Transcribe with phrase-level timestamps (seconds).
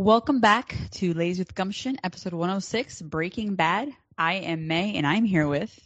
[0.00, 3.90] Welcome back to Ladies with Gumption, episode 106, Breaking Bad.
[4.16, 5.78] I am May, and I'm here with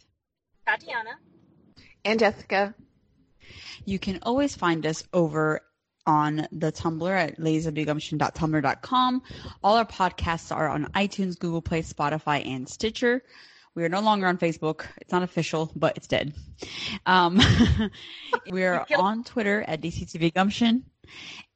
[0.65, 1.17] Tatiana.
[2.05, 2.73] And Jessica.
[3.83, 5.59] You can always find us over
[6.07, 9.21] on the Tumblr at ladieswgumption.tumblr.com.
[9.61, 13.21] All our podcasts are on iTunes, Google Play, Spotify, and Stitcher.
[13.75, 14.85] We are no longer on Facebook.
[15.01, 16.33] It's not official, but it's dead.
[17.05, 17.41] Um,
[18.49, 20.85] we are on Twitter at DCTV Gumption.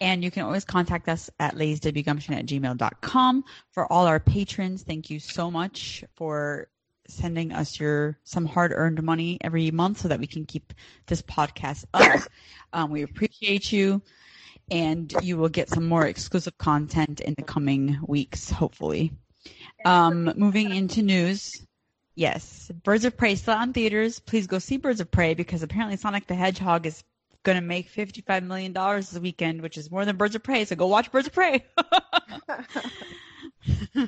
[0.01, 3.43] And you can always contact us at ladieswgumption at gmail.com.
[3.71, 6.67] For all our patrons, thank you so much for
[7.07, 10.73] sending us your some hard earned money every month so that we can keep
[11.07, 12.21] this podcast up.
[12.71, 14.01] Um, we appreciate you.
[14.71, 19.11] And you will get some more exclusive content in the coming weeks, hopefully.
[19.83, 21.65] Um, moving into news.
[22.13, 24.19] Yes, Birds of Prey still on theaters.
[24.19, 27.03] Please go see Birds of Prey because apparently Sonic the Hedgehog is
[27.43, 30.65] going to make $55 million this weekend, which is more than Birds of Prey.
[30.65, 31.63] So go watch Birds of Prey.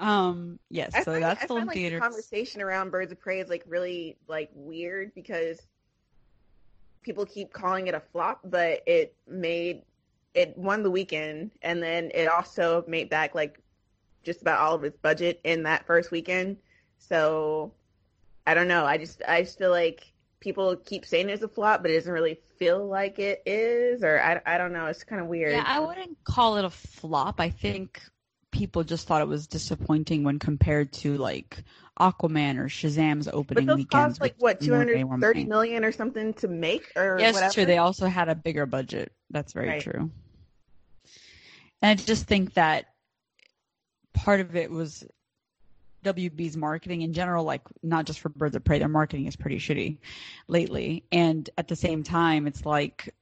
[0.00, 2.00] um, yes, I so find, that's I still find, in like, theaters.
[2.00, 5.60] The conversation around Birds of Prey is like really like weird because
[7.02, 9.82] people keep calling it a flop, but it made
[10.34, 13.60] it won the weekend, and then it also made back like
[14.22, 16.56] just about all of its budget in that first weekend.
[16.98, 17.72] So
[18.46, 18.84] I don't know.
[18.84, 20.12] I just I just feel like
[20.44, 24.20] people keep saying it's a flop, but it doesn't really feel like it is, or
[24.20, 24.86] I, I don't know.
[24.86, 25.52] It's kind of weird.
[25.52, 27.40] Yeah, I wouldn't call it a flop.
[27.40, 28.00] I think
[28.52, 31.64] people just thought it was disappointing when compared to like
[31.98, 34.18] Aquaman or Shazam's but opening those weekends.
[34.18, 37.52] cost like what two hundred thirty million or something to make, or Yes, whatever.
[37.54, 37.64] true.
[37.66, 39.12] They also had a bigger budget.
[39.30, 39.82] That's very Right.
[39.82, 40.10] true.
[41.82, 42.86] And I just think that
[44.12, 45.04] part of it was
[46.04, 49.58] WB's marketing in general, like not just for Birds of Prey, their marketing is pretty
[49.58, 49.98] shitty
[50.48, 51.04] lately.
[51.10, 53.14] And at the same time, it's like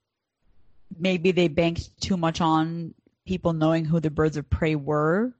[0.99, 2.95] maybe they banked too much on
[3.27, 5.33] people knowing who the Birds of Prey were.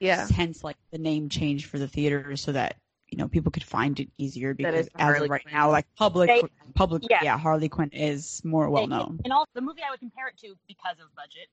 [0.00, 0.28] yeah.
[0.28, 2.76] Hence, like the name change for the theaters so that
[3.08, 5.54] you know people could find it easier because as of right Quinn.
[5.54, 7.20] now, like public, They- public, yeah.
[7.22, 9.20] yeah, Harley Quinn is more well known.
[9.24, 11.48] And all the movie I would compare it to because of budget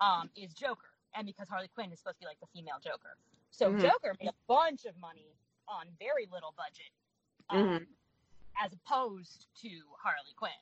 [0.00, 3.16] um, is Joker, and because Harley Quinn is supposed to be like the female Joker.
[3.50, 3.80] So Mhm.
[3.80, 5.36] Joker made a bunch of money
[5.68, 6.90] on very little budget,
[7.48, 7.86] um, Mhm.
[8.56, 10.52] as opposed to Harley Quinn,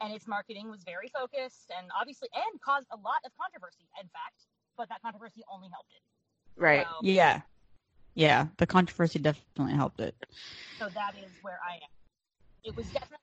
[0.00, 3.86] and its marketing was very focused and obviously and caused a lot of controversy.
[4.00, 6.02] In fact, but that controversy only helped it.
[6.56, 6.86] Right.
[6.86, 7.42] So, Yeah.
[8.14, 8.48] Yeah.
[8.56, 10.14] The controversy definitely helped it.
[10.78, 11.90] so that is where I am.
[12.62, 13.18] It was definitely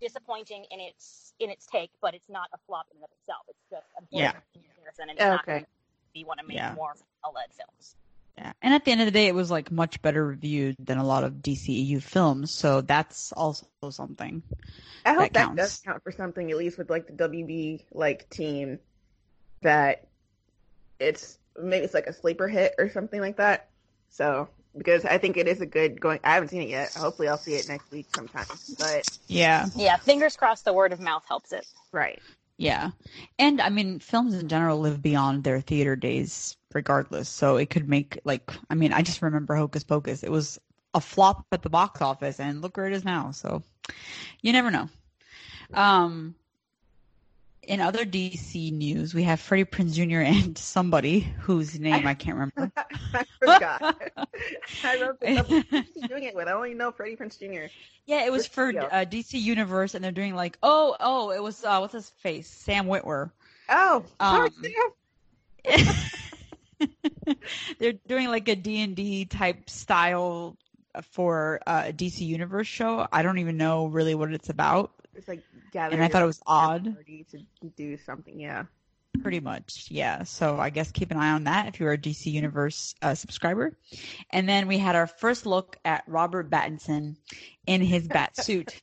[0.00, 3.48] disappointing in its in its take, but it's not a flop in and of itself.
[3.48, 4.30] It's just Yeah.
[4.32, 5.66] unfortunate in comparison, and it's not Okay.
[6.14, 6.74] we want to make Yeah.
[6.74, 7.96] more OLED films.
[8.38, 8.52] Yeah.
[8.62, 11.04] And at the end of the day, it was like much better reviewed than a
[11.04, 12.54] lot of DCEU films.
[12.56, 14.42] So that's also something.
[15.04, 15.62] I hope That that, counts.
[15.62, 18.78] does count for something, at least with like the WB like team,
[19.62, 20.06] that
[20.98, 23.68] it's maybe it's like a sleeper hit or something like that.
[24.08, 26.20] So because I think it is a good going.
[26.24, 26.92] I haven't seen it yet.
[26.94, 28.46] Hopefully, I'll see it next week sometime.
[28.78, 29.66] But Yeah.
[29.76, 30.64] Yeah, fingers crossed.
[30.64, 31.66] The word of mouth helps it.
[31.92, 32.20] right,
[32.58, 32.90] Yeah.
[33.38, 37.28] And I mean, films in general live beyond their theater days regardless.
[37.28, 40.22] So it could make like, I mean, I just remember Hocus Pocus.
[40.22, 40.58] It was
[40.94, 43.30] a flop at the box office and look where it is now.
[43.30, 43.62] So
[44.42, 44.88] you never know.
[45.74, 46.34] Um,
[47.62, 50.20] in other DC news, we have Freddie Prinze Jr.
[50.20, 52.72] and somebody whose name I can't remember.
[53.14, 54.02] I forgot.
[54.84, 55.46] I wrote this up.
[55.46, 56.48] Who's doing it with?
[56.48, 57.70] I only know Freddie Prinze Jr.
[58.06, 61.64] Yeah, it was for uh, DC Universe, and they're doing like, oh, oh, it was
[61.64, 63.30] uh, what's his face, Sam Witwer.
[63.68, 64.64] Oh, sorry, Um,
[65.64, 65.94] Sam.
[67.78, 70.56] they're doing like a D&D type style
[71.12, 73.06] for uh, a DC Universe show.
[73.12, 75.42] I don't even know really what it's about, It's like
[75.72, 76.00] gathering.
[76.00, 78.38] and I thought it was odd, to do something.
[78.40, 78.64] Yeah.
[79.22, 79.86] pretty much.
[79.90, 83.14] Yeah, so I guess keep an eye on that if you're a DC Universe uh,
[83.14, 83.76] subscriber.
[84.30, 87.16] And then we had our first look at Robert Pattinson
[87.66, 88.80] in his bat suit,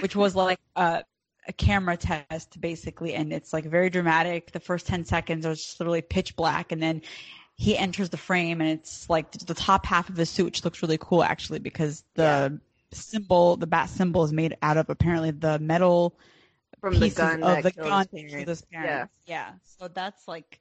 [0.00, 1.04] which was like a,
[1.46, 4.52] a camera test basically, and it's like very dramatic.
[4.52, 7.02] The first ten seconds are just literally pitch black, and then
[7.54, 10.82] he enters the frame, and it's like the top half of his suit, which looks
[10.82, 12.60] really cool actually, because the
[12.92, 16.18] symbol, the bat symbol, is made out of apparently the metal
[16.80, 18.62] From the gun of the gun parents.
[18.72, 19.12] parents.
[19.26, 19.52] Yeah.
[19.64, 20.60] So that's like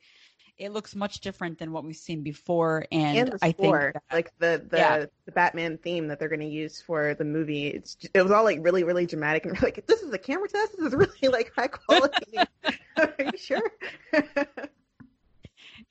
[0.58, 4.32] it looks much different than what we've seen before, and, and I think that- like
[4.40, 5.06] the the, Yeah.
[5.26, 7.68] the Batman theme that they're going to use for the movie.
[7.68, 10.48] It's it was all like really really dramatic and we're like this is a camera
[10.50, 10.72] test.
[10.78, 12.38] This is really like high quality.
[12.98, 13.72] Are you sure?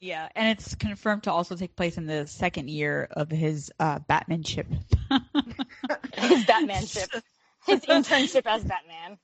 [0.00, 3.98] yeah, and it's confirmed to also take place in the second year of his uh,
[4.00, 4.66] Batmanship.
[6.16, 7.22] His Batmanship.
[7.66, 9.18] his internship as Batman.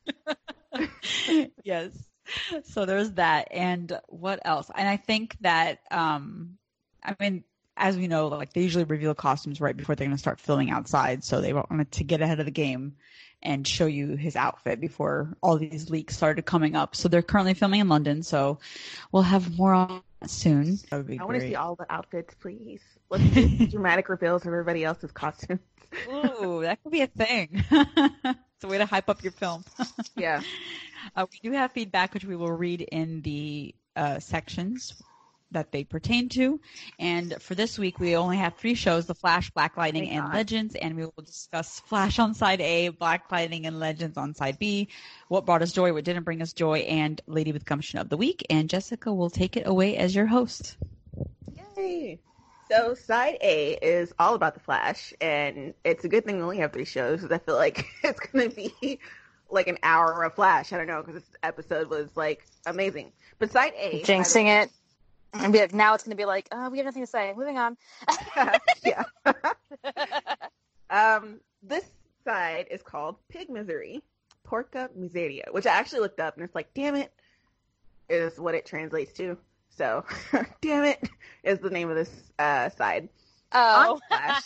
[1.65, 1.91] yes.
[2.65, 3.49] so there's that.
[3.51, 4.71] And what else?
[4.75, 6.59] And I think that, um,
[7.03, 7.45] I mean,
[7.77, 10.71] as we know, like they usually reveal costumes right before they're going to start filming
[10.71, 11.25] outside.
[11.25, 12.97] So they wanted to get ahead of the game
[13.43, 16.95] and show you his outfit before all these leaks started coming up.
[16.95, 18.23] So they're currently filming in London.
[18.23, 18.61] So
[19.11, 20.79] we'll have more on soon.
[20.91, 21.27] That would be I great.
[21.27, 22.81] want to see all the outfits, please.
[23.11, 25.61] Let's do dramatic reveals of everybody else's costumes.
[26.09, 27.65] Ooh, that could be a thing.
[27.71, 29.65] it's a way to hype up your film.
[30.17, 30.43] Yeah.
[31.17, 35.03] Uh, we do have feedback, which we will read in the uh, sections
[35.53, 36.61] that they pertain to.
[36.99, 40.27] And for this week, we only have three shows: The Flash, Black Lightning, Thank and
[40.27, 40.35] God.
[40.35, 40.75] Legends.
[40.75, 44.89] And we will discuss Flash on side A, Black Lightning, and Legends on side B.
[45.29, 48.17] What brought us joy, what didn't bring us joy, and Lady with Gumption of the
[48.17, 48.45] week.
[48.51, 50.77] And Jessica will take it away as your host.
[51.77, 52.19] Yay.
[52.71, 56.59] So side A is all about the Flash, and it's a good thing we only
[56.59, 58.99] have three shows because I feel like it's gonna be
[59.51, 60.73] like an hour of Flash.
[60.73, 63.13] I don't know because this episode was like amazing.
[63.39, 64.71] But side A, Jinxing it.
[65.35, 67.33] And be like, now it's going to be like, oh, we have nothing to say.
[67.37, 67.77] Moving on.
[68.85, 69.05] yeah.
[70.91, 71.85] um, this
[72.25, 74.03] side is called Pig Misery,
[74.47, 77.13] Porca Miseria, which I actually looked up and it's like, damn it,
[78.09, 79.39] is what it translates to.
[79.71, 80.05] So,
[80.61, 81.09] damn it,
[81.43, 83.09] is the name of this uh, side.
[83.53, 83.99] oh.
[84.09, 84.45] Flash.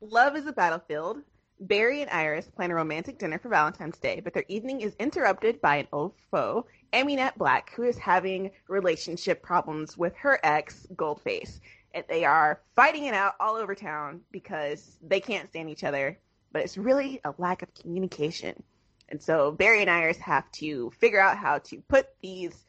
[0.00, 1.18] Love is a battlefield.
[1.60, 5.60] Barry and Iris plan a romantic dinner for Valentine's Day, but their evening is interrupted
[5.60, 11.58] by an old foe, Amunet Black, who is having relationship problems with her ex, Goldface.
[11.92, 16.18] And they are fighting it out all over town because they can't stand each other,
[16.52, 18.62] but it's really a lack of communication.
[19.08, 22.64] And so Barry and Iris have to figure out how to put these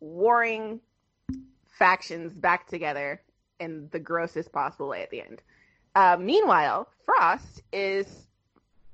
[0.00, 0.80] warring
[1.78, 3.22] factions back together
[3.60, 5.42] in the grossest possible way at the end.
[5.94, 8.26] Uh, meanwhile, Frost is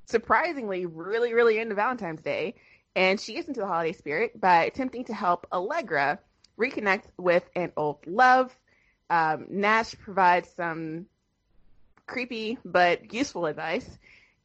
[0.07, 2.55] surprisingly really, really into Valentine's Day,
[2.97, 6.19] and she gets into the holiday spirit by attempting to help Allegra
[6.59, 8.55] reconnect with an old love.
[9.11, 11.07] Um, Nash provides some
[12.07, 13.89] creepy but useful advice.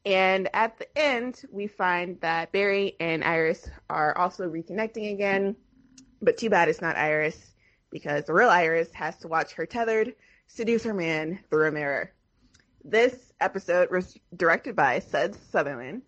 [0.04, 5.56] And at the end, we find that Barry and Iris are also reconnecting again.
[6.22, 7.38] But too bad it's not Iris,
[7.90, 10.14] because the real Iris has to watch her tethered
[10.48, 12.12] seduce her man through a mirror.
[12.84, 16.02] This episode was directed by Sudz Sutherland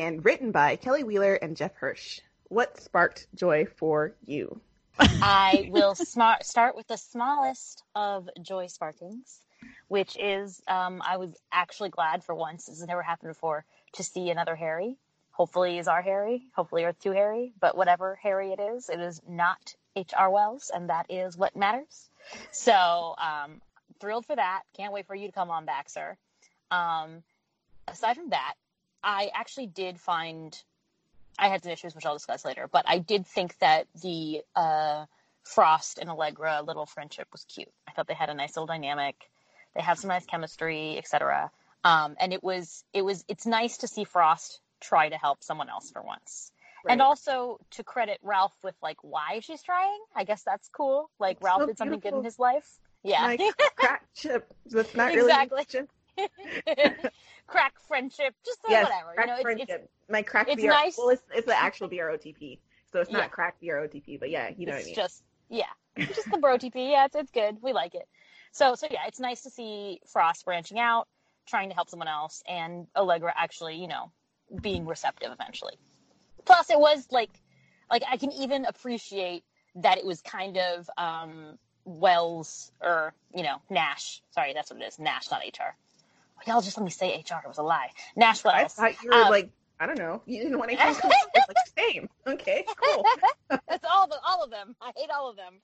[0.00, 2.20] and written by Kelly Wheeler and Jeff Hersh.
[2.48, 4.60] What sparked joy for you?
[4.98, 9.40] I will smart, start with the smallest of joy sparkings,
[9.88, 13.64] which is um, I was actually glad for once, this has never happened before,
[13.94, 14.96] to see another Harry.
[15.30, 16.44] Hopefully, is our Harry.
[16.54, 17.52] Hopefully, Earth 2 Harry.
[17.60, 20.30] But whatever Harry it is, it is not H.R.
[20.30, 22.08] Wells, and that is what matters.
[22.52, 23.60] So, um,
[24.00, 24.62] thrilled for that.
[24.76, 26.16] Can't wait for you to come on back, sir.
[26.70, 27.24] Um,
[27.88, 28.54] aside from that,
[29.04, 30.58] I actually did find
[31.38, 35.06] I had some issues, which I'll discuss later, but I did think that the uh,
[35.42, 37.72] Frost and Allegra little friendship was cute.
[37.88, 39.16] I thought they had a nice little dynamic.
[39.74, 41.50] They have some nice chemistry, etc.
[41.82, 45.68] Um, and it was it was it's nice to see Frost try to help someone
[45.68, 46.52] else for once.
[46.86, 49.98] And also to credit Ralph with like why she's trying.
[50.14, 51.10] I guess that's cool.
[51.18, 52.78] Like It's Ralph so did something good in his life.
[53.02, 53.22] Yeah.
[53.22, 53.40] Like
[53.76, 54.52] crack chip.
[54.66, 55.56] That's not Exactly.
[55.56, 55.88] really chip.
[57.46, 59.14] Crack friendship, just uh, Yes, whatever.
[59.14, 59.68] crack you know, it's, friendship.
[59.82, 60.96] it's My crack it's BR- nice.
[60.98, 62.58] Well, it's, it's the actual BROTP.
[62.92, 63.28] So it's not Yeah.
[63.28, 64.94] crack BROTP, but yeah, you know what I it's mean.
[64.94, 65.64] just yeah,
[66.14, 66.90] just the bro TP.
[66.90, 67.56] Yeah, it's, it's good.
[67.60, 68.06] We like it.
[68.52, 71.08] So so yeah, it's nice to see Frost branching out,
[71.46, 74.10] trying to help someone else, and Allegra actually, you know,
[74.62, 75.74] being receptive eventually.
[76.44, 77.30] Plus, it was like
[77.90, 79.42] like I can even appreciate
[79.76, 84.22] that it was kind of um Wells or you know Nash.
[84.30, 84.98] Sorry, that's what it is.
[84.98, 85.74] Nash, not HR.
[86.46, 87.38] Y'all just let me say HR.
[87.44, 87.90] It was a lie.
[88.16, 89.50] Nash I thought you were Um, like,
[89.80, 90.22] I don't know.
[90.26, 91.04] You didn't want to with,
[91.48, 92.08] like, same.
[92.26, 93.04] Okay, cool.
[93.68, 94.76] That's all the all of them.
[94.80, 95.54] I hate all of them.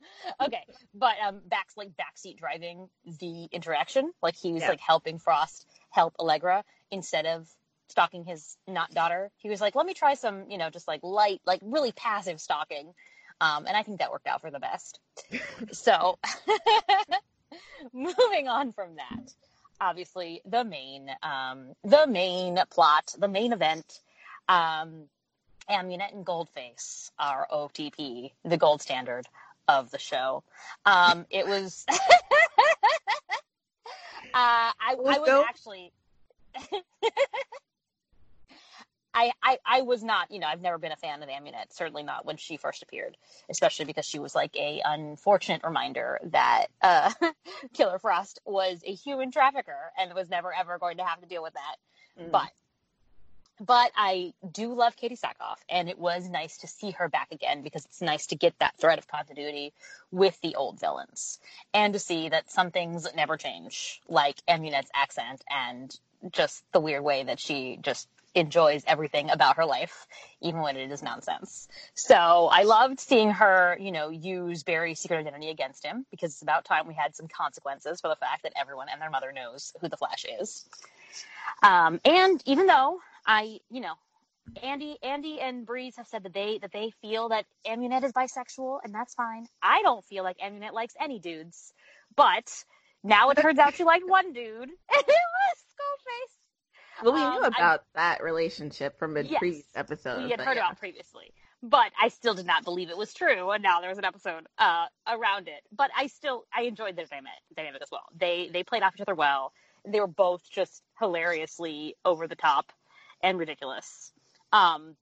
[0.40, 2.88] Okay, but um, Back's like backseat driving
[3.20, 4.12] the interaction.
[4.22, 4.70] Like he was Yeah.
[4.70, 7.48] like helping Frost help Allegra instead of
[7.88, 9.30] stalking his not daughter.
[9.36, 12.40] He was like, let me try some, you know, just like light, like really passive
[12.40, 12.94] stalking.
[13.40, 15.00] Um, and I think that worked out for the best.
[15.72, 16.18] so,
[17.92, 19.32] moving on from that,
[19.80, 24.00] obviously the main, um, the main plot, the main event.
[24.48, 25.04] Um,
[25.68, 29.26] Amunet and Goldface are OTP, the gold standard
[29.68, 30.42] of the show.
[30.84, 31.84] Um, it was.
[31.90, 31.94] uh,
[34.34, 35.92] I, I was actually.
[39.12, 42.02] I, I, I was not, you know, I've never been a fan of Amunet, certainly
[42.02, 43.16] not when she first appeared,
[43.48, 47.12] especially because she was like a unfortunate reminder that uh,
[47.74, 51.42] Killer Frost was a human trafficker and was never ever going to have to deal
[51.42, 52.22] with that.
[52.22, 52.30] Mm.
[52.30, 52.50] But
[53.60, 57.60] but I do love Katee Sackhoff, and it was nice to see her back again
[57.62, 59.74] because it's nice to get that thread of continuity
[60.10, 61.38] with the old villains
[61.74, 65.98] and to see that some things never change, like Amunet's accent and
[66.32, 70.06] just the weird way that she just enjoys everything about her life,
[70.40, 71.68] even when it is nonsense.
[71.94, 76.42] So I loved seeing her, you know, use Barry's secret identity against him because it's
[76.42, 79.72] about time we had some consequences for the fact that everyone and their mother knows
[79.80, 80.64] who the Flash is.
[81.62, 83.94] Um, and even though I, you know,
[84.62, 88.80] Andy, Andy and Breeze have said that they that they feel that Amunet is bisexual,
[88.82, 89.46] and that's fine.
[89.62, 91.72] I don't feel like Amunet likes any dudes,
[92.16, 92.50] but
[93.04, 95.64] now it turns out she liked one dude, and it was.
[97.02, 100.24] Well, we knew Um, I- about that relationship from a Yes, previous episode.
[100.24, 100.64] we had heard yeah.
[100.66, 103.50] about previously, but I still did not believe it was true.
[103.50, 105.62] And now there was an episode uh, around it.
[105.72, 108.04] But I still I enjoyed their dynamic, dynamic as well.
[108.16, 109.52] They they played off each other well.
[109.86, 112.72] They were both just hilariously over the top
[113.22, 114.12] and ridiculous.
[114.52, 114.96] Um,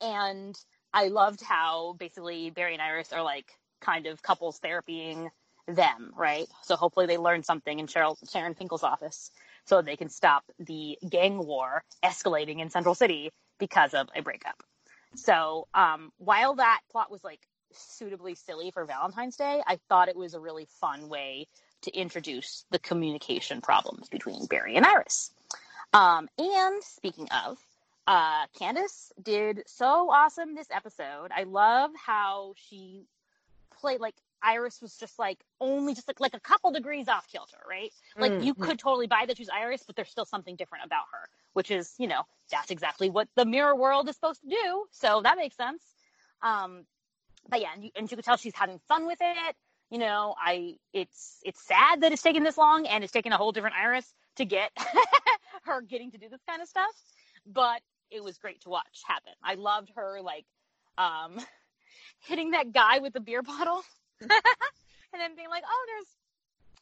[0.00, 0.56] and
[0.92, 5.30] I loved how basically Barry and Iris are like kind of couples therapying
[5.66, 6.48] them, right?
[6.62, 9.30] So hopefully they learn something in Cheryl, Sharon Finkel's office
[9.68, 14.62] so they can stop the gang war escalating in Central City because of a breakup.
[15.14, 17.40] So um, while that plot was like
[17.72, 21.48] suitably silly for Valentine's Day, I thought it was a really fun way
[21.82, 25.32] to introduce the communication problems between Barry and Iris.
[25.92, 27.58] Um, and speaking of,
[28.06, 31.30] uh, Candice did so awesome this episode.
[31.34, 33.04] I love how she
[33.80, 37.58] played like Iris was just like only just like like a couple degrees off kilter,
[37.68, 37.92] right?
[38.18, 38.60] Like you Mhm.
[38.60, 41.94] could totally buy that she's Iris, but there's still something different about her, which is
[41.98, 44.86] you know that's exactly what the mirror world is supposed to do.
[44.92, 45.82] So that makes sense.
[46.42, 46.86] Um,
[47.48, 49.56] but yeah, and you, and you could tell she's having fun with it.
[49.90, 53.36] You know, I it's it's sad that it's taken this long and it's taken a
[53.38, 54.70] whole different Iris to get
[55.64, 56.90] her getting to do this kind of stuff.
[57.46, 57.80] But
[58.10, 59.32] it was great to watch happen.
[59.42, 60.46] I loved her like
[60.98, 61.38] um
[62.20, 63.82] hitting that guy with the beer bottle
[64.30, 66.06] and then being like, "Oh, there's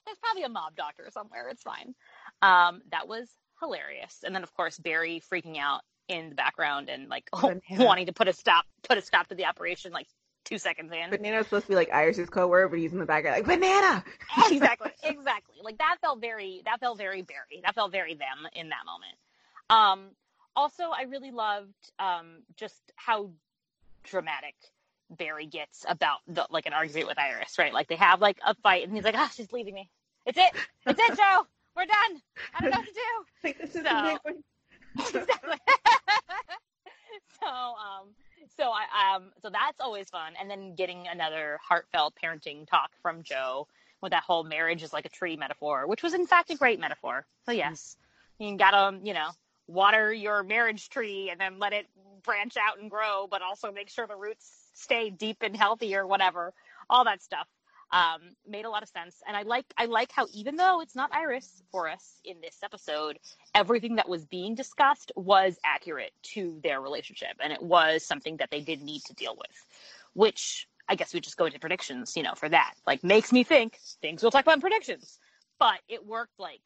[0.07, 1.49] there's probably a mob doctor somewhere.
[1.49, 1.95] It's fine."
[2.43, 3.28] Um, that was
[3.61, 4.23] hilarious.
[4.25, 7.61] And then of course Barry freaking out in the background and like Banana.
[7.71, 10.07] wanting to put a stop put a stop to the operation like
[10.45, 11.11] two seconds in.
[11.11, 14.05] Banana's supposed to be like Iris's code word, but he's in the background like banana.
[14.50, 15.57] exactly, exactly.
[15.62, 17.61] Like that felt very that felt very Barry.
[17.64, 19.16] That felt very them in that moment.
[19.69, 20.11] Um,
[20.55, 23.31] also, I really loved um, just how
[24.05, 24.55] dramatic
[25.10, 27.72] Barry gets about the like an argument with Iris, right?
[27.72, 29.88] Like they have like a fight, and he's like, "Ah, she's leaving me.
[30.26, 30.52] It's it.
[30.86, 31.46] It's it, Joe.
[31.76, 32.22] We're done.
[32.54, 33.00] I don't know what to do."
[33.44, 35.58] Like this is So- the exactly.
[37.40, 38.08] so um
[38.56, 43.22] so I um so that's always fun and then getting another heartfelt parenting talk from
[43.22, 43.68] Joe
[44.02, 46.78] with that whole marriage is like a tree metaphor, which was in fact a great
[46.80, 47.26] metaphor.
[47.44, 47.96] So yes,
[48.38, 49.28] you gotta you know
[49.68, 51.86] water your marriage tree and then let it
[52.22, 56.06] branch out and grow, but also make sure the roots stay deep and healthy or
[56.06, 56.52] whatever.
[56.88, 57.49] All that stuff
[57.90, 60.95] um, made a lot of sense, and I like I like how even though it's
[60.95, 63.18] not Iris for us in this episode,
[63.54, 68.50] everything that was being discussed was accurate to their relationship, and it was something that
[68.50, 69.66] they did need to deal with,
[70.14, 72.75] which I guess we just go into predictions, you know, for that.
[72.87, 75.18] Like makes me think things we'll talk about in predictions,
[75.59, 76.61] but it worked like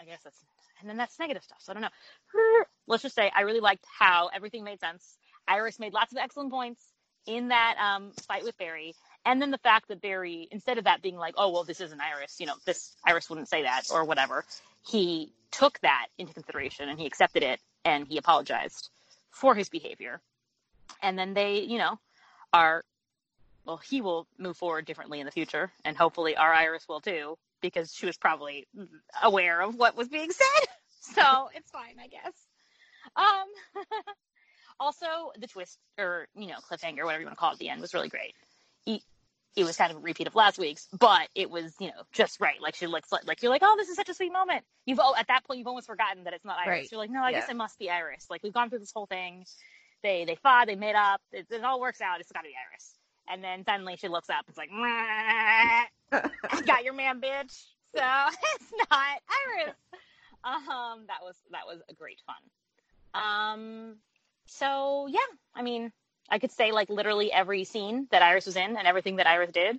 [0.00, 0.38] I guess that's
[0.80, 1.58] and then that's negative stuff.
[1.60, 2.64] So I don't know.
[2.86, 5.18] Let's just say I really liked how everything made sense.
[5.48, 6.82] Iris made lots of excellent points
[7.26, 8.94] in that um, fight with Barry.
[9.24, 12.00] And then the fact that Barry, instead of that being like, oh, well, this isn't
[12.00, 14.44] Iris, you know, this Iris wouldn't say that or whatever,
[14.86, 18.88] he took that into consideration and he accepted it and he apologized
[19.30, 20.20] for his behavior.
[21.02, 21.98] And then they, you know,
[22.52, 22.84] are,
[23.66, 25.70] well, he will move forward differently in the future.
[25.84, 28.66] And hopefully our Iris will too, because she was probably
[29.22, 30.68] aware of what was being said.
[31.14, 32.34] So it's fine, I guess.
[33.16, 33.46] Um,
[34.80, 37.68] also, the twist or you know cliffhanger, whatever you want to call it, at the
[37.68, 38.34] end was really great.
[38.84, 39.02] He,
[39.56, 42.40] it was kind of a repeat of last week's, but it was you know just
[42.40, 42.60] right.
[42.60, 44.64] Like she looks like, like you're like, oh, this is such a sweet moment.
[44.86, 46.68] You've oh, at that point you've almost forgotten that it's not Iris.
[46.68, 46.88] Right.
[46.92, 48.26] You're like, no, I guess it must be Iris.
[48.30, 49.44] Like we've gone through this whole thing.
[50.02, 51.20] They they fought, they made up.
[51.32, 52.20] It, it all works out.
[52.20, 52.94] It's got to be Iris.
[53.30, 54.44] And then suddenly she looks up.
[54.48, 55.86] It's like, I
[56.66, 57.64] got your man, bitch.
[57.94, 58.02] So
[58.54, 59.74] it's not Iris.
[60.44, 62.36] Um, that was that was a great fun.
[63.14, 63.96] Um,
[64.48, 65.18] so yeah,
[65.54, 65.92] I mean,
[66.28, 69.50] I could say like literally every scene that Iris was in and everything that Iris
[69.52, 69.78] did,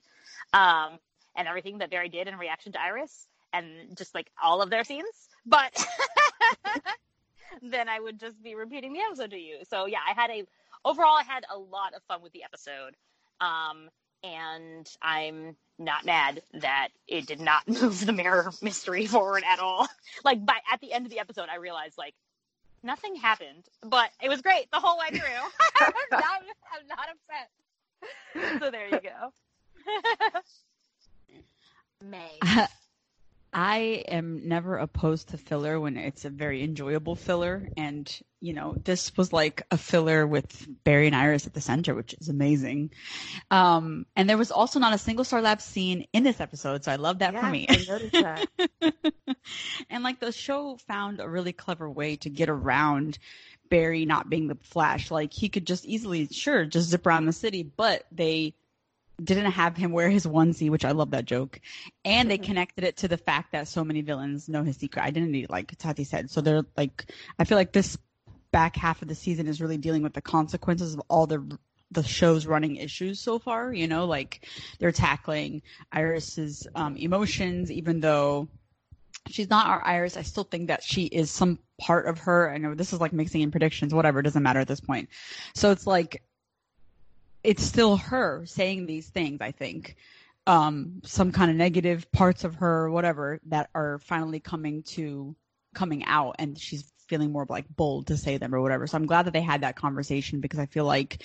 [0.53, 0.97] um,
[1.35, 3.65] and everything that Barry did in reaction to Iris, and
[3.97, 5.29] just like all of their scenes.
[5.45, 5.85] But
[7.61, 9.59] then I would just be repeating the episode to you.
[9.69, 10.45] So yeah, I had a
[10.85, 12.95] overall I had a lot of fun with the episode.
[13.41, 13.89] Um,
[14.23, 19.87] and I'm not mad that it did not move the mirror mystery forward at all.
[20.23, 22.15] Like by at the end of the episode, I realized like
[22.83, 25.19] Nothing happened, but it was great the whole way through.
[25.79, 26.41] I'm, not,
[26.73, 28.61] I'm not upset.
[28.61, 29.33] So there you go.
[32.09, 32.39] May.
[33.51, 37.67] I am never opposed to filler when it's a very enjoyable filler.
[37.75, 41.95] And, you know, this was like a filler with Barry and Iris at the center,
[41.95, 42.91] which is amazing.
[43.49, 46.83] Um, and there was also not a single Star Lab scene in this episode.
[46.83, 47.65] So I love that for me.
[47.67, 48.47] I noticed that.
[49.89, 53.17] and like the show found a really clever way to get around
[53.69, 55.09] Barry not being the Flash.
[55.09, 58.53] Like he could just easily, sure, just zip around the city, but they
[59.23, 61.59] didn't have him wear his onesie, which I love that joke.
[62.05, 62.43] And they Mhm.
[62.43, 66.03] connected it to the fact that so many villains know his secret identity, like Tati
[66.03, 66.29] said.
[66.29, 67.97] So they're like, I feel like this
[68.51, 71.57] back half of the season is really dealing with the consequences of all the
[71.91, 73.73] the show's running issues so far.
[73.73, 74.47] You know, like
[74.79, 78.47] they're tackling Iris's um, emotions, even though
[79.27, 80.17] she's not our Iris.
[80.17, 82.51] I still think that she is some part of her.
[82.51, 84.19] I know this is like mixing in predictions, whatever.
[84.19, 85.09] It doesn't matter at this point.
[85.55, 86.21] So it's like
[87.43, 89.39] it's still her saying these things.
[89.41, 89.95] I think
[90.47, 95.35] um, some kind of negative parts of her, whatever, that are finally coming to
[95.73, 98.87] coming out, and she's feeling more like bold to say them or whatever.
[98.87, 101.23] So I'm glad that they had that conversation because I feel like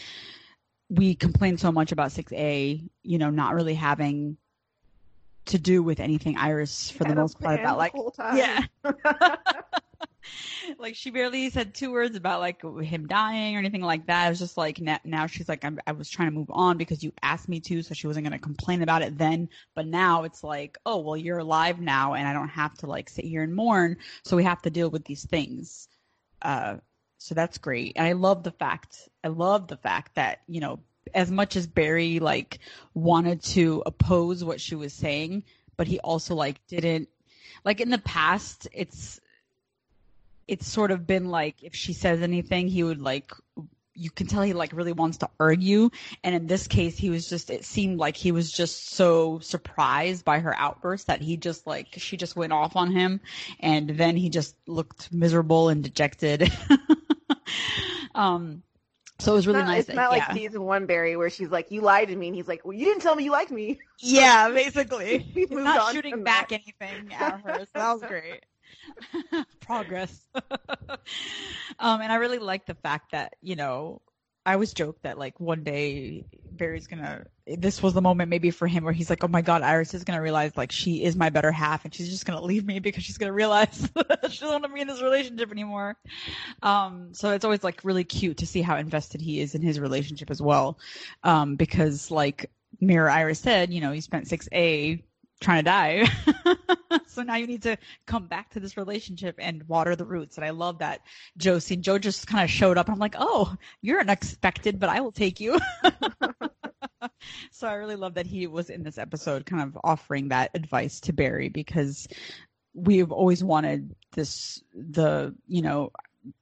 [0.89, 4.37] we complain so much about 6A, you know, not really having
[5.47, 8.37] to do with anything Iris for the most part about like whole time.
[8.37, 8.63] yeah.
[10.79, 14.27] like she barely said two words about like him dying or anything like that.
[14.27, 17.13] It was just like now she's like I was trying to move on because you
[17.23, 19.49] asked me to, so she wasn't going to complain about it then.
[19.75, 23.09] But now it's like, oh well, you're alive now, and I don't have to like
[23.09, 23.97] sit here and mourn.
[24.25, 25.89] So we have to deal with these things.
[26.43, 26.77] Uh,
[27.19, 29.09] so that's great, and I love the fact.
[29.23, 30.81] I love the fact that you know
[31.13, 32.59] as much as Barry like
[32.95, 35.45] wanted to oppose what she was saying,
[35.77, 37.09] but he also like didn't
[37.65, 39.21] like in the past it's
[40.49, 43.33] it's sort of been like if she says anything he would like
[43.97, 45.89] you can tell he like really wants to argue
[46.25, 50.25] and in this case he was just it seemed like he was just so surprised
[50.25, 53.21] by her outburst that he just like she just went off on him
[53.61, 56.51] and then he just looked miserable and dejected
[58.15, 58.63] um
[59.21, 60.35] so it was really It's not, nice it's that- not like yeah.
[60.35, 62.85] season one Barry where she's like, "You lied to me," and he's like, "Well, you
[62.85, 65.19] didn't tell me you liked me." Yeah, basically.
[65.35, 66.61] He's moved not on shooting back that.
[66.81, 68.45] anything at her, so that was great.
[69.61, 70.19] Progress.
[71.79, 74.01] um, and I really like the fact that, you know,
[74.47, 78.67] I always joke that like one day Barry's gonna this was the moment maybe for
[78.67, 81.31] him where he's like, Oh my god, Iris is gonna realize like she is my
[81.31, 83.89] better half and she's just gonna leave me because she's gonna realize
[84.29, 85.97] she doesn't want to be in this relationship anymore.
[86.63, 89.81] Um, so it's always like really cute to see how invested he is in his
[89.81, 90.79] relationship as well.
[91.23, 95.03] Um, because like Mirror Iris said, you know, he spent six A
[95.45, 96.07] trying to die.
[97.07, 97.77] so now you need to
[98.07, 100.37] come back to this relationship and water the roots.
[100.37, 101.03] And I love that
[101.37, 101.83] Joe scene.
[101.83, 102.89] Joe just kind of showed up.
[102.89, 105.59] I'm like, oh, you're unexpected, but I will take you.
[107.51, 111.01] so I really love that he was in this episode kind of offering that advice
[111.01, 112.09] to Barry because
[112.73, 115.93] we've always wanted this, the, you know,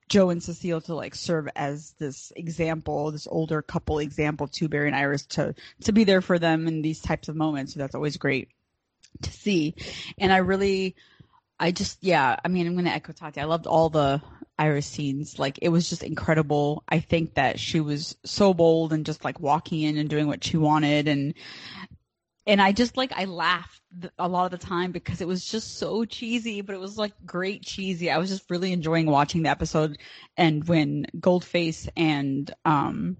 [0.08, 4.86] Joe and Cecile to like serve as this example, this older couple example to Barry
[4.86, 7.74] and Iris to to be there for them in these types of moments.
[7.74, 8.48] So that's always great
[9.22, 9.74] to see.
[10.18, 10.96] And I really,
[11.58, 13.40] I just, yeah, I mean, I'm going to echo Tati.
[13.40, 14.20] I loved all the
[14.58, 15.38] Iris scenes.
[15.38, 16.82] Like, it was just incredible.
[16.88, 20.42] I think that she was so bold and just like walking in and doing what
[20.42, 21.08] she wanted.
[21.08, 21.34] And,
[22.46, 23.80] and I just like, I laughed
[24.18, 27.12] a lot of the time because it was just so cheesy, but it was like
[27.24, 28.10] great cheesy.
[28.10, 29.98] I was just really enjoying watching the episode.
[30.36, 33.16] And when Goldface and, um,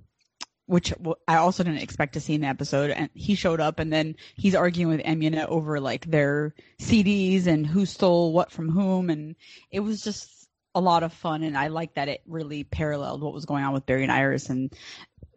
[0.66, 0.92] which
[1.29, 2.90] I also didn't expect to see in the episode.
[2.90, 7.66] And he showed up, and then he's arguing with Amunet over like their CDs and
[7.66, 9.37] who stole what from whom, and
[9.70, 11.42] it was just a lot of fun.
[11.42, 14.48] And I like that it really paralleled what was going on with Barry and Iris,
[14.48, 14.72] and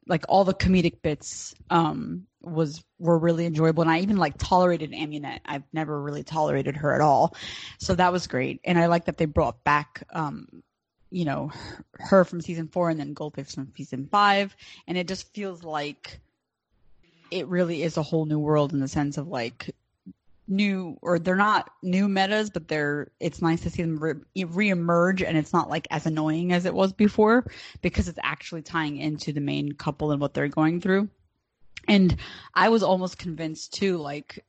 [0.08, 3.82] like all the comedic bits um, was were really enjoyable.
[3.82, 5.40] And I even like tolerated Amunet.
[5.46, 7.36] I've never really tolerated her at all,
[7.80, 8.62] so that was great.
[8.64, 10.04] And I like that they brought back.
[10.14, 10.64] Um,
[11.16, 11.50] you know
[11.94, 14.54] her from season four and then Goldface from season five,
[14.86, 16.20] and it just feels like
[17.32, 19.74] it really is a whole new world in the sense of like
[20.46, 25.26] new or they're not new metas, but they're it's nice to see them re- reemerge,
[25.26, 27.50] and it's not like as annoying as it was before
[27.82, 31.08] because it's actually tying into the main couple and what they're going through.
[31.88, 32.14] And
[32.54, 34.44] I was almost convinced too, like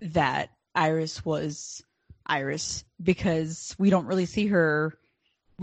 [0.00, 1.84] that Iris was
[2.26, 4.98] Iris because we don't really see her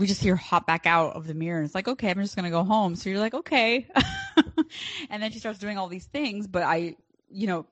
[0.00, 2.34] we just hear hop back out of the mirror and it's like okay i'm just
[2.36, 3.86] going to go home so you're like okay
[5.10, 6.96] and then she starts doing all these things but i
[7.30, 7.66] you know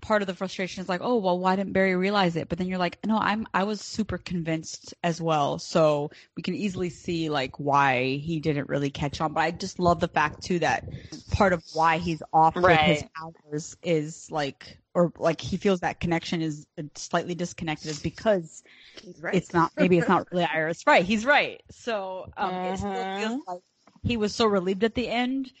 [0.00, 2.48] part of the frustration is like, oh well, why didn't Barry realize it?
[2.48, 5.58] But then you're like, no, I'm I was super convinced as well.
[5.58, 9.32] So we can easily see like why he didn't really catch on.
[9.32, 10.84] But I just love the fact too that
[11.30, 13.10] part of why he's off with his Right.
[13.20, 18.64] hours is like or like he feels that connection is slightly disconnected is because
[19.00, 19.32] He's right.
[19.32, 20.84] it's not maybe it's not really Iris.
[20.88, 21.62] Right, he's right.
[21.70, 23.60] So um it still feels like
[24.02, 25.52] he was so relieved at the end,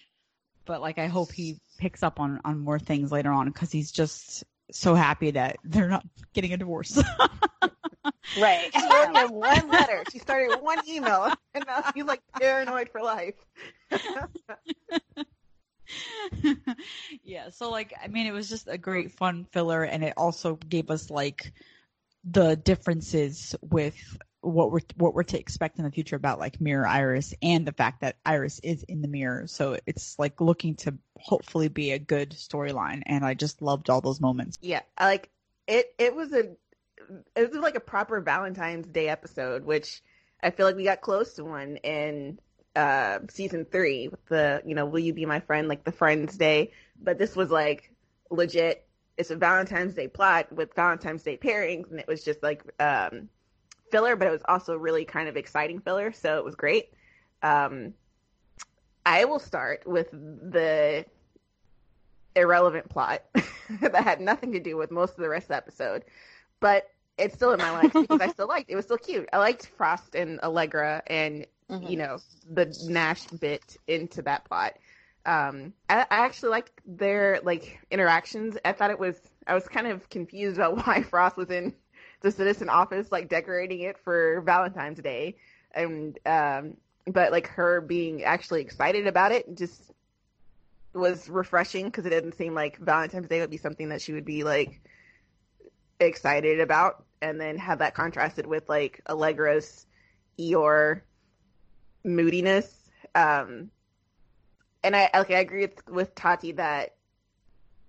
[0.64, 3.92] but like I hope he picks up on on more things later on because he's
[3.92, 7.00] just so happy that they're not getting a divorce.
[8.38, 8.70] Right.
[8.72, 10.04] She wrote him one letter.
[10.12, 13.34] She started one email, and now she's like paranoid for life.
[17.22, 20.56] yeah, so like I mean it was just a great fun filler and it also
[20.56, 21.52] gave us like
[22.24, 26.86] the differences with what we're what we're to expect in the future about like mirror
[26.86, 30.94] iris and the fact that iris is in the mirror so it's like looking to
[31.18, 35.30] hopefully be a good storyline and i just loved all those moments Yeah, like
[35.66, 35.94] it.
[35.98, 36.56] It was a
[37.36, 40.02] it was like a proper Valentine's Day episode, which
[40.42, 42.38] I feel like we got close to one in
[42.76, 46.36] uh season three with the you know Will you be my friend like the Friends
[46.36, 47.92] Day, but this was like
[48.30, 48.86] legit.
[49.16, 53.28] It's a Valentine's Day plot with Valentine's Day pairings, and it was just like um
[53.90, 56.92] filler, but it was also really kind of exciting filler, so it was great.
[57.42, 57.94] Um,
[59.06, 61.04] I will start with the
[62.36, 63.22] irrelevant plot
[63.80, 66.04] that had nothing to do with most of the rest of the episode,
[66.60, 68.74] but it's still in my life because I still liked it.
[68.74, 69.28] It was still cute.
[69.32, 71.90] I liked Frost and Allegra and Mhm.
[71.90, 72.18] you know
[72.50, 74.76] the Nash bit into that plot.
[75.26, 78.56] Um, I, I actually liked their like interactions.
[78.64, 81.74] I thought it was I was kind of confused about why Frost was in
[82.20, 85.36] the citizen office like decorating it for Valentine's Day,
[85.72, 86.76] and um,
[87.06, 89.92] but like her being actually excited about it just
[90.94, 94.24] was refreshing because it didn't seem like Valentine's Day would be something that she would
[94.24, 94.80] be like
[96.00, 99.86] excited about, and then have that contrasted with like Allegra's
[100.38, 101.02] Eeyore
[102.04, 102.90] moodiness.
[103.14, 103.70] Um,
[104.82, 106.94] and I like I agree with, with Tati that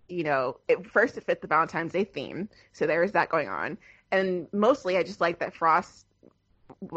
[0.08, 3.48] you know it, first it fit the Valentine's Day theme, so there is that going
[3.48, 3.78] on,
[4.12, 6.06] and mostly I just like that Frost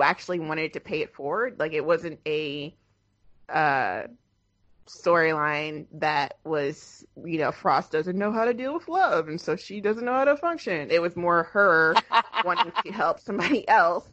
[0.01, 1.59] actually wanted to pay it forward.
[1.59, 2.75] Like it wasn't a
[3.49, 4.05] uh
[4.87, 9.57] storyline that was you know Frost doesn't know how to deal with love and so
[9.57, 10.91] she doesn't know how to function.
[10.91, 11.95] It was more her
[12.45, 14.09] wanting to help somebody else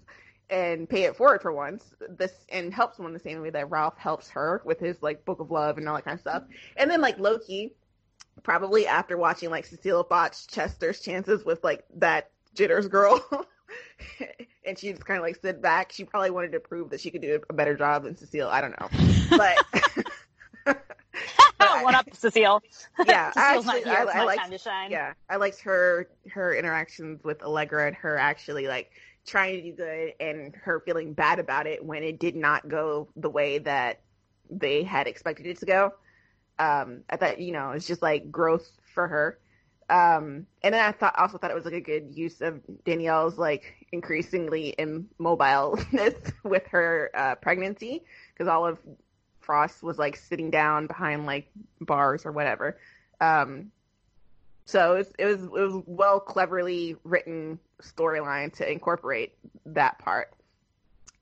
[0.50, 1.84] and pay it forward for once.
[2.10, 5.40] This and help someone the same way that Ralph helps her with his like book
[5.40, 6.44] of love and all that kind of stuff.
[6.78, 7.74] And then like Loki,
[8.44, 13.24] probably after watching like Cecile botch Chester's chances with like that jitters girl.
[14.66, 15.92] and she just kind of like sit back.
[15.92, 18.50] She probably wanted to prove that she could do a better job than Cecile.
[18.50, 18.90] I don't know,
[19.38, 19.58] but
[21.84, 22.62] One up, Cecile.
[23.06, 23.94] yeah, I actually, here.
[23.94, 24.92] I, I my liked to shine.
[24.92, 28.92] yeah, I liked her her interactions with Allegra and her actually like
[29.30, 33.08] trying to do good and her feeling bad about it when it did not go
[33.16, 34.02] the way that
[34.50, 35.94] they had expected it to go.
[36.58, 39.40] Um, I thought you know it's just like growth for her.
[39.90, 43.38] Um, and then I thought also thought it was like a good use of Danielle's
[43.38, 48.78] like increasingly immobileness with her uh, pregnancy because all of
[49.40, 52.78] Frost was like sitting down behind like bars or whatever.
[53.22, 53.72] Um,
[54.66, 59.34] so it was, it was it was well cleverly written storyline to incorporate
[59.66, 60.34] that part.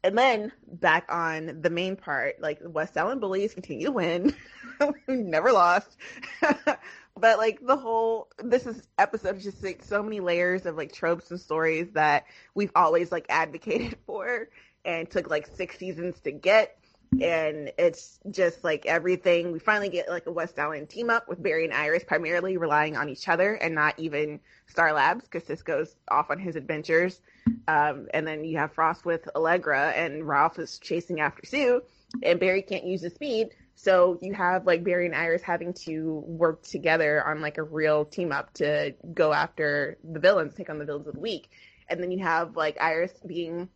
[0.04, 4.36] And then back on the main part, like West Allen bullies continue to win,
[5.08, 5.98] never lost.
[7.20, 11.32] but like the whole this is episode just like so many layers of like tropes
[11.32, 14.50] and stories that we've always like advocated for
[14.86, 16.78] and took like six seasons to get
[17.22, 19.52] and it's just like everything.
[19.52, 22.96] We finally get like a West Allen team up with Barry and Iris, primarily relying
[22.96, 27.22] on each other and not even Star Labs because Cisco's off on his adventures.
[27.67, 31.82] Um, and then you have Frost with Allegra, and Ralph is chasing after Sue,
[32.24, 33.50] and Barry can't use his speed.
[33.76, 38.06] So you have like Barry and Iris having to work together on like a real
[38.06, 41.52] team up to go after the villains, take on the villains of the week.
[41.88, 43.70] And then you have like Iris being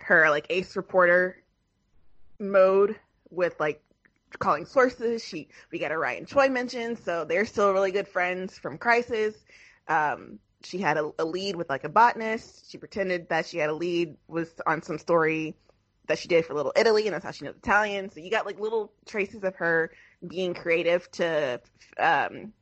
[0.00, 1.41] her like ace reporter
[2.42, 2.96] mode
[3.30, 3.82] with like
[4.38, 5.24] calling sources.
[5.24, 9.34] She we got a Ryan Choi mentioned, so they're still really good friends from Crisis.
[9.88, 12.70] Um, she had a, a lead with like a botanist.
[12.70, 15.56] She pretended that she had a lead was on some story
[16.06, 18.10] that she did for Little Italy, and that's how she knows Italian.
[18.10, 19.92] So you got like little traces of her
[20.26, 21.60] being creative to
[21.98, 22.52] um,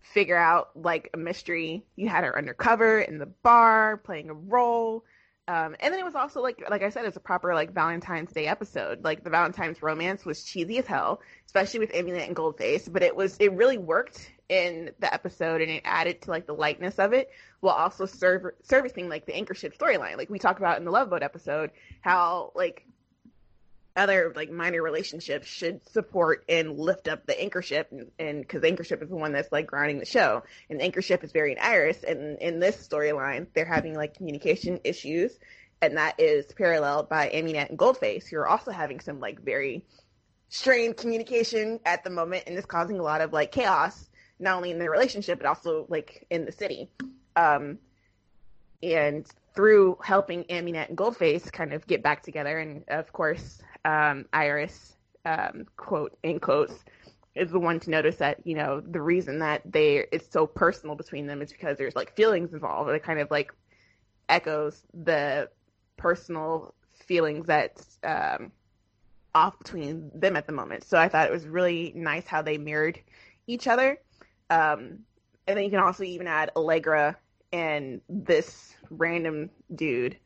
[0.00, 1.84] figure out like a mystery.
[1.96, 5.04] You had her undercover in the bar playing a role.
[5.48, 8.32] Um, and then it was also like, like I said, it's a proper like Valentine's
[8.32, 9.04] Day episode.
[9.04, 12.92] Like the Valentine's romance was cheesy as hell, especially with Amunet and Goldface.
[12.92, 16.54] But it was, it really worked in the episode and it added to like the
[16.54, 17.30] lightness of it
[17.60, 20.16] while also serve, servicing like the anchor ship storyline.
[20.16, 22.84] Like we talked about in the Love Boat episode, how like
[23.96, 28.84] other like minor relationships should support and lift up the anchor ship and because anchor
[28.84, 30.42] ship is the one that's like grounding the show.
[30.68, 34.80] And anchor ship is very and Iris and in this storyline they're having like communication
[34.84, 35.38] issues
[35.80, 39.84] and that is paralleled by Amunet and Goldface who are also having some like very
[40.48, 44.70] strained communication at the moment and is causing a lot of like chaos not only
[44.70, 46.90] in their relationship but also like in the city.
[47.34, 47.78] Um
[48.82, 54.26] and through helping Amunet and Goldface kind of get back together and of course um,
[54.32, 56.84] Iris, um, quote in quotes,
[57.34, 60.96] is the one to notice that you know the reason that they it's so personal
[60.96, 62.90] between them is because there's like feelings involved.
[62.90, 63.52] It kind of like
[64.28, 65.48] echoes the
[65.96, 66.74] personal
[67.06, 68.50] feelings that's um,
[69.34, 70.82] off between them at the moment.
[70.82, 72.98] So I thought it was really nice how they mirrored
[73.46, 73.98] each other.
[74.50, 75.00] Um,
[75.46, 77.16] and then you can also even add Allegra
[77.52, 80.16] and this random dude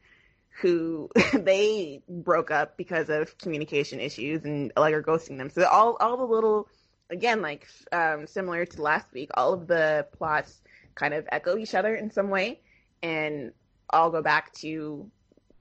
[0.51, 5.51] who they broke up because of communication issues and like are ghosting them.
[5.51, 6.69] So all all the little
[7.09, 10.61] again like um, similar to last week, all of the plots
[10.95, 12.61] kind of echo each other in some way,
[13.03, 13.53] and
[13.91, 15.11] all go back to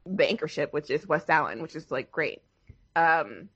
[0.06, 2.41] the anchor ship, which is West Allen, which is like great.
[2.95, 3.49] Um,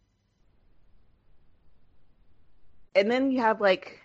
[2.96, 4.00] and then you have like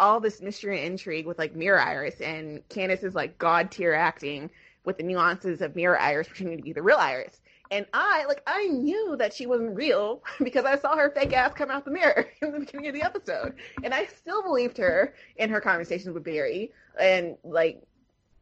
[0.00, 4.50] all this mystery and intrigue with like Mirror Iris and Candice's like god tier acting
[4.84, 7.40] with the nuances of mirror iris pretending to be the real iris.
[7.70, 11.52] And I, like, I knew that she wasn't real because I saw her fake ass
[11.54, 13.54] come out the mirror in the beginning of the episode.
[13.82, 16.72] And I still believed her in her conversations with Barry.
[17.00, 17.82] And, like,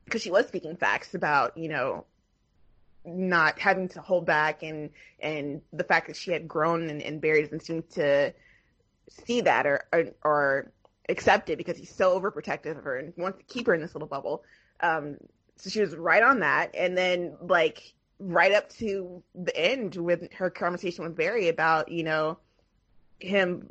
[0.05, 2.05] because she was speaking facts about, you know,
[3.05, 7.21] not having to hold back and, and the fact that she had grown and, and
[7.21, 8.33] Barry doesn't seem to
[9.09, 10.73] see that or, or, or
[11.09, 13.95] accept it because he's so overprotective of her and wants to keep her in this
[13.95, 14.45] little bubble.
[14.81, 15.17] Um,
[15.71, 16.75] she was right on that.
[16.75, 22.05] And then like right up to the end with her conversation with Barry about, you
[22.05, 22.39] know,
[23.19, 23.69] him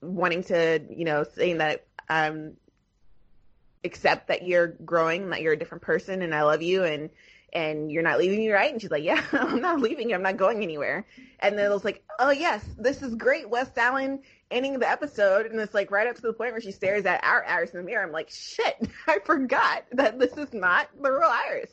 [0.00, 2.54] wanting to, you know, saying that um
[3.84, 7.10] accept that you're growing, that you're a different person and I love you and
[7.52, 8.72] and you're not leaving me, right?
[8.72, 10.16] And she's like, yeah, I'm not leaving you.
[10.16, 11.06] I'm not going anywhere.
[11.38, 13.48] And then it was like, oh yes, this is great.
[13.48, 15.46] West Allen ending the episode.
[15.46, 17.80] And it's like right up to the point where she stares at our Iris in
[17.80, 18.04] the mirror.
[18.04, 21.70] I'm like, shit, I forgot that this is not the real Iris.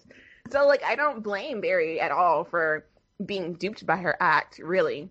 [0.50, 2.86] So like, I don't blame Barry at all for
[3.26, 5.10] being duped by her act, really.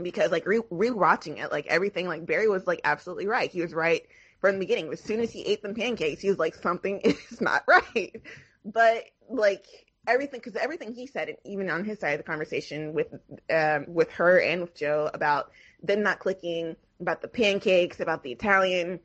[0.00, 3.50] Because like re- rewatching it, like everything, like Barry was like absolutely right.
[3.50, 4.02] He was right
[4.40, 4.92] from the beginning.
[4.92, 8.22] As soon as he ate them pancakes, he was like, something is not right.
[8.64, 9.66] But like
[10.08, 13.14] everything because everything he said, and even on his side of the conversation with
[13.50, 18.32] um, with her and with Joe about them not clicking, about the pancakes, about the
[18.32, 19.00] Italian,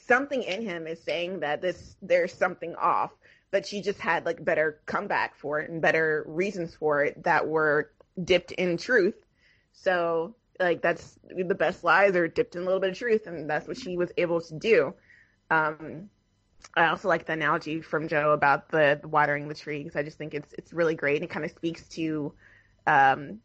[0.00, 3.10] something in him is saying that this there's something off.
[3.50, 7.46] But she just had like better comeback for it and better reasons for it that
[7.46, 9.14] were dipped in truth.
[9.72, 13.48] So like that's the best lies are dipped in a little bit of truth, and
[13.48, 14.94] that's what she was able to do.
[15.50, 16.10] Um,
[16.76, 20.18] I also like the analogy from Joe about the, watering the tree because I just
[20.18, 21.16] think it's it's really great.
[21.16, 22.32] And it kind of speaks to
[22.86, 23.40] um,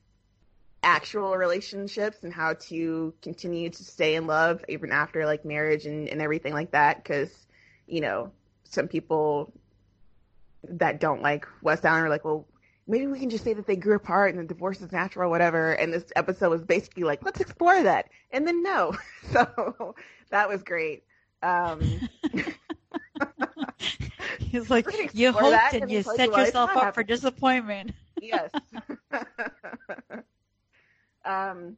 [0.82, 6.08] actual relationships and how to continue to stay in love even after like marriage and,
[6.08, 7.03] and everything like that.
[7.03, 7.47] Because
[7.88, 8.32] you know
[8.63, 9.51] some people
[10.63, 12.45] that don't like West Allen are like, well,
[12.88, 15.29] maybe we can just say that they grew apart and the divorce is natural or
[15.29, 15.73] whatever.
[15.73, 18.10] And this episode was basically like, let's explore that.
[18.32, 18.93] And then no.
[19.32, 19.93] So
[20.32, 21.03] that was great.
[21.43, 22.10] Um,
[24.52, 27.92] He's like, you hoped and you set yourself up for disappointment.
[28.22, 28.50] yes.
[31.26, 31.78] um.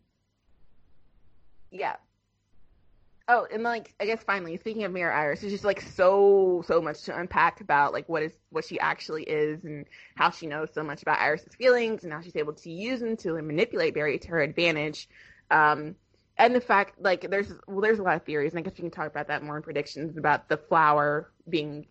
[1.69, 1.95] Yeah.
[3.27, 6.81] Oh, and like I guess finally, speaking of Mirror Iris, there's just like so so
[6.81, 10.69] much to unpack about like what is what she actually is and how she knows
[10.73, 14.17] so much about Iris's feelings and how she's able to use them to manipulate Barry
[14.19, 15.09] to her advantage.
[15.49, 15.95] Um,
[16.37, 18.81] and the fact like there's well there's a lot of theories and i guess we
[18.81, 21.85] can talk about that more in predictions about the flower being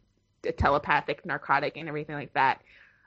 [0.46, 2.60] a telepathic narcotic and everything like that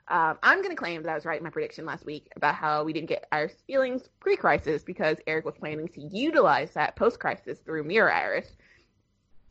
[0.08, 2.54] um, i'm going to claim that i was right in my prediction last week about
[2.54, 7.58] how we didn't get iris feelings pre-crisis because eric was planning to utilize that post-crisis
[7.64, 8.46] through mirror iris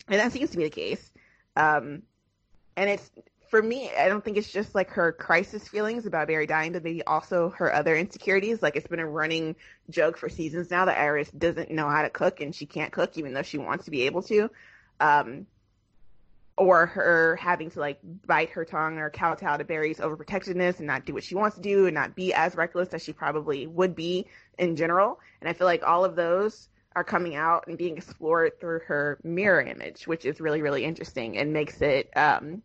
[0.07, 1.11] and that seems to be the case
[1.55, 2.01] um,
[2.75, 3.11] and it's
[3.53, 6.83] for me, I don't think it's just like her crisis feelings about Barry dying, but
[6.83, 8.63] maybe also her other insecurities.
[8.63, 9.55] Like it's been a running
[9.91, 13.15] joke for seasons now that Iris doesn't know how to cook and she can't cook
[13.15, 14.49] even though she wants to be able to.
[14.99, 15.45] Um,
[16.57, 21.05] or her having to like bite her tongue or kowtow to Barry's overprotectiveness and not
[21.05, 23.95] do what she wants to do and not be as reckless as she probably would
[23.95, 24.27] be
[24.59, 25.19] in general.
[25.41, 29.19] And I feel like all of those are coming out and being explored through her
[29.23, 32.61] mirror image, which is really really interesting and makes it um,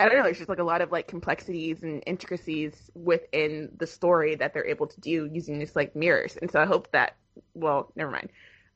[0.00, 0.24] I don't know.
[0.24, 4.66] There's just like a lot of like complexities and intricacies within the story that they're
[4.66, 6.36] able to do using these like mirrors.
[6.36, 7.16] And so I hope that.
[7.54, 8.30] Well, never mind.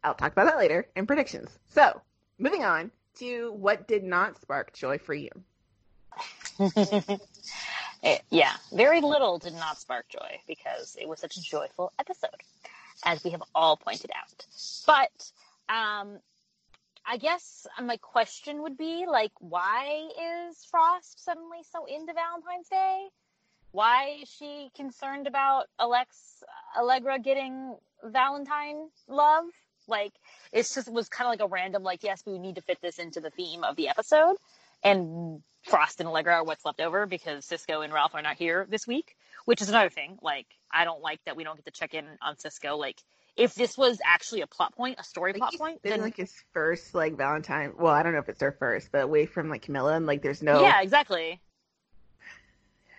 [0.04, 1.50] I'll talk about that later in predictions.
[1.70, 2.00] So
[2.38, 5.30] moving on to what did not spark joy for you.
[8.02, 12.30] It- yeah, very little did not spark joy because it was such a joyful episode,
[13.04, 14.46] as we have all pointed out.
[14.86, 15.32] But
[15.68, 16.20] um,
[17.04, 20.08] I guess my question would be like, why
[20.48, 23.08] is Frost suddenly so into Valentine's Day?
[23.72, 26.42] Why is she concerned about Alex
[26.76, 29.44] Allegra getting Valentine love?
[29.88, 30.12] Like,
[30.52, 32.78] it's just it was kind of like a random like, yes, we need to fit
[32.80, 34.36] this into the theme of the episode,
[34.82, 38.66] and Frost and Allegra are what's left over because Cisco and Ralph are not here
[38.70, 40.18] this week, which is another thing.
[40.22, 42.76] Like, I don't like that we don't get to check in on Cisco.
[42.76, 43.02] Like,
[43.36, 46.32] if this was actually a plot point, a story plot he's point, then like his
[46.52, 47.72] first like Valentine.
[47.78, 50.22] Well, I don't know if it's their first, but away from like Camilla and like
[50.22, 50.60] there's no.
[50.60, 51.40] yeah, exactly.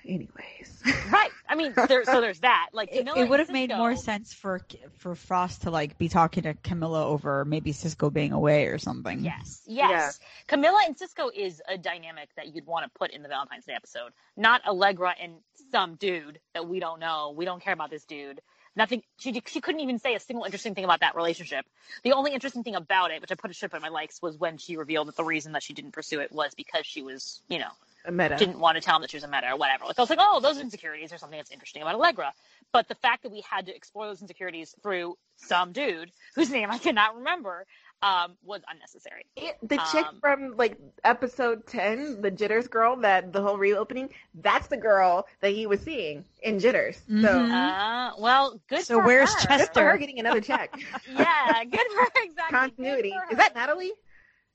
[0.10, 0.84] Anyways.
[1.12, 1.32] Right.
[1.48, 2.70] I mean, there, so there's that.
[2.72, 4.62] Like, It, Camilla would have made more sense for
[4.98, 9.24] for Frost to like be talking to Camilla over maybe Cisco being away or something.
[9.24, 10.20] Yes, yes.
[10.48, 13.74] Camilla and Cisco is a dynamic that you'd want to put in the Valentine's Day
[13.74, 15.34] episode, not Allegra and
[15.72, 17.34] some dude that we don't know.
[17.36, 18.40] We don't care about this dude.
[18.76, 19.02] Nothing.
[19.18, 21.66] She she couldn't even say a single interesting thing about that relationship.
[22.04, 24.38] The only interesting thing about it, which I put a ship in my likes, was
[24.38, 27.42] when she revealed that the reason that she didn't pursue it was because she was,
[27.50, 27.89] you know, a meta.
[28.38, 29.86] Didn't want to tell him that she was a meta or whatever.
[29.86, 32.34] Like I was like, oh, those insecurities are something that's interesting about Allegra.
[32.72, 36.70] But the fact that we had to explore those insecurities through some dude whose name
[36.72, 37.66] I cannot remember
[38.02, 39.26] um, was unnecessary.
[39.36, 44.10] It- the chick Um, from like episode 10 the jitters girl that the whole reopening
[44.36, 47.28] that's the girl that he was seeing in jitters so.
[47.28, 48.84] Uh, well, good.
[48.86, 49.58] So for where's her.
[49.58, 50.74] good for her getting another check
[51.14, 52.08] Yeah, good for her.
[52.24, 52.58] Exactly.
[52.58, 53.32] Continuity for her.
[53.32, 53.92] is that natalie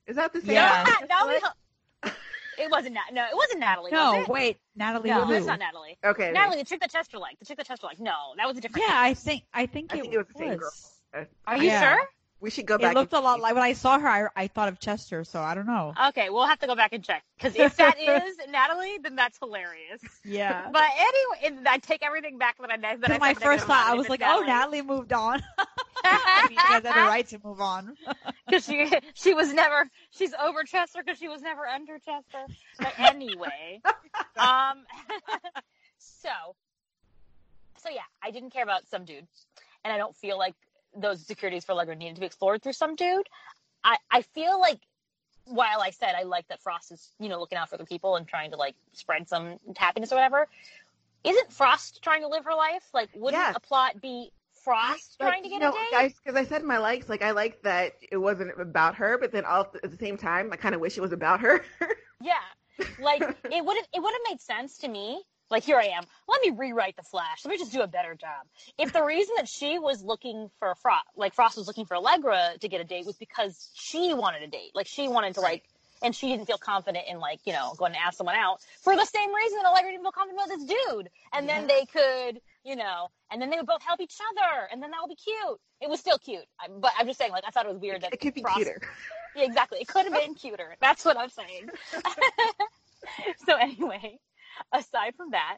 [0.07, 0.85] is that the same Yeah.
[1.07, 1.39] No, no, we-
[2.59, 2.93] it wasn't.
[2.95, 3.91] Nat- no, it wasn't Natalie.
[3.91, 4.29] No, was it?
[4.29, 5.09] wait, Natalie.
[5.09, 5.97] no, that's not Natalie.
[6.03, 7.39] okay Natalie, the chick that Chester liked.
[7.39, 7.99] The chick that Chester liked.
[7.99, 8.85] No, that was a different.
[8.87, 10.71] Yeah, I think I think I it, think it was the same girl.
[10.71, 10.91] was.
[11.13, 11.95] Uh, Are you Yeah.
[11.95, 12.07] sure?
[12.41, 14.07] we should go back It looked a lot like when I saw her.
[14.07, 15.93] I, I thought of Chester, so I don't know.
[16.09, 19.39] Okay, we'll have to go back and check because if that is Natalie, then that's
[19.39, 20.01] hilarious.
[20.23, 20.69] Yeah.
[20.71, 23.65] But anyway, and I take everything back that I that I said my negative first
[23.65, 25.41] thought, I was like, it's "Oh, Natalie moved on."
[26.35, 27.97] I mean, she has every right to move on.
[28.47, 32.47] because she she was never she's over Chester because she was never under Chester.
[32.81, 33.81] But anyway,
[34.37, 34.85] um,
[35.97, 36.29] so
[37.77, 39.27] so yeah, I didn't care about some dude,
[39.83, 40.55] and I don't feel like
[40.95, 43.27] those securities for Allegra needed to be explored through some dude.
[43.83, 44.79] I I feel like
[45.45, 48.15] while I said I like that Frost is you know looking out for the people
[48.15, 50.47] and trying to like spread some happiness or whatever,
[51.23, 52.83] isn't Frost trying to live her life?
[52.93, 53.53] Like, wouldn't Yeah.
[53.55, 54.31] a plot be
[54.65, 55.91] Frost trying to get you a know, date?
[55.91, 59.31] guys because i said my likes like i like that it wasn't about her but
[59.31, 61.63] then all at the same time i kind of wish it was about her
[62.21, 62.33] Yeah,
[62.99, 65.21] like it would have it would have made sense to me.
[65.51, 66.03] Like here I am.
[66.27, 67.45] Let me rewrite the Flash.
[67.45, 68.47] Let me just do a better job.
[68.79, 72.53] If the reason that she was looking for Frost, like Frost was looking for Allegra
[72.59, 74.71] to get a date, was because she wanted a date.
[74.73, 75.63] Like she wanted to like,
[76.01, 78.95] and she didn't feel confident in like you know going to ask someone out for
[78.95, 81.09] the same reason that Allegra didn't feel confident about this dude.
[81.33, 84.81] And then they could, you know, and then they would both help each other, and
[84.81, 85.59] then that would be cute.
[85.81, 88.01] It was still cute, I- but I'm just saying, like I thought it was weird
[88.01, 88.81] that it could be Frost cuter
[89.35, 89.79] yeah, exactly.
[89.79, 90.75] It could have been cuter.
[90.81, 91.69] That's what I'm saying.
[93.47, 94.19] so anyway,
[94.73, 95.57] aside from that,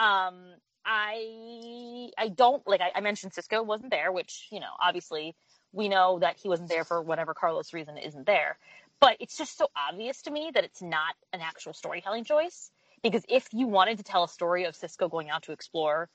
[0.00, 5.34] um, I I don't like I, I mentioned Cisco wasn't there, which you know obviously
[5.72, 8.58] we know that he wasn't there for whatever Carlos reason isn't there.
[9.00, 12.70] But it's just so obvious to me that it's not an actual storytelling choice
[13.02, 16.08] because if you wanted to tell a story of Cisco going out to explore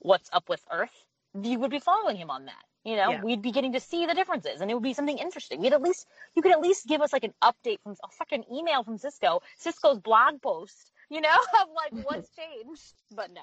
[0.00, 1.04] what's up with Earth,
[1.40, 2.64] you would be following him on that.
[2.84, 3.22] You know, Yeah.
[3.22, 5.60] we'd be getting to see the differences, and it would be something interesting.
[5.60, 8.44] We'd at least you could at least give us like an update from a fucking
[8.52, 11.28] email from Cisco, Cisco's blog post, you know,
[11.60, 12.94] of like what's changed.
[13.14, 13.42] But no,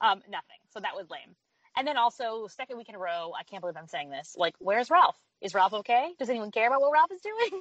[0.00, 0.58] um, nothing.
[0.70, 1.36] So that was lame.
[1.76, 4.34] And then also, second week in a row, I can't believe I'm saying this.
[4.36, 5.18] Like, where's Ralph?
[5.40, 6.14] Is Ralph okay?
[6.18, 7.60] Does anyone care about what Ralph is doing?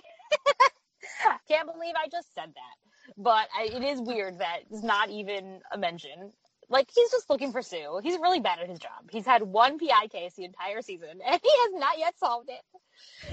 [1.48, 3.14] can't believe I just said that.
[3.18, 6.32] But I, it is weird that it's not even a mention.
[6.74, 8.02] Like, he's just looking for Sue.
[8.04, 9.10] He's really bad at his job.
[9.12, 12.62] He's had one PI case the entire season, and he has not yet solved it.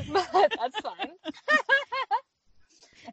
[0.33, 1.13] But that's fine.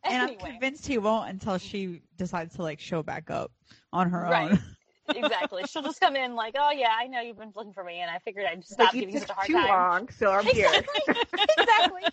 [0.03, 3.51] And I'm convinced he won't until she decides to like show back up
[3.93, 4.51] on her Right.
[4.51, 4.59] own.
[5.15, 5.65] exactly.
[5.65, 8.09] She'll just come in like, "Oh yeah, I know you've been looking for me, and
[8.11, 10.45] I figured I'd stop like giving you such a hard too time." long so i'm
[10.45, 11.15] here Exactly.
[11.57, 12.03] exactly.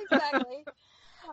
[0.00, 0.66] Exactly.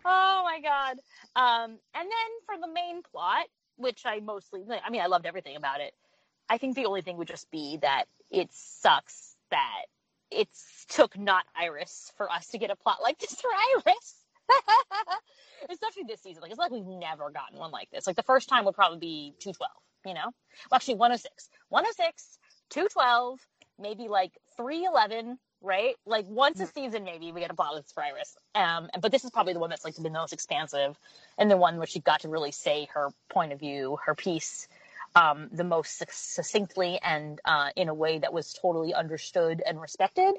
[0.05, 0.99] Oh my god.
[1.35, 3.45] Um, and then for the main plot,
[3.77, 5.93] which I mostly, I mean, I loved everything about it.
[6.49, 9.85] I think the only thing would just be that it sucks that
[10.31, 10.47] it
[10.89, 14.15] took not Iris for us to get a plot like this for Iris.
[15.69, 16.41] Especially this season.
[16.41, 18.07] Like it's like we've never gotten one like this.
[18.07, 19.69] Like the first time would probably be 212,
[20.05, 20.31] you know?
[20.71, 21.49] Well actually 106.
[21.69, 22.39] 106,
[22.69, 23.39] 212,
[23.79, 25.95] maybe like 311, right?
[26.05, 26.73] Like once a mm.
[26.73, 28.37] season maybe we get a plot like this for Iris.
[28.55, 30.97] Um but this is probably the one that's like the most expansive
[31.37, 34.67] and the one where she got to really say her point of view, her piece
[35.15, 40.35] um, the most succinctly and uh, in a way that was totally understood and respected.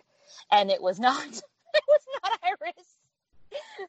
[0.51, 2.87] And it was not, it was not Iris.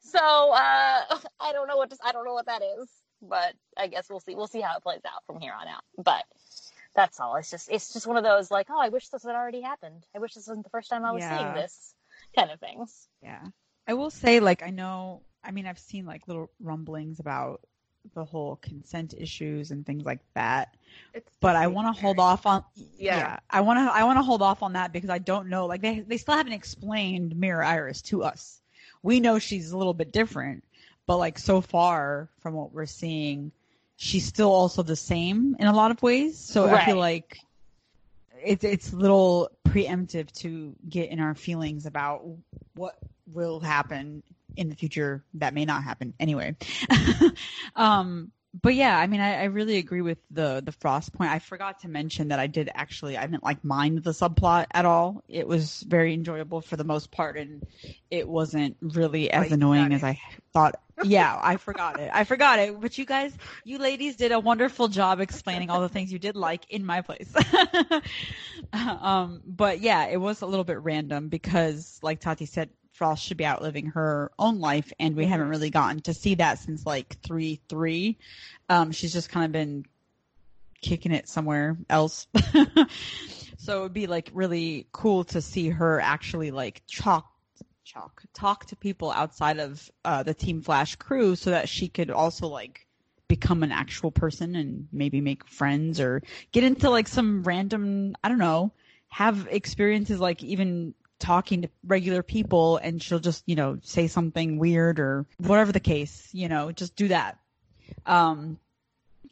[0.02, 2.90] So uh, I don't know what to, I don't know what that is,
[3.22, 4.36] but I guess we'll see.
[4.36, 5.84] We'll see how it plays out from here on out.
[5.98, 6.24] But
[6.96, 7.36] that's all.
[7.36, 10.06] It's just it's just one of those like, oh, I wish this had already happened.
[10.16, 11.38] I wish this wasn't the first time I was yeah.
[11.38, 11.94] seeing this
[12.36, 13.08] kind of things.
[13.22, 13.44] Yeah.
[13.88, 15.24] I will say, like, I know.
[15.44, 17.62] I mean, I've seen like little rumblings about
[18.14, 20.76] the whole consent issues and things like that.
[21.14, 23.18] It's but I want to hold off on yeah.
[23.18, 25.66] yeah I want to I want to hold off on that because I don't know
[25.66, 28.62] like they they still haven't explained Mirror Iris to us.
[29.04, 30.64] We know she's a little bit different,
[31.08, 33.52] but like so far from what we're seeing,
[33.96, 36.38] she's still also the same in a lot of ways.
[36.38, 36.82] So right.
[36.82, 37.40] I feel like
[38.44, 42.24] it's it's a little preemptive to get in our feelings about
[42.76, 42.98] what
[43.34, 44.24] will happen
[44.56, 46.56] in the future that may not happen anyway.
[47.76, 51.32] um, but yeah, I mean, I, I, really agree with the the frost point.
[51.32, 54.84] I forgot to mention that I did actually I didn't like mind the subplot at
[54.84, 55.24] all.
[55.30, 57.66] It was very enjoyable for the most part, and
[58.10, 60.20] it wasn't really as oh, annoying as I
[60.52, 60.76] thought.
[61.04, 62.12] Yeah, I forgot it.
[62.14, 62.80] I forgot it.
[62.80, 63.34] But you guys,
[63.64, 67.02] you ladies, did a wonderful job explaining all the things you did like in my
[67.02, 67.34] place.
[68.74, 72.70] um, but yeah, it was a little bit random because, like Tati said,
[73.02, 76.60] Frost should be outliving her own life, and we haven't really gotten to see that
[76.60, 78.20] since like three three.
[78.70, 79.88] Um, she's just kind of been
[80.84, 82.28] kicking it somewhere else.
[83.58, 87.26] so it would be like really cool to see her actually like chalk
[87.84, 92.12] chalk talk to people outside of uh, the Team Flash crew, so that she could
[92.12, 92.86] also like
[93.28, 96.22] become an actual person and maybe make friends or
[96.52, 98.74] get into like some random I don't know
[99.10, 104.58] have experiences like even talking to regular people and she'll just, you know, say something
[104.58, 107.38] weird or whatever the case, you know, just do that.
[108.06, 108.60] Um,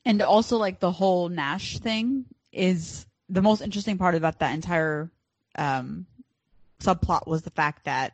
[0.06, 5.12] and also like the whole Nash thing is the most interesting part about that entire,
[5.58, 6.06] um,
[6.82, 8.14] subplot was the fact that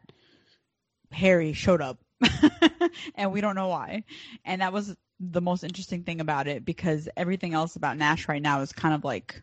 [1.11, 1.99] Harry showed up
[3.15, 4.03] and we don't know why.
[4.43, 8.41] And that was the most interesting thing about it because everything else about Nash right
[8.41, 9.41] now is kind of like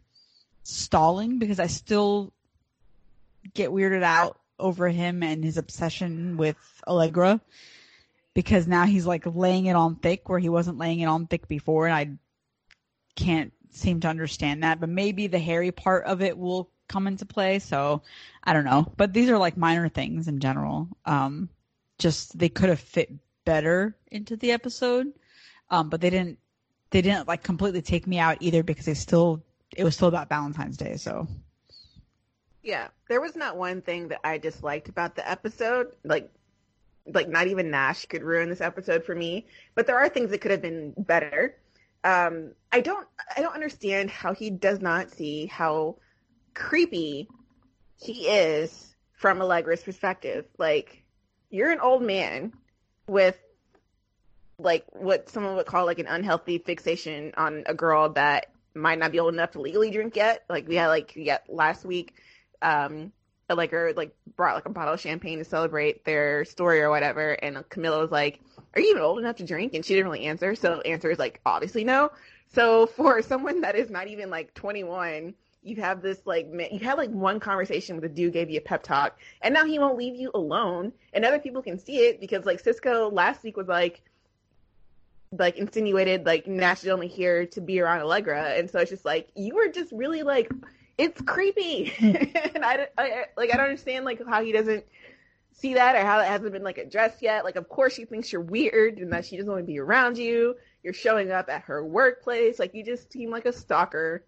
[0.64, 2.32] stalling because I still
[3.54, 7.40] get weirded out over him and his obsession with Allegra
[8.34, 11.48] because now he's like laying it on thick where he wasn't laying it on thick
[11.48, 12.10] before and I
[13.16, 14.80] can't seem to understand that.
[14.80, 18.02] But maybe the Harry part of it will come into play so
[18.44, 18.92] I don't know.
[18.96, 20.88] But these are like minor things in general.
[21.04, 21.48] Um
[21.98, 23.10] just they could have fit
[23.44, 25.12] better into the episode
[25.70, 26.38] um but they didn't
[26.90, 29.42] they didn't like completely take me out either because they still
[29.76, 31.26] it was still about Valentine's Day so
[32.62, 35.88] yeah, there was not one thing that I disliked about the episode.
[36.04, 36.30] Like,
[37.06, 39.46] like not even Nash could ruin this episode for me.
[39.74, 41.56] But there are things that could have been better.
[42.04, 43.06] Um, I don't,
[43.36, 45.96] I don't understand how he does not see how
[46.54, 47.28] creepy
[48.00, 50.46] he is from Allegra's perspective.
[50.58, 51.02] Like,
[51.50, 52.52] you're an old man
[53.06, 53.38] with
[54.58, 59.12] like what someone would call like an unhealthy fixation on a girl that might not
[59.12, 60.44] be old enough to legally drink yet.
[60.48, 62.14] Like we had like yet last week
[62.62, 63.12] um
[63.50, 67.32] like or like brought like a bottle of champagne to celebrate their story or whatever
[67.32, 68.40] and Camilla was like
[68.74, 69.74] are you even old enough to drink?
[69.74, 72.10] And she didn't really answer so the answer is like obviously no.
[72.48, 76.98] So for someone that is not even like 21 you have this like you had
[76.98, 79.96] like one conversation with a dude gave you a pep talk and now he won't
[79.96, 83.68] leave you alone and other people can see it because like cisco last week was
[83.68, 84.02] like
[85.30, 89.04] like insinuated like nash is only here to be around allegra and so it's just
[89.04, 90.50] like you were just really like
[90.98, 91.92] it's creepy,
[92.54, 94.84] and I, I like I don't understand like how he doesn't
[95.52, 97.44] see that or how it hasn't been like addressed yet.
[97.44, 100.18] Like, of course she thinks you're weird and that she doesn't want to be around
[100.18, 100.56] you.
[100.82, 104.24] You're showing up at her workplace, like you just seem like a stalker.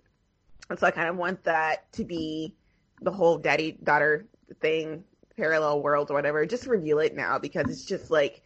[0.71, 2.55] And so I kind of want that to be
[3.03, 4.27] the whole daddy daughter
[4.61, 5.05] thing,
[5.37, 6.47] parallel worlds or whatever.
[6.47, 8.43] Just reveal it now because it's just like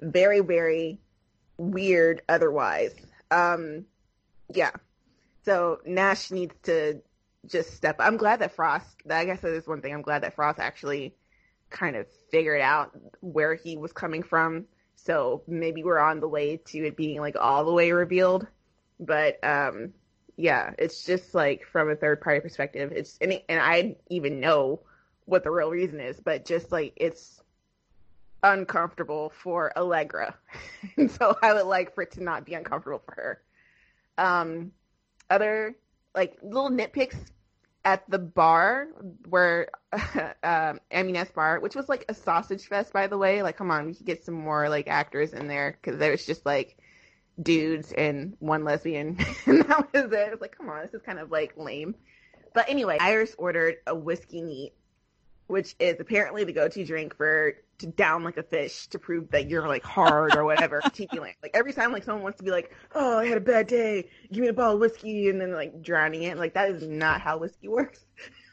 [0.00, 1.00] very very
[1.56, 2.94] weird otherwise.
[3.30, 3.86] Um,
[4.52, 4.72] yeah.
[5.44, 7.00] So Nash needs to
[7.48, 7.96] just step.
[7.98, 8.96] I'm glad that Frost.
[9.10, 9.92] I guess that is one thing.
[9.92, 11.14] I'm glad that Frost actually
[11.70, 14.66] kind of figured out where he was coming from.
[14.94, 18.46] So maybe we're on the way to it being like all the way revealed.
[18.98, 19.92] But um,
[20.36, 22.92] yeah, it's just like from a third party perspective.
[22.94, 24.80] It's and, and I even know
[25.24, 27.42] what the real reason is, but just like it's
[28.42, 30.34] uncomfortable for Allegra.
[30.96, 33.42] and so I would like for it to not be uncomfortable for her.
[34.18, 34.72] Um,
[35.28, 35.76] other
[36.14, 37.16] like little nitpicks
[37.86, 38.88] at the bar
[39.28, 39.68] where
[40.42, 40.80] um
[41.34, 43.42] bar, which was like a sausage fest by the way.
[43.42, 46.26] Like come on, we could get some more like actors in there because there was
[46.26, 46.76] just like
[47.40, 49.16] dudes and one lesbian
[49.46, 50.12] and that was it.
[50.12, 51.94] It was like, come on, this is kind of like lame.
[52.54, 54.72] But anyway, Iris ordered a whiskey neat,
[55.46, 59.30] which is apparently the go to drink for to down like a fish to prove
[59.30, 60.80] that you're like hard or whatever.
[60.92, 61.18] Tiki.
[61.18, 64.08] Like every time like someone wants to be like, Oh, I had a bad day,
[64.32, 66.38] give me a bottle of whiskey and then like drowning it.
[66.38, 68.04] Like that is not how whiskey works.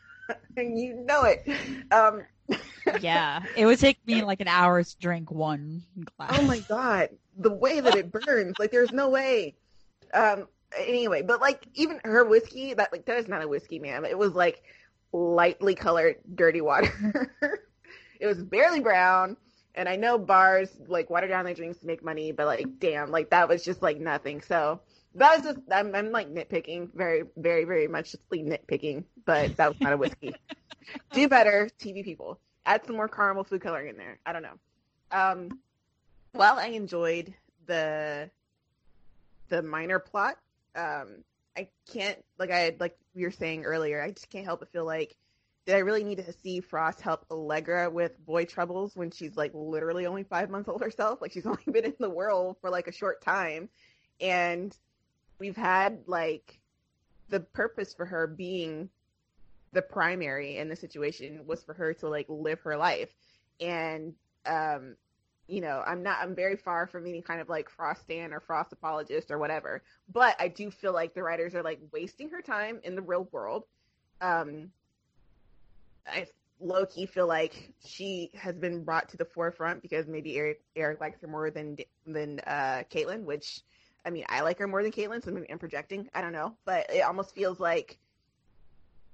[0.57, 1.47] and you know it.
[1.91, 2.23] Um
[2.99, 3.43] yeah.
[3.55, 5.83] It would take me like an hour to drink one
[6.17, 6.37] glass.
[6.37, 7.09] Oh my god.
[7.37, 8.55] The way that it burns.
[8.59, 9.55] like there's no way.
[10.13, 14.05] Um anyway, but like even her whiskey, that like that is not a whiskey, man.
[14.05, 14.63] It was like
[15.13, 17.31] lightly colored dirty water.
[18.19, 19.37] it was barely brown.
[19.75, 23.09] And I know bars like water down their drinks to make money, but like damn,
[23.09, 24.41] like that was just like nothing.
[24.41, 24.81] So
[25.15, 29.69] that was just I'm, I'm like nitpicking, very, very, very much just nitpicking, but that
[29.69, 30.35] was not a whiskey.
[31.13, 32.39] Do better, TV people.
[32.65, 34.19] Add some more caramel food coloring in there.
[34.25, 34.59] I don't know.
[35.11, 35.59] Um,
[36.33, 37.33] while I enjoyed
[37.65, 38.29] the
[39.49, 40.37] the minor plot,
[40.75, 41.23] um,
[41.57, 44.01] I can't like I like we were saying earlier.
[44.01, 45.15] I just can't help but feel like
[45.65, 49.51] did I really need to see Frost help Allegra with boy troubles when she's like
[49.53, 51.21] literally only five months old herself?
[51.21, 53.69] Like she's only been in the world for like a short time,
[54.19, 54.75] and
[55.39, 56.59] we've had like
[57.29, 58.89] the purpose for her being
[59.71, 63.09] the primary in the situation was for her to like live her life
[63.59, 64.13] and
[64.45, 64.95] um
[65.47, 68.39] you know i'm not i'm very far from any kind of like frost stan or
[68.39, 72.41] frost apologist or whatever but i do feel like the writers are like wasting her
[72.41, 73.65] time in the real world.
[74.21, 74.71] Um
[76.07, 76.27] i
[76.59, 81.01] low key feel like she has been brought to the forefront because maybe eric eric
[81.01, 81.77] likes her more than
[82.07, 83.61] than uh caitlin which
[84.05, 86.09] i mean i like her more than caitlin so maybe i'm projecting.
[86.13, 86.55] I don't know.
[86.65, 87.97] But it almost feels like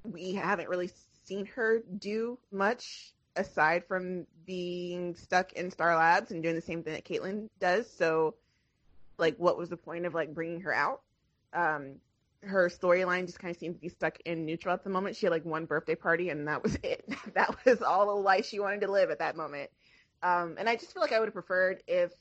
[0.03, 0.91] we haven't really
[1.25, 6.83] seen her do much aside from being stuck in Star Labs and doing the same
[6.83, 7.89] thing that Caitlin does.
[7.89, 8.35] So,
[9.17, 11.01] like, what was the point of like bringing her out?
[11.53, 11.95] Um,
[12.41, 15.15] her storyline just kind of seems to be stuck in neutral at the moment.
[15.15, 17.07] She had like one birthday party, and that was it.
[17.33, 19.69] that was all the life she wanted to live at that moment.
[20.21, 22.11] Um, and I just feel like I would have preferred if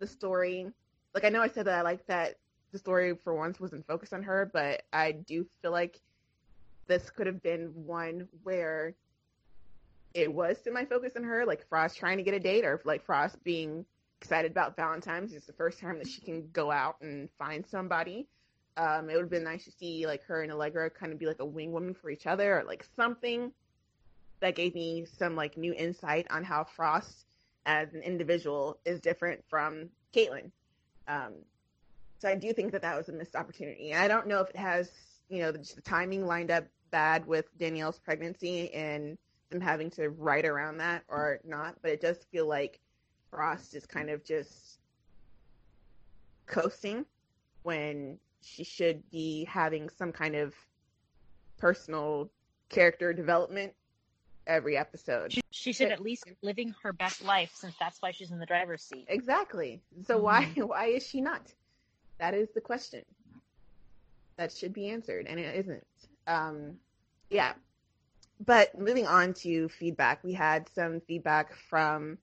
[0.00, 0.66] the story,
[1.14, 2.36] like, I know I said that I like that
[2.72, 6.00] the story for once wasn't focused on her, but I do feel like
[6.86, 8.94] this could have been one where
[10.14, 13.04] it was semi focused on her, like Frost trying to get a date, or like
[13.04, 13.84] Frost being
[14.20, 15.32] excited about Valentine's.
[15.32, 18.26] It's the first time that she can go out and find somebody.
[18.76, 21.26] Um, it would have been nice to see like her and Allegra kind of be
[21.26, 23.52] like a wing woman for each other, or like something
[24.40, 27.26] that gave me some like new insight on how Frost
[27.66, 30.50] as an individual is different from Caitlin.
[31.06, 31.34] Um,
[32.20, 33.94] so I do think that that was a missed opportunity.
[33.94, 34.90] I don't know if it has,
[35.28, 39.18] you know, the, the timing lined up bad with Danielle's pregnancy and
[39.50, 42.80] them having to write around that or not, but it does feel like
[43.30, 44.78] Frost is kind of just
[46.46, 47.04] coasting
[47.62, 50.54] when she should be having some kind of
[51.58, 52.30] personal
[52.68, 53.74] character development
[54.46, 55.32] every episode.
[55.32, 58.38] She, she should at least be living her best life since that's why she's in
[58.38, 59.06] the driver's seat.
[59.08, 59.82] Exactly.
[60.06, 60.24] So mm-hmm.
[60.24, 61.52] why why is she not?
[62.18, 63.04] That is the question.
[64.36, 65.86] That should be answered and it isn't.
[66.26, 66.76] Um,
[67.30, 67.52] yeah.
[68.44, 72.18] But moving on to feedback, we had some feedback from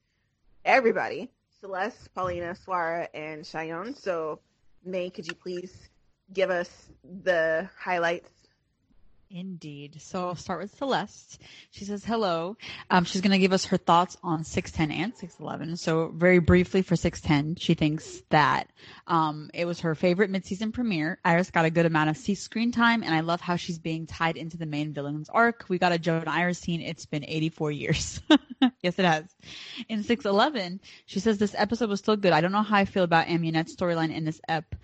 [0.63, 3.95] everybody Celeste, Paulina, Swara, and Cheyenne.
[3.95, 4.39] So,
[4.83, 5.89] May, could you please
[6.33, 6.89] give us
[7.23, 8.29] the highlights
[9.35, 9.97] Indeed.
[9.99, 11.41] So I'll start with Celeste.
[11.71, 12.55] She says hello.
[12.89, 15.75] Um, she's going to give us her thoughts on 610 and 611.
[15.75, 18.69] So very briefly for 610, she thinks that
[19.07, 21.19] um, it was her favorite midseason premiere.
[21.25, 24.37] Iris got a good amount of screen time, and I love how she's being tied
[24.37, 25.65] into the main villain's arc.
[25.67, 26.79] We got a Joan Iris scene.
[26.79, 28.21] It's been 84 years.
[28.81, 29.25] yes, it has.
[29.89, 32.31] In 611, she says this episode was still good.
[32.31, 34.75] I don't know how I feel about Amunet's storyline in this ep.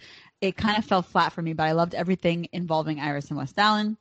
[0.41, 3.59] It kind of fell flat for me, but I loved everything involving Iris and West
[3.59, 3.95] Allen.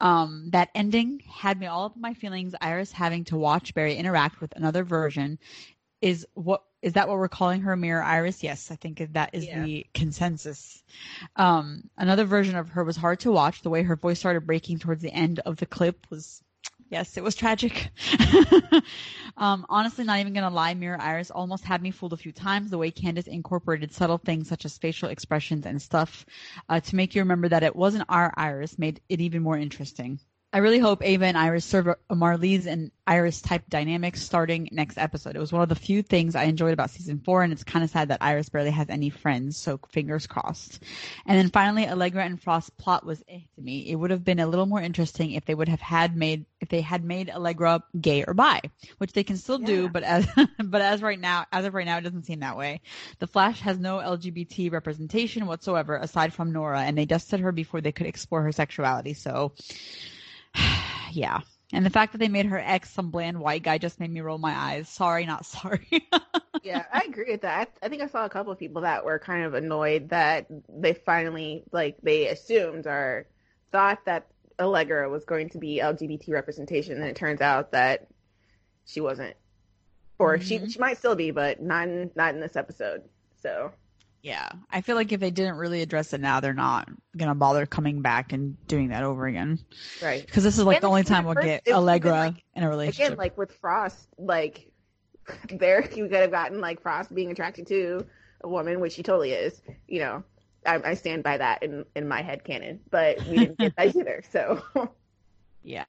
[0.00, 2.54] Um, that ending had me all up in my feelings.
[2.60, 5.38] Iris having to watch Barry interact with another version
[6.00, 9.46] is what is that what we're calling her mirror iris yes i think that is
[9.46, 9.62] yeah.
[9.62, 10.82] the consensus
[11.36, 14.78] um, another version of her was hard to watch the way her voice started breaking
[14.78, 16.42] towards the end of the clip was
[16.90, 17.90] Yes, it was tragic.
[19.36, 22.70] um, honestly, not even gonna lie, Mirror Iris almost had me fooled a few times.
[22.70, 26.26] The way Candice incorporated subtle things such as facial expressions and stuff
[26.68, 30.18] uh, to make you remember that it wasn't our Iris made it even more interesting.
[30.52, 34.98] I really hope Ava and Iris serve a Marlize and Iris type dynamics starting next
[34.98, 35.36] episode.
[35.36, 37.84] It was one of the few things I enjoyed about season four, and it's kind
[37.84, 40.82] of sad that Iris barely has any friends, so fingers crossed.
[41.24, 43.88] And then finally, Allegra and Frost's plot was eh to me.
[43.88, 46.68] It would have been a little more interesting if they would have had made if
[46.68, 48.60] they had made Allegra gay or bi,
[48.98, 49.66] which they can still Yeah.
[49.66, 50.26] do, but as
[50.64, 52.80] but as right now, as of right now, it doesn't seem that way.
[53.20, 57.80] The Flash has no LGBT representation whatsoever aside from Nora, and they dusted her before
[57.80, 59.14] they could explore her sexuality.
[59.14, 59.52] So,
[61.12, 61.40] yeah.
[61.72, 64.20] And the fact that they made her ex some bland white guy just made me
[64.20, 64.88] roll my eyes.
[64.88, 66.08] Sorry, not sorry.
[66.62, 67.70] yeah, I agree with that.
[67.82, 70.46] I, I think I saw a couple of people that were kind of annoyed that
[70.68, 73.28] they finally, like, they assumed or
[73.72, 74.26] thought that
[74.58, 78.08] Allegra was going to be LGBT representation, and it turns out that
[78.84, 79.36] she wasn't,
[80.18, 80.70] or she Mhm.
[80.72, 83.02] she might still be, but not in, not in this episode.
[83.36, 83.72] So
[84.22, 84.50] yeah.
[84.70, 87.66] I feel like if they didn't really address it now, they're not going to bother
[87.66, 89.58] coming back and doing that over again.
[90.02, 92.68] right Because this is like And the only time we'll get Allegra like- in a
[92.68, 93.06] relationship.
[93.06, 94.70] again, like with Frost, like
[95.50, 98.04] there you could have gotten like Frost being attracted to
[98.42, 99.60] a woman, which he totally is.
[99.88, 100.24] You know,
[100.66, 103.96] I, I stand by that in in my head canon, but we didn't get that
[103.96, 104.22] either.
[104.32, 104.62] So
[105.62, 105.84] Yeah.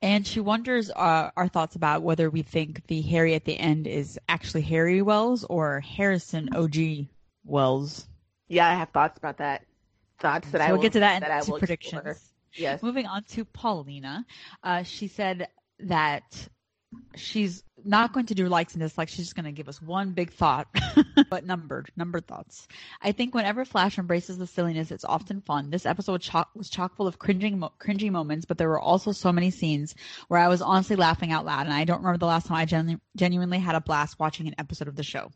[0.00, 3.86] And she wonders uh, our thoughts about whether we think the Harry at the end
[3.86, 7.06] is actually Harry Wells or Harrison OG
[7.44, 8.06] Wells.
[8.48, 9.64] yeah, I have thoughts about that.
[10.20, 11.94] Thoughts that so I we'll get to that in that I two will predictions.
[12.06, 12.16] explore.
[12.54, 12.82] Yes.
[12.82, 14.24] Moving on to Paulina.
[14.62, 15.48] Uh, she said
[15.80, 16.22] that
[17.16, 19.12] she's not going to do likes and dislikes.
[19.12, 20.68] She's just going to give us one big thought,
[21.30, 22.68] but numbered, numbered thoughts.
[23.00, 25.70] I think whenever Flash embraces the silliness, it's often fun.
[25.70, 28.78] This episode was chock, was chock full of cringing, mo- cringy moments, but there were
[28.78, 29.94] also so many scenes
[30.28, 32.66] where I was honestly laughing out loud, and I don't remember the last time I
[32.66, 35.32] genu- genuinely had a blast watching an episode of the show.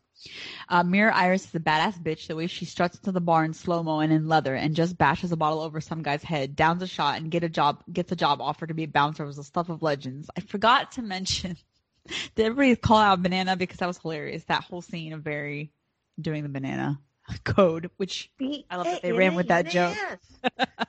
[0.69, 2.27] Uh, Mirror Iris is a badass bitch.
[2.27, 4.97] The way she struts into the bar in slow mo and in leather and just
[4.97, 8.11] bashes a bottle over some guy's head, downs a shot, and get a job gets
[8.11, 10.29] a job offer to be a bouncer was the stuff of legends.
[10.35, 11.57] I forgot to mention.
[12.35, 14.43] Did everybody call out banana because that was hilarious?
[14.45, 15.71] That whole scene of Barry
[16.19, 16.99] doing the banana
[17.43, 18.31] code, which
[18.69, 19.95] I love that they ran with that joke.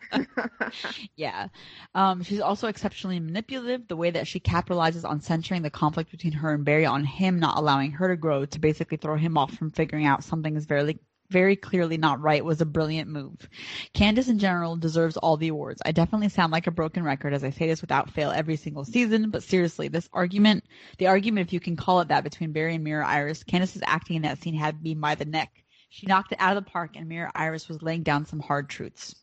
[1.17, 1.49] yeah.
[1.95, 3.89] Um, she's also exceptionally manipulative.
[3.89, 7.39] The way that she capitalizes on centering the conflict between her and Barry on him
[7.39, 10.67] not allowing her to grow to basically throw him off from figuring out something is
[10.67, 10.99] very
[11.31, 13.49] very clearly not right was a brilliant move.
[13.93, 15.83] Candice in general deserves all the awards.
[15.85, 18.85] I definitely sound like a broken record as I say this without fail every single
[18.85, 20.65] season, but seriously, this argument,
[20.97, 24.17] the argument if you can call it that between Barry and Mirror Iris, Candice's acting
[24.17, 25.65] in that scene had me by the neck.
[25.89, 28.69] She knocked it out of the park and Mirror Iris was laying down some hard
[28.69, 29.15] truths.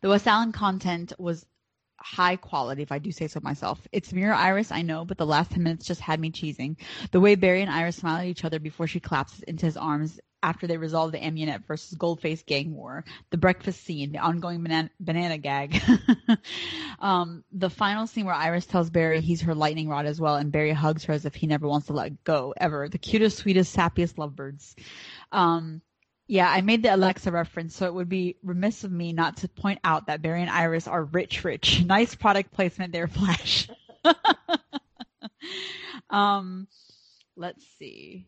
[0.00, 1.46] The West content was
[1.98, 3.86] high quality, if I do say so myself.
[3.90, 6.76] It's Mirror Iris, I know, but the last 10 minutes just had me cheesing.
[7.10, 10.20] The way Barry and Iris smile at each other before she collapses into his arms
[10.42, 14.90] after they resolve the Amunet versus Goldface gang war, the breakfast scene, the ongoing banana,
[15.00, 15.82] banana gag,
[17.00, 20.52] um, the final scene where Iris tells Barry he's her lightning rod as well, and
[20.52, 22.88] Barry hugs her as if he never wants to let go ever.
[22.88, 24.76] The cutest, sweetest, sappiest lovebirds.
[25.32, 25.82] Um,
[26.28, 29.48] yeah, I made the Alexa reference, so it would be remiss of me not to
[29.48, 31.82] point out that Barry and Iris are rich, rich.
[31.84, 33.68] Nice product placement there, Flash.
[36.10, 36.66] um,
[37.36, 38.26] let's see.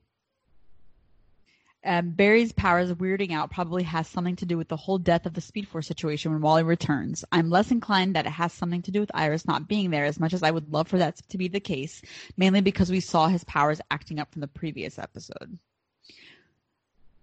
[1.84, 5.26] Um, Barry's powers of weirding out probably has something to do with the whole death
[5.26, 7.24] of the Speed Force situation when Wally returns.
[7.32, 10.20] I'm less inclined that it has something to do with Iris not being there as
[10.20, 12.02] much as I would love for that to be the case,
[12.36, 15.58] mainly because we saw his powers acting up from the previous episode.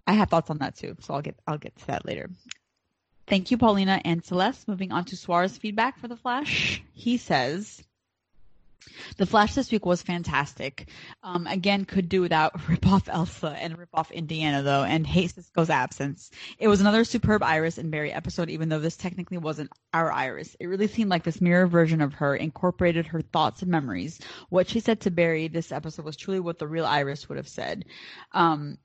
[0.06, 2.30] I have thoughts on that too, so I'll get I'll get to that later.
[3.26, 4.68] Thank you, Paulina and Celeste.
[4.68, 6.82] Moving on to Swara's feedback for the Flash.
[6.92, 7.82] He says
[9.16, 10.88] the Flash this week was fantastic.
[11.22, 15.34] Um, again, could do without rip off Elsa and rip off Indiana though, and hate
[15.34, 16.30] Cisco's absence.
[16.58, 20.56] It was another superb Iris and Barry episode, even though this technically wasn't our Iris.
[20.60, 24.20] It really seemed like this mirror version of her incorporated her thoughts and memories.
[24.48, 27.48] What she said to Barry this episode was truly what the real Iris would have
[27.48, 27.84] said.
[28.32, 28.78] Um,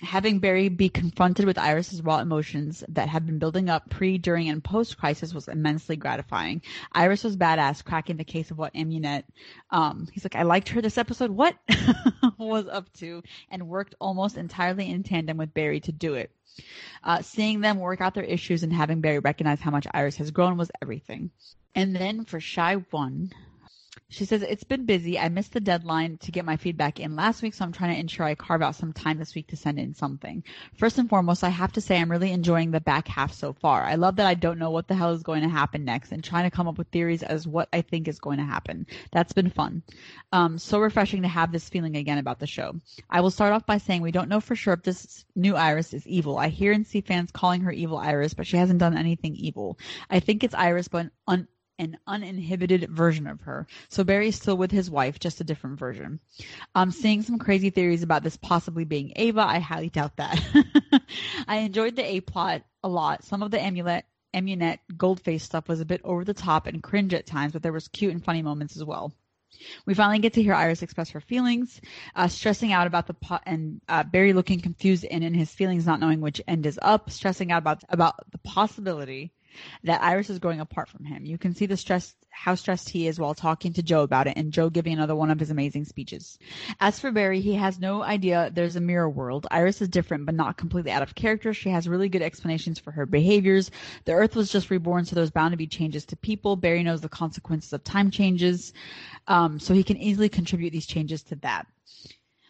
[0.00, 4.48] having Barry be confronted with Iris's raw emotions that had been building up pre, during,
[4.48, 6.62] and post crisis was immensely gratifying.
[6.92, 9.24] Iris was badass, cracking the case of what Amunet,
[9.70, 11.56] um, he's like, I liked her this episode, what
[12.38, 16.30] was up to, and worked almost entirely in tandem with Barry to do it.
[17.04, 20.30] Uh, seeing them work out their issues and having Barry recognize how much Iris has
[20.30, 21.30] grown was everything.
[21.74, 23.32] And then for Shy One,
[24.10, 25.18] she says, It's been busy.
[25.18, 28.00] I missed the deadline to get my feedback in last week, so I'm trying to
[28.00, 30.42] ensure I carve out some time this week to send in something.
[30.78, 33.82] First and foremost, I have to say I'm really enjoying the back half so far.
[33.82, 36.24] I love that I don't know what the hell is going to happen next and
[36.24, 38.86] trying to come up with theories as what I think is going to happen.
[39.12, 39.82] That's been fun.
[40.32, 42.74] Um, so refreshing to have this feeling again about the show.
[43.10, 45.92] I will start off by saying we don't know for sure if this new Iris
[45.92, 46.38] is evil.
[46.38, 49.78] I hear and see fans calling her evil Iris, but she hasn't done anything evil.
[50.08, 51.48] I think it's Iris, but un-
[51.78, 53.66] an uninhibited version of her.
[53.88, 56.20] So Barry's still with his wife, just a different version.
[56.74, 59.42] I'm seeing some crazy theories about this possibly being Ava.
[59.42, 60.40] I highly doubt that.
[61.48, 63.24] I enjoyed the A plot a lot.
[63.24, 64.04] Some of the amulet
[64.34, 67.72] Amunet Goldface stuff was a bit over the top and cringe at times, but there
[67.72, 69.14] was cute and funny moments as well.
[69.86, 71.80] We finally get to hear Iris express her feelings,
[72.14, 75.86] uh, stressing out about the pot and uh, Barry looking confused and in his feelings,
[75.86, 79.32] not knowing which end is up, stressing out about about the possibility
[79.84, 81.24] that Iris is growing apart from him.
[81.24, 84.36] You can see the stress, how stressed he is while talking to Joe about it,
[84.36, 86.38] and Joe giving another one of his amazing speeches.
[86.80, 89.46] As for Barry, he has no idea there's a mirror world.
[89.50, 91.54] Iris is different, but not completely out of character.
[91.54, 93.70] She has really good explanations for her behaviors.
[94.04, 96.56] The Earth was just reborn, so there's bound to be changes to people.
[96.56, 98.72] Barry knows the consequences of time changes,
[99.26, 101.66] um, so he can easily contribute these changes to that.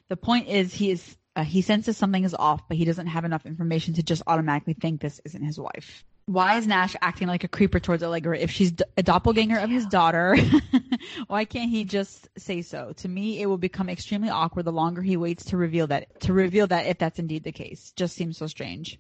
[0.09, 3.24] The point is, he is uh, he senses something is off, but he doesn't have
[3.24, 7.43] enough information to just automatically think this isn't his wife why is Nash acting like
[7.43, 10.37] a creeper towards Allegra if she's a doppelganger of his daughter?
[11.26, 12.93] why can't he just say so?
[12.99, 16.35] To me, it will become extremely awkward the longer he waits to reveal that to
[16.35, 17.95] reveal that if that's indeed the case.
[17.97, 18.99] Just seems so strange.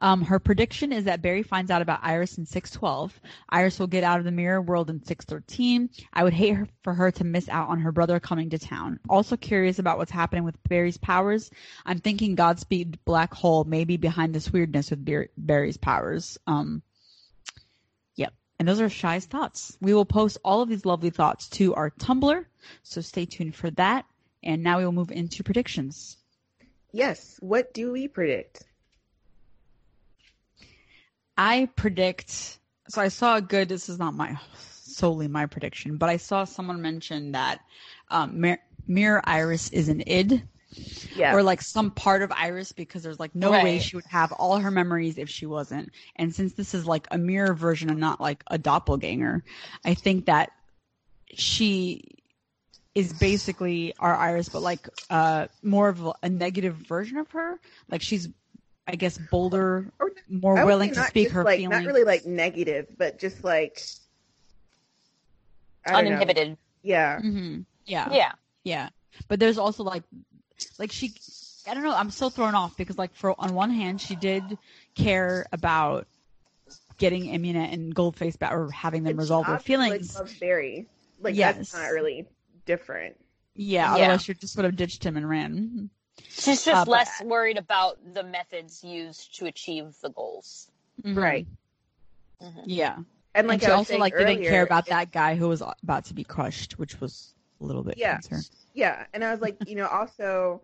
[0.00, 3.20] Um, her prediction is that Barry finds out about Iris in 612.
[3.48, 5.88] Iris will get out of the mirror world in 613.
[6.12, 8.98] I would hate her, for her to miss out on her brother coming to town.
[9.08, 11.48] Also curious about what's happening with Barry's powers.
[11.84, 16.38] I'm thinking Godspeed Black Hole may be behind this weirdness with Barry's powers.
[16.48, 16.82] Um, um,
[18.16, 18.32] yep.
[18.58, 19.76] And those are Shy's thoughts.
[19.80, 22.44] We will post all of these lovely thoughts to our Tumblr,
[22.82, 24.04] so stay tuned for that.
[24.42, 26.16] And now we will move into predictions.
[26.92, 27.36] Yes.
[27.40, 28.62] What do we predict?
[31.36, 32.58] I predict.
[32.88, 33.68] So I saw a good.
[33.68, 34.38] This is not my
[34.96, 37.60] solely my prediction, but I saw someone mention that
[38.10, 40.42] um, Mir- Mirror Iris is an id,
[41.16, 41.34] yeah.
[41.34, 43.64] or like some part of Iris because there's like no right.
[43.64, 45.90] way she would have all her memories if she wasn't.
[46.16, 49.44] And since this is like a mirror version and not like a doppelganger,
[49.84, 50.50] I think that
[51.34, 52.02] she
[52.94, 57.58] is basically our Iris, but like uh more of a negative version of her.
[57.90, 58.28] Like she's
[58.88, 61.84] I guess bolder, or more willing to speak her like, feelings.
[61.84, 63.82] Not really like negative, but just like
[65.84, 66.50] uninhibited.
[66.50, 66.56] Know.
[66.82, 67.18] Yeah.
[67.18, 67.60] Mm-hmm.
[67.84, 68.12] Yeah.
[68.12, 68.32] Yeah.
[68.62, 68.88] Yeah.
[69.28, 70.04] But there's also like
[70.78, 71.14] like she
[71.68, 74.58] I don't know, I'm so thrown off because like for on one hand she did
[74.94, 76.06] care about
[76.98, 80.14] getting Amunet and Goldface back or having them resolve their feelings.
[80.14, 80.86] Like loves Barry.
[81.20, 81.56] Like yes.
[81.56, 82.26] that's not really
[82.66, 83.16] different.
[83.54, 85.90] Yeah, yeah, otherwise she just would have ditched him and ran.
[86.28, 90.70] She's just uh, less but, worried about the methods used to achieve the goals.
[91.02, 91.18] Mm-hmm.
[91.18, 91.46] Right.
[92.42, 92.60] Mm-hmm.
[92.66, 92.98] Yeah.
[93.34, 96.06] And like and she also like earlier, didn't care about that guy who was about
[96.06, 98.14] to be crushed, which was a little bit yeah.
[98.14, 98.50] concerned.
[98.74, 100.62] Yeah, and I was like, you know, also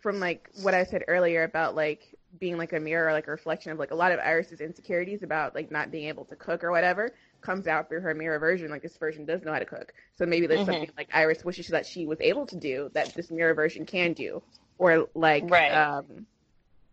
[0.00, 3.30] from like what I said earlier about like being like a mirror, or like a
[3.30, 6.64] reflection of like a lot of Iris's insecurities about like not being able to cook
[6.64, 8.70] or whatever comes out through her mirror version.
[8.70, 10.70] Like this version does know how to cook, so maybe there's mm-hmm.
[10.70, 14.12] something like Iris wishes that she was able to do that this mirror version can
[14.12, 14.42] do,
[14.78, 15.72] or like, right.
[15.72, 16.26] um,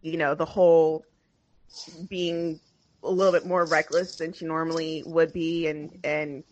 [0.01, 1.05] you know, the whole
[2.09, 2.59] being
[3.03, 6.43] a little bit more reckless than she normally would be, and and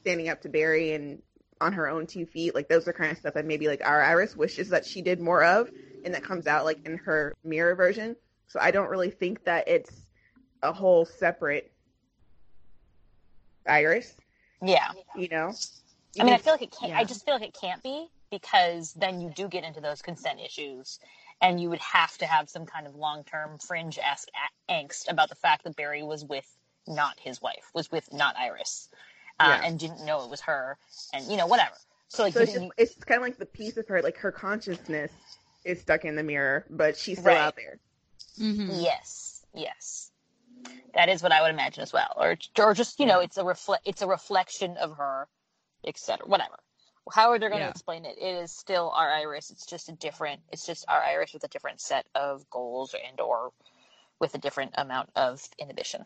[0.00, 1.22] standing up to Barry and
[1.62, 2.54] on her own two feet.
[2.54, 5.20] Like those are kind of stuff that maybe like our Iris wishes that she did
[5.20, 5.70] more of,
[6.04, 8.16] and that comes out like in her mirror version.
[8.48, 9.90] So I don't really think that it's
[10.62, 11.72] a whole separate
[13.66, 14.14] Iris.
[14.62, 14.88] Yeah.
[15.16, 15.52] You know.
[16.20, 16.92] I mean, I feel like it can't.
[16.92, 16.98] Yeah.
[16.98, 20.40] I just feel like it can't be because then you do get into those consent
[20.44, 20.98] issues,
[21.40, 24.28] and you would have to have some kind of long-term fringe esque
[24.70, 26.46] angst about the fact that Barry was with
[26.86, 28.88] not his wife, was with not Iris
[29.40, 29.66] uh, yeah.
[29.66, 30.78] and didn't know it was her,
[31.12, 31.74] and you know whatever.
[32.08, 34.32] So like, so it's, just, it's kind of like the piece of her, like her
[34.32, 35.10] consciousness
[35.64, 37.40] is stuck in the mirror, but she's still right.
[37.40, 37.78] out there.
[38.40, 38.68] Mm-hmm.
[38.80, 40.10] Yes, yes,
[40.94, 43.42] that is what I would imagine as well, or or just you know, it's a
[43.42, 45.28] refle- it's a reflection of her,
[45.86, 46.26] etc.
[46.26, 46.58] Whatever.
[47.10, 47.70] How are they're going to yeah.
[47.70, 49.50] explain it, it is still our iris.
[49.50, 50.40] It's just a different.
[50.52, 53.52] It's just our iris with a different set of goals and or
[54.20, 56.04] with a different amount of inhibition.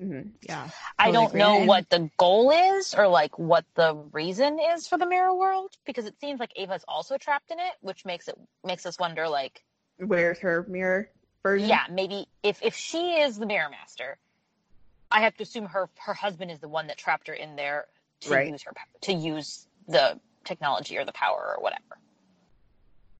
[0.00, 0.28] Mm-hmm.
[0.42, 0.62] Yeah.
[0.62, 1.40] Totally I don't agree.
[1.40, 5.72] know what the goal is or like what the reason is for the mirror world
[5.84, 9.28] because it seems like Ava's also trapped in it, which makes it makes us wonder
[9.28, 9.62] like
[9.98, 11.10] where's her mirror
[11.42, 11.68] version?
[11.68, 14.18] Yeah, maybe if if she is the mirror master,
[15.10, 17.86] I have to assume her her husband is the one that trapped her in there
[18.22, 18.48] to right.
[18.48, 18.72] use her
[19.02, 21.98] to use the technology or the power or whatever.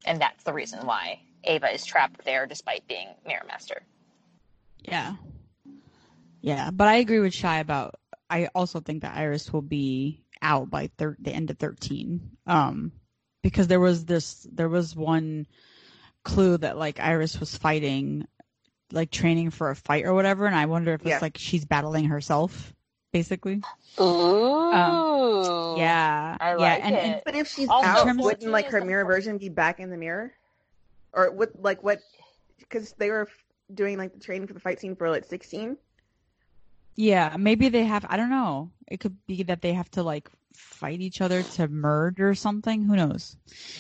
[0.07, 3.83] And that's the reason why Ava is trapped there despite being mirror master.
[4.83, 5.15] Yeah.
[6.41, 7.97] Yeah, but I agree with Shy about.
[8.29, 12.37] I also think that Iris will be out by thir- the end of thirteen.
[12.47, 12.93] Um,
[13.43, 15.47] because there was this, there was one
[16.25, 18.27] clue that like Iris was fighting,
[18.93, 21.15] like training for a fight or whatever, and I wonder if yeah.
[21.15, 22.73] it's like she's battling herself.
[23.13, 23.63] basically.
[24.01, 24.71] Ooh.
[25.77, 27.05] Yeah, I yeah, and, it.
[27.05, 29.97] and But if she's Also, out, wouldn't like her mirror version be back in the
[29.97, 30.33] mirror?
[31.13, 31.51] Or what?
[31.61, 32.01] Like what?
[32.59, 33.29] Because they were
[33.73, 35.77] doing like the training for the fight scene for like sixteen.
[36.97, 38.05] Yeah, maybe they have.
[38.09, 38.71] I don't know.
[38.89, 42.83] It could be that they have to like fight each other to merge or something.
[42.85, 43.37] Who knows?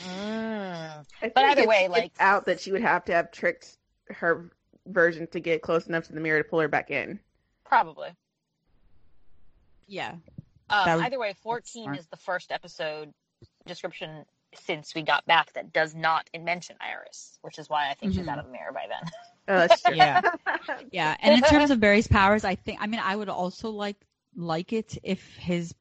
[0.06, 1.04] Mm.
[1.22, 3.76] I But either way, like- out that she would have to have tricked
[4.08, 4.50] her
[4.86, 7.20] version to get close enough to the mirror to pull her back in.
[7.64, 8.08] Probably.
[9.86, 10.12] Yeah.
[10.70, 13.12] Um, That would- either way, 14 is the first episode
[13.66, 18.14] description since we got back that does not mention Iris, which is why I think
[18.14, 18.30] she's Mhm.
[18.30, 19.10] out of the mirror by then.
[19.50, 19.94] Oh, that's true.
[19.94, 20.20] Yeah.
[20.92, 23.96] Yeah, and in terms of Barry's powers, I think I mean I would also like
[24.36, 25.74] like it if his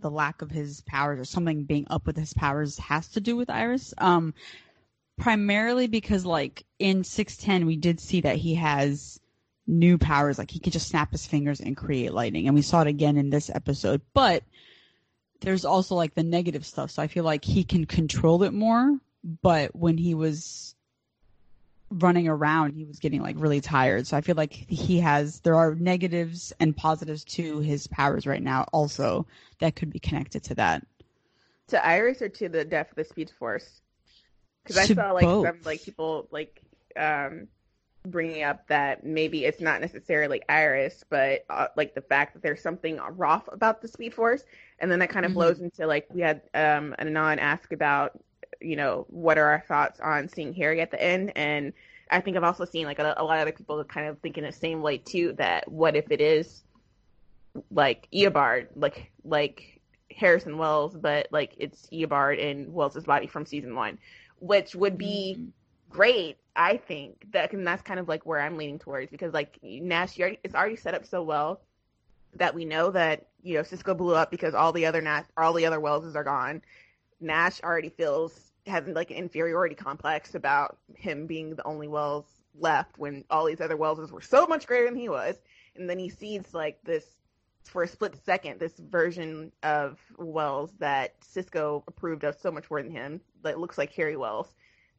[0.00, 3.36] the lack of his powers or something being up with his powers has to do
[3.36, 3.94] with Iris.
[3.98, 4.34] Um
[5.18, 9.20] primarily because like in 610 we did see that he has
[9.66, 12.82] new powers like he could just snap his fingers and create lightning and we saw
[12.82, 14.00] it again in this episode.
[14.14, 14.44] But
[15.40, 16.90] there's also like the negative stuff.
[16.90, 18.98] So I feel like he can control it more,
[19.42, 20.73] but when he was
[21.98, 24.06] running around, he was getting like really tired.
[24.06, 28.42] So I feel like he has there are negatives and positives to his powers right
[28.42, 29.26] now also
[29.60, 30.84] that could be connected to that.
[31.68, 33.80] to Iris or to the death of the Speed Force?
[34.64, 35.42] Because I saw like both.
[35.42, 36.62] some like people like
[36.96, 37.48] um
[38.06, 42.60] bringing up that maybe it's not necessarily Iris, but uh, like the fact that there's
[42.62, 44.44] something rough about the Speed Force,
[44.78, 45.34] and then that kind of Mhm.
[45.34, 48.12] flows into like we had um Anon ask about
[48.60, 51.72] you know what are our thoughts on seeing Harry at the end, and
[52.10, 54.44] I think I've also seen like a, a lot of other people kind of thinking
[54.44, 55.34] the same way too.
[55.38, 56.64] That what if it is
[57.70, 59.80] like Eobard, like like
[60.10, 63.98] Harrison Wells, but like it's Eobard in Wells's body from season one,
[64.38, 65.52] which would be Mhm.
[65.90, 66.38] great.
[66.56, 70.16] I think that and that's kind of like where I'm leaning towards because like Nash,
[70.18, 71.60] you already, it's already set up so well
[72.36, 75.52] that we know that you know Cisco blew up because all the other Nash, all
[75.52, 76.62] the other Wellses are gone.
[77.24, 82.26] Nash already feels has like an inferiority complex about him being the only Wells
[82.58, 85.36] left when all these other Wellses were so much greater than he was,
[85.76, 87.04] and then he sees like this
[87.64, 92.82] for a split second this version of Wells that Cisco approved of so much more
[92.82, 94.54] than him that looks like Harry Wells.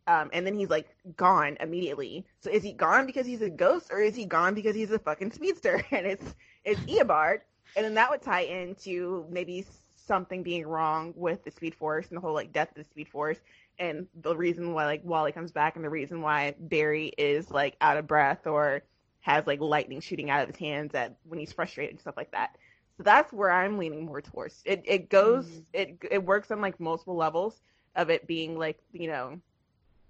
[0.07, 2.26] Um, and then he's like gone immediately.
[2.39, 4.99] So is he gone because he's a ghost, or is he gone because he's a
[4.99, 5.84] fucking speedster?
[5.91, 7.41] And it's it's Eobard,
[7.76, 9.65] and then that would tie into maybe
[10.06, 13.10] something being wrong with the Speed Force and the whole like death of the Speed
[13.10, 13.39] Force,
[13.80, 17.76] and the reason why like Wally comes back, and the reason why Barry is like
[17.82, 18.84] out of breath or
[19.22, 22.32] has like lightning shooting out of his hands at when he's frustrated and stuff like
[22.32, 22.58] that.
[22.97, 24.62] So that's where I'm leaning more towards.
[24.66, 25.66] It it goes Mhm.
[25.74, 27.62] it it works on like multiple levels
[27.95, 29.39] of it being like you know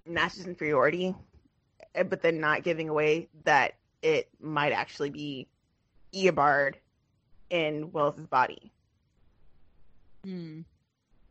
[0.06, 1.16] Nash's inferiority,
[1.96, 5.48] eh, but then not giving away that it might actually be
[6.14, 6.76] Eobard
[7.50, 8.72] in Wells's body.
[10.26, 10.62] Hmm.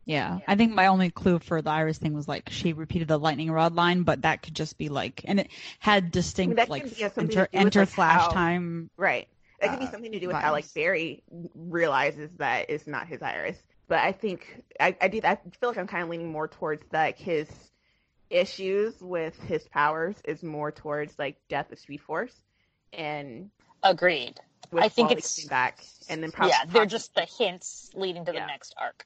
[0.05, 0.37] Yeah.
[0.37, 0.39] Yeah.
[0.47, 3.51] I think my only clue for the Iris thing was like she repeated the lightning
[3.51, 6.99] rod line, but that could just be like, and it had distinct that like could
[6.99, 8.89] yeah, something enter, to with, enter like, flash how- time.
[8.97, 9.27] Right.
[9.61, 10.71] That could be Uh, something to do with how like.
[10.73, 11.23] Barry
[11.55, 13.57] realizes that it's not his iris.
[13.87, 16.83] But I think I, I did I feel like I'm kind of leaning more towards
[16.91, 17.47] like his
[18.29, 22.33] issues with his powers is more towards like death of Speed Force
[22.91, 23.49] and
[23.83, 24.39] Agreed.
[24.71, 28.25] With I think Wally it's- back and then prob- yeah, they're just the hints leading
[28.25, 29.05] to the next arc.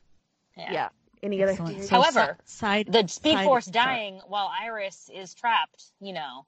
[0.57, 0.71] Yeah.
[0.73, 0.89] yeah.
[1.21, 3.73] Any other So However, side The Speed side- Force sorry.
[3.85, 6.45] dying while Iris is trapped, you know,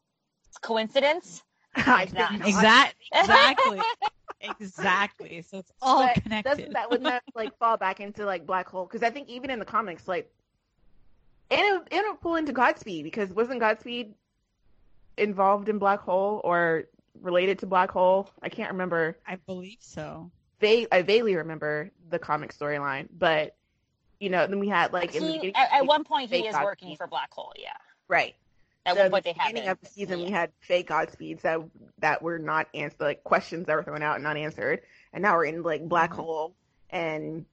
[0.47, 1.43] it's coincidence?
[1.75, 2.29] I It's not.
[2.29, 2.47] think not.
[2.49, 3.79] Exact, exactly,
[4.41, 5.41] exactly.
[5.41, 6.49] So it's all But connected.
[6.49, 8.85] Doesn't that wouldn't that like fall back into like black hole?
[8.85, 10.29] Because I think even in the comics, like,
[11.49, 14.13] and it would, it would pull into Godspeed because wasn't Godspeed
[15.17, 16.85] involved in black hole or
[17.19, 18.29] related to black hole?
[18.41, 19.17] I can't remember.
[19.27, 20.31] I believe so.
[20.59, 23.55] Va- I vaguely remember the comic storyline, but
[24.19, 26.37] you know, then we had like in the He, beginning, at, at one point, he
[26.37, 26.65] fake is Godspeed.
[26.65, 27.69] working for Black Hole, yeah.
[28.07, 28.35] right?
[28.85, 29.71] At So one point, the they have beginning been.
[29.71, 31.59] of the season, we had fake Godspeeds that
[31.99, 34.81] that were not answered, like questions that were thrown out and not answered,
[35.13, 36.15] and now we're in like black Mhm.
[36.17, 36.55] hole
[36.91, 37.45] and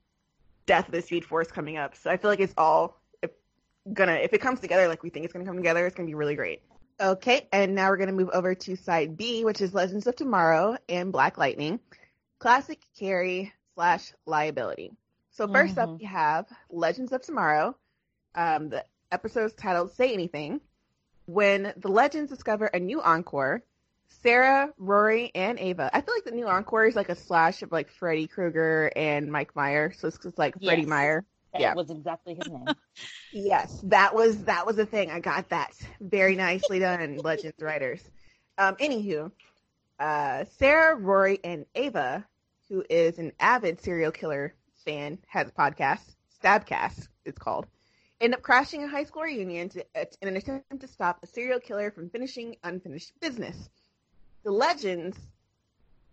[0.67, 1.97] death of the Speed Force coming up.
[1.97, 3.01] So I feel like it's all
[3.95, 6.15] gonna if it comes together like we think it's gonna come together, it's gonna be
[6.15, 6.61] really great.
[7.01, 10.77] Okay, and now we're gonna move over to side B, which is Legends of Tomorrow
[10.89, 11.79] and Black Lightning,
[12.41, 14.91] classic carry slash liability.
[15.31, 16.01] So 1st up, Mhm.
[16.01, 17.77] we have Legends of Tomorrow.
[18.35, 20.61] Um, the episode's titled "Slay Anything."
[21.27, 23.63] When the Legends discover a new Encore,
[24.09, 25.91] Sara, Rory, and Ava.
[25.93, 29.31] I feel like the new Encore is like a slash of like Freddy Krueger and
[29.31, 29.93] Mike Meyer.
[29.93, 30.85] So it's just like Yes.
[30.87, 31.25] Meyer.
[31.53, 31.75] That Yeah.
[31.75, 32.77] was exactly his name.
[33.33, 35.11] Yes, that was that was a thing.
[35.11, 35.73] I got that.
[36.01, 38.03] Very nicely done, Legends writers.
[38.59, 39.31] Um, anywho,
[39.99, 42.27] uh, Sara, Rory, and Ava
[42.69, 47.67] who is an avid serial killer fan, has a podcast, Stabcast, it's called,
[48.21, 49.85] end up crashing a high school reunion to,
[50.21, 53.69] in an attempt to stop a serial killer from finishing unfinished business.
[54.45, 55.17] The legends,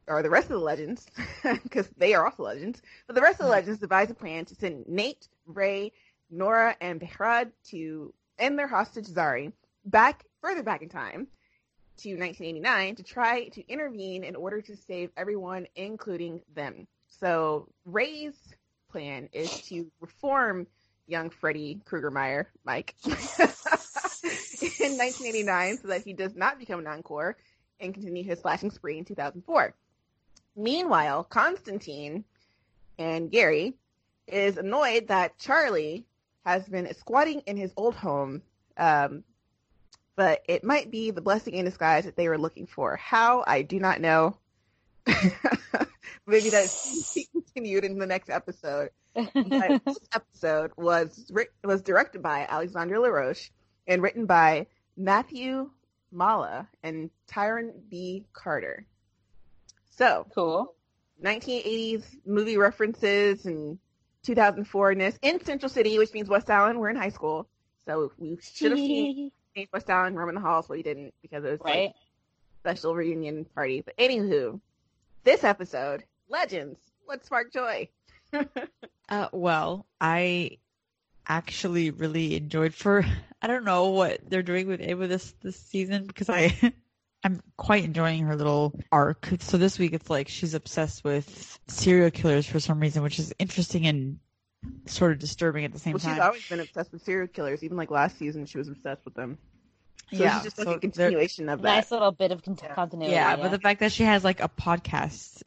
[0.07, 1.07] or the rest of the legends,
[1.63, 3.51] because they are also legends, but the rest of the mm-hmm.
[3.51, 5.91] legends devise a plan to send Nate, Ray,
[6.29, 9.51] Nora, and Behrad to end their hostage Zari
[9.85, 11.27] back further back in time
[11.97, 16.87] to 1989 to try to intervene in order to save everyone, including them.
[17.07, 18.35] So Ray's
[18.91, 20.67] plan is to reform
[21.07, 23.11] young Freddy Kruegermeyer, Mike, in
[24.97, 27.37] 1989 so that he does not become an encore
[27.79, 29.73] and continue his slashing spree in 2004.
[30.55, 32.23] Meanwhile, Constantine
[32.97, 33.75] and Gary
[34.27, 36.05] is annoyed that Charlie
[36.45, 38.41] has been squatting in his old home
[38.77, 39.23] um,
[40.15, 42.95] but it might be the blessing in disguise that they were looking for.
[42.95, 44.37] How I do not know.
[46.27, 48.89] Maybe that's continued in the next episode.
[49.13, 51.31] This episode was
[51.63, 53.51] was directed by Alexandra La Roche
[53.87, 55.69] and written by Matthew
[56.13, 58.25] Maala and Tyron B.
[58.33, 58.85] Carter.
[59.97, 60.73] So cool.
[61.23, 63.79] 1980s movie references and
[64.25, 66.79] 2004ness in Central City, which means West Allen.
[66.79, 67.47] We're in high school,
[67.85, 69.31] so we should have seen
[69.73, 71.87] West Allen, Room in the Halls, but we didn't because it was right.
[71.87, 71.95] like
[72.59, 73.81] special reunion party.
[73.81, 74.59] But anywho,
[75.23, 77.87] this episode, Legends, what sparked joy?
[79.09, 80.57] uh, well, I
[81.27, 83.05] actually really enjoyed for
[83.41, 86.73] I don't know what they're doing with Ava this this season because I
[87.25, 89.27] I'm quite enjoying her little arc.
[89.39, 93.33] So this week it's like she's obsessed with serial killers for some reason, which is
[93.39, 94.19] interesting and
[94.85, 96.13] sort of disturbing at the same well, time.
[96.13, 97.63] She's always been obsessed with serial killers.
[97.63, 99.39] Even like last season, she was obsessed with them.
[100.13, 101.67] So yeah, it's just like so a continuation of that.
[101.67, 103.13] Nice little bit of con- continuity.
[103.13, 105.41] Yeah, but the fact that she has like a podcast,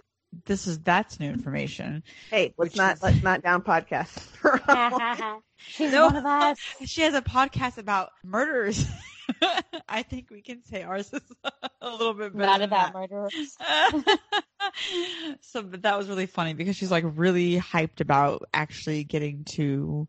[0.47, 2.03] this is that's new information.
[2.29, 4.27] Hey, let's Which not is- let's not down podcasts.
[5.59, 6.07] She's No.
[6.07, 6.59] one of us.
[6.87, 8.85] She has a podcast about murders.
[9.89, 11.23] I think we can say ours is
[11.81, 12.47] a little bit better.
[12.47, 12.95] Not about that.
[12.95, 13.57] murderers.
[15.41, 20.09] so but that was really funny because she's like really hyped about actually getting to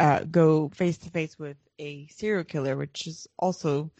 [0.00, 3.90] uh, go face to face with a serial killer, which is also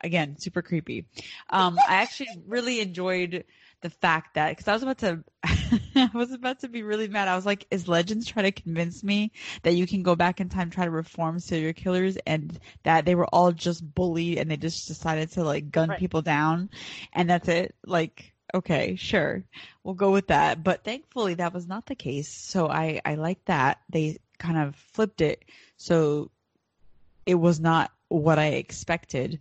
[0.00, 1.06] again super creepy.
[1.50, 3.44] Um, I actually really enjoyed
[3.82, 5.24] the fact that because I was about to,
[5.96, 7.28] I was about to be really mad.
[7.28, 10.48] I was like, "Is Legends trying to convince me that you can go back in
[10.48, 14.56] time, try to reform serial killers, and that they were all just bullied and they
[14.56, 15.96] just decided to like gun Right.
[15.96, 16.70] people down,
[17.12, 19.44] and that's it?" Like, okay, sure,
[19.84, 20.62] we'll go with that.
[20.64, 22.28] But thankfully, that was not the case.
[22.28, 25.44] So I I like that they kind of flipped it,
[25.76, 26.30] so
[27.26, 29.40] it was not what I expected.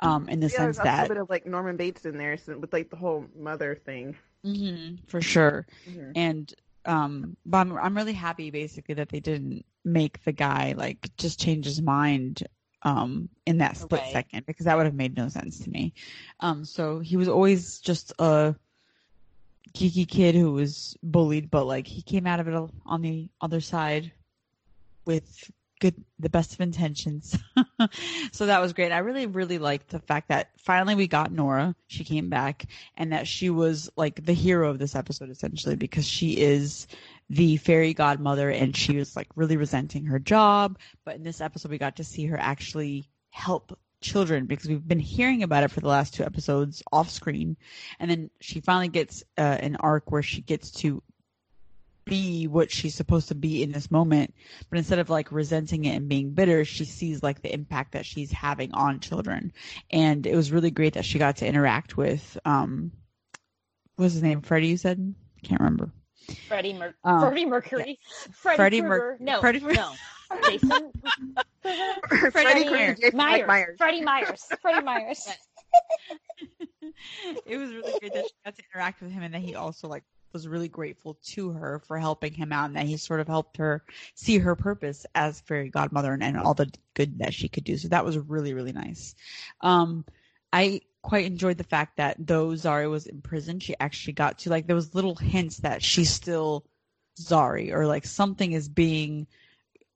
[0.00, 2.36] Um, in the yeah, sense that a little bit of like Norman Bates in there
[2.46, 4.16] with like the whole mother thing.
[4.44, 5.66] hmm for sure.
[5.88, 6.16] Mhm.
[6.16, 6.54] and
[6.86, 11.40] um but I'm, I'm really happy basically that they didn't make the guy like just
[11.40, 12.42] change his mind
[12.82, 14.12] um in that split Right.
[14.12, 15.92] second because that would have made no sense to me
[16.40, 18.54] um so he was always just a
[19.74, 22.54] geeky kid who was bullied but like he came out of it
[22.86, 24.12] on the other side
[25.06, 25.50] with
[25.80, 27.36] good the best of intentions.
[28.32, 28.92] So that was great.
[28.92, 31.74] I really really liked the fact that finally we got nora.
[31.86, 32.66] She came back
[32.96, 36.86] and that she was like the hero of this episode essentially because she is
[37.30, 40.78] the fairy godmother and she was like really resenting her job.
[41.04, 44.98] But in this episode we got to see her actually help children because we've been
[44.98, 47.56] hearing about it for the last two episodes off screen.
[47.98, 51.02] And then she finally gets uh, an arc where she gets to
[52.04, 54.34] be what she's supposed to be in this moment
[54.68, 58.06] but instead of like resenting it and being bitter she sees like the impact that
[58.06, 59.52] she's having on children
[59.90, 62.90] and it was really great that she got to interact with um
[63.96, 65.92] what was his name freddie you said can't remember
[66.46, 67.98] Freddie, Mer- Um, Freddie Mercury.
[68.32, 68.88] Freddie, Freddie Krueger.
[68.88, 69.92] Mer- no, Freddie Mer- no.
[70.46, 70.70] Jason.
[71.62, 73.46] Freddie Freddie Jason Myers.
[73.48, 73.76] Myers.
[73.78, 74.46] Freddie Myers.
[74.62, 75.28] Freddie Myers.
[77.46, 79.88] it was really great that she got to interact with him and that he also
[79.88, 83.28] like was really grateful to her for helping him out and that he sort of
[83.28, 87.48] helped her see her purpose as fairy godmother and, and all the good that she
[87.48, 87.76] could do.
[87.76, 89.14] So that was really, really nice.
[89.60, 90.04] Um,
[90.52, 94.50] I quite enjoyed the fact that though Zari was in prison, she actually got to
[94.50, 96.64] like there was little hints that she's still
[97.18, 99.26] Zari or like something is being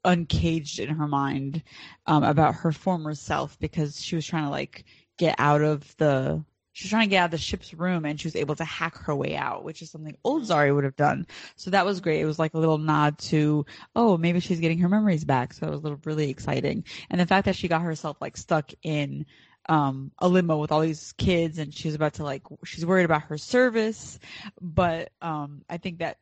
[0.04, 1.62] uncaged in her mind
[2.06, 4.84] um, about her former self because she was trying to like
[5.16, 6.44] get out of the
[6.74, 8.64] she was trying to get out of the ship's room and she was able to
[8.64, 11.24] hack her way out, which is something old Zari would have done.
[11.54, 12.20] So that was great.
[12.20, 13.64] It was like a little nod to,
[13.94, 15.52] oh, maybe she's getting her memories back.
[15.52, 16.84] So it was a little really exciting.
[17.10, 19.24] And the fact that she got herself like stuck in
[19.66, 23.22] um a limo with all these kids and she's about to like she's worried about
[23.22, 24.18] her service
[24.60, 26.18] but um i think that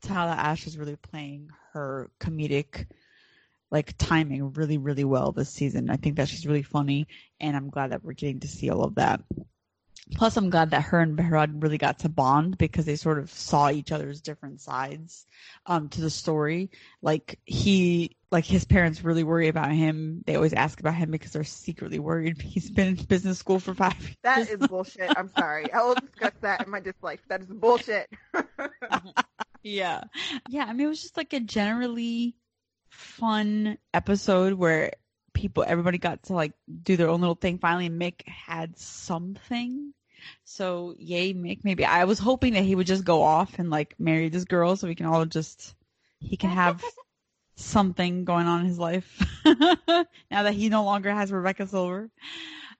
[0.00, 2.86] Tala Ashe is really playing her comedic
[3.70, 7.06] like timing really really well this season i think that she's really funny
[7.38, 9.20] and i'm glad that we're getting to see all of that
[10.14, 13.30] plus i'm glad that her and Behrad really got to bond because they sort of
[13.30, 15.26] saw each other's different sides
[15.66, 16.70] um to the story
[17.02, 21.32] like he like his parents really worry about him they always ask about him because
[21.32, 25.10] they're secretly worried he's been in business school for five years That is bullshit.
[25.16, 25.72] I'm sorry.
[25.72, 27.20] I will discuss that in my dislike.
[27.28, 28.08] That is bullshit.
[29.62, 30.02] yeah
[30.48, 32.34] yeah i mean it was just like a generally
[32.88, 34.92] fun episode where
[35.40, 37.58] people everybody got to like do their own little thing.
[37.58, 39.92] Finally mick had something.
[40.44, 41.60] So yay mick.
[41.64, 44.76] Maybe i was hoping that he would just go off and like marry this girl
[44.76, 45.74] so we can all just
[46.18, 46.84] he can have
[47.56, 49.22] something going on in his life.
[50.30, 52.10] Now that he no longer has rebecca silver.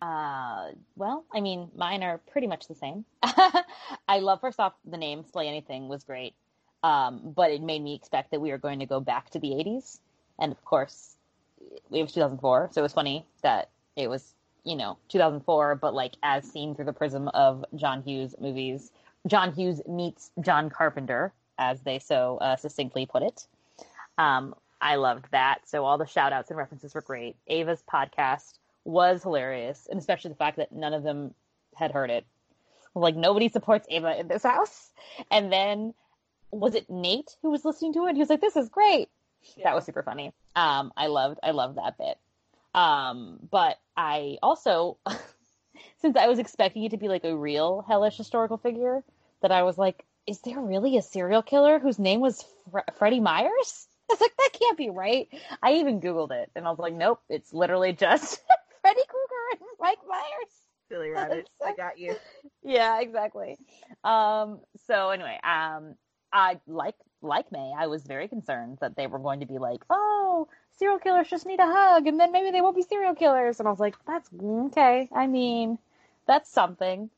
[0.00, 3.04] Uh, well, I mean, mine are pretty much the same.
[3.22, 5.24] I love first off the name.
[5.32, 6.34] Slay Anything was great,
[6.82, 9.48] um, but it made me expect that we were going to go back to the
[9.48, 10.00] '80s,
[10.38, 11.16] and of course,
[11.90, 12.70] it was 2004.
[12.72, 16.86] So it was funny that it was you know 2004, but like as seen through
[16.86, 18.90] the prism of John Hughes movies.
[19.26, 23.46] John Hughes meets John Carpenter, as they so uh, succinctly put it.
[24.18, 25.60] Um, I loved that.
[25.68, 27.36] So all the shout outs and references were great.
[27.46, 31.34] Ava's podcast was hilarious, and especially the fact that none of them
[31.76, 32.26] had heard it.
[32.94, 34.90] Like nobody supports Ava in this house.
[35.30, 35.94] And then
[36.50, 38.14] was it Nate who was listening to it?
[38.14, 39.08] He was like, "This is great."
[39.62, 40.32] That was super funny.
[40.54, 42.18] Um, I loved I loved that bit.
[42.74, 44.98] Um, but I also,
[46.00, 49.02] since I was expecting it to be like a real hellish historical figure,
[49.42, 53.20] that I was like, "Is there really a serial killer whose name was Fre- Freddie
[53.20, 55.28] Myers?" I was like, "That can't be right."
[55.62, 58.40] I even googled it, and I was like, "Nope, it's literally just
[58.80, 60.52] Freddy Krueger and Mike Myers."
[60.88, 61.48] Silly rabbit.
[61.64, 62.16] I got you.
[62.62, 63.58] yeah, exactly.
[64.04, 65.94] Um, so anyway, um,
[66.32, 67.72] I like like May.
[67.76, 70.48] I was very concerned that they were going to be like, oh,
[70.78, 73.58] serial killers just need a hug, and then maybe they won't be serial killers.
[73.58, 75.08] And I was like, that's okay.
[75.14, 75.78] I mean,
[76.26, 77.10] that's something.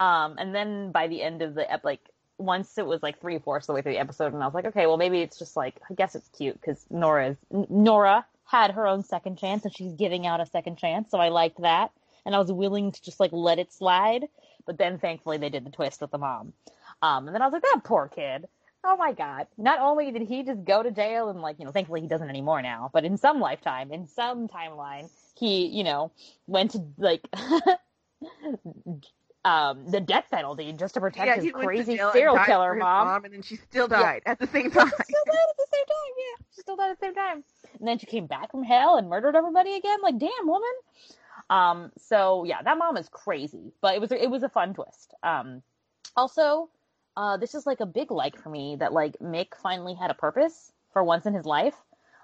[0.00, 2.00] Um, and then by the end of the ep, like
[2.38, 4.66] once it was like three fourths the way through the episode, and I was like,
[4.66, 8.86] okay, well maybe it's just like I guess it's cute because Nora's Nora had her
[8.86, 11.90] own second chance, and she's giving out a second chance, so I liked that
[12.28, 14.28] and I was willing to just like let it slide.
[14.66, 16.52] But then thankfully they did the twist with the mom.
[17.00, 18.46] Um, and then I was like, that poor kid.
[18.90, 19.46] Oh my god.
[19.58, 22.30] Not only did he just go to jail and like, you know, thankfully he doesn't
[22.30, 26.10] anymore now, but in some lifetime, in some timeline, he, you know,
[26.46, 27.20] went to like
[29.44, 32.76] um the death penalty just to protect yeah, his he went to crazy serial killer
[32.76, 33.26] his mom.
[33.26, 34.88] and then she still died at the same time.
[34.96, 36.46] She still died at the same time, yeah.
[36.54, 37.44] She still died at the same time.
[37.80, 39.98] And then she came back from hell and murdered everybody again.
[40.02, 40.72] Like, damn, woman.
[41.50, 45.12] Um, so yeah, that mom is crazy, but it was it was a fun twist.
[45.22, 45.62] Um,
[46.16, 46.70] also,
[47.18, 50.14] uh, this is like a big like for me that like Mick finally had a
[50.14, 51.74] purpose for once in his life.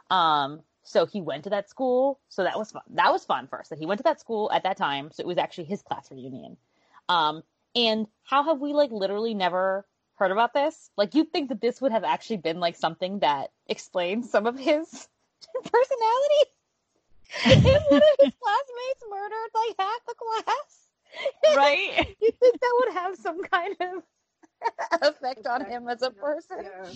[0.09, 2.83] Um, so he went to that school, so that was fun.
[2.91, 5.11] That was fun first that he went to that school at that time.
[5.11, 6.57] So it was actually his class reunion.
[7.09, 7.43] Um,
[7.75, 9.85] and how have we like literally never
[10.15, 10.91] heard about this?
[10.97, 14.57] Like you'd think that this would have actually been like something that explains some of
[14.57, 14.87] his
[15.65, 16.51] personality.
[17.47, 22.95] if one of his classmates murdered like half the class, right you think that would
[22.95, 24.05] have some kind of
[25.03, 26.59] effect on him as a person?
[26.63, 26.91] Yeah.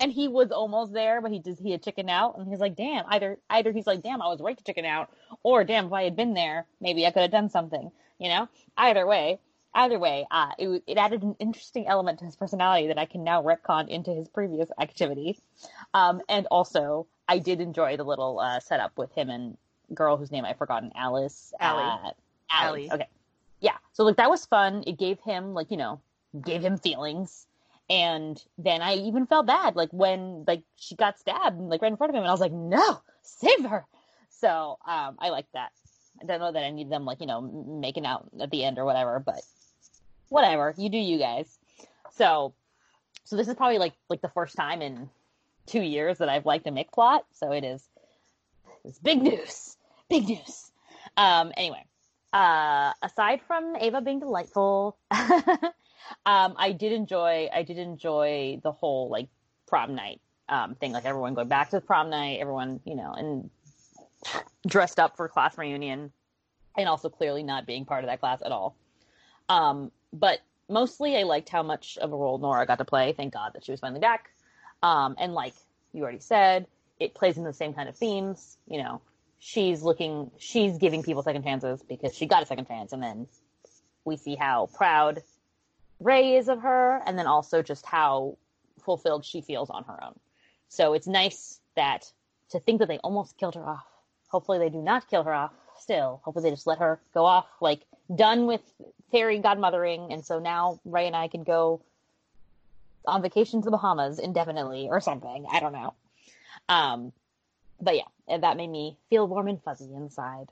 [0.00, 2.76] And he was almost there, but he just he had chicken out, and he's like,
[2.76, 5.10] "Damn!" Either either he's like, "Damn, I was right to chicken out,"
[5.42, 8.48] or "Damn, if I had been there, maybe I could have done something." You know,
[8.76, 9.40] either way.
[9.72, 13.22] Either way, uh, it, it added an interesting element to his personality that I can
[13.22, 15.38] now retcon into his previous activity.
[15.94, 19.56] Um, and also, I did enjoy the little uh, setup with him and
[19.94, 21.52] girl whose name I've forgotten, Alice.
[21.60, 21.84] Allie.
[21.84, 22.14] Uh, Allie.
[22.50, 22.92] Allie.
[22.92, 23.08] Okay.
[23.60, 23.76] Yeah.
[23.92, 24.84] So like that was fun.
[24.86, 26.00] It gave him like you know
[26.40, 27.46] gave him feelings,
[27.88, 31.96] and then I even felt bad like when like she got stabbed like right in
[31.96, 33.84] front of him, and I was like, no, save her.
[34.28, 35.70] So um, I like that.
[36.22, 38.78] I don't know that I need them like you know making out at the end
[38.78, 39.40] or whatever, but
[40.28, 40.74] whatever.
[40.76, 41.58] You do you guys.
[42.12, 42.54] So
[43.24, 45.10] so this is probably like like the first time in
[45.66, 47.24] two years that I've liked a Mick plot.
[47.32, 47.86] So it is
[48.84, 49.76] it's big news.
[50.08, 50.70] Big news.
[51.16, 51.84] Um anyway.
[52.32, 54.96] Uh aside from Ava being delightful,
[56.26, 59.28] um I did enjoy I did enjoy the whole like
[59.66, 63.12] prom night um thing, like everyone going back to the prom night, everyone, you know,
[63.16, 63.50] and
[64.66, 66.12] dressed up for class reunion
[66.76, 68.76] and also clearly not being part of that class at all.
[69.48, 70.40] Um but
[70.70, 73.12] mostly I liked how much of a role Nora got to play.
[73.12, 74.30] Thank God that she was finally back.
[74.82, 75.54] Um, and like
[75.92, 76.66] you already said,
[76.98, 78.56] it plays in the same kind of themes.
[78.66, 79.02] You know,
[79.38, 83.26] she's looking, she's giving people second chances because she got a second chance, and then
[84.04, 85.22] we see how proud
[86.00, 88.36] Ray is of her, and then also just how
[88.82, 90.18] fulfilled she feels on her own.
[90.68, 92.10] So it's nice that
[92.50, 93.86] to think that they almost killed her off.
[94.28, 95.52] Hopefully, they do not kill her off.
[95.78, 97.82] Still, hopefully, they just let her go off, like
[98.14, 98.62] done with
[99.10, 101.82] fairy godmothering, and so now Ray and I can go
[103.06, 105.46] on vacation to the Bahamas indefinitely or something.
[105.50, 105.94] I don't know.
[106.68, 107.12] Um,
[107.80, 110.48] but yeah, that made me feel warm and fuzzy inside.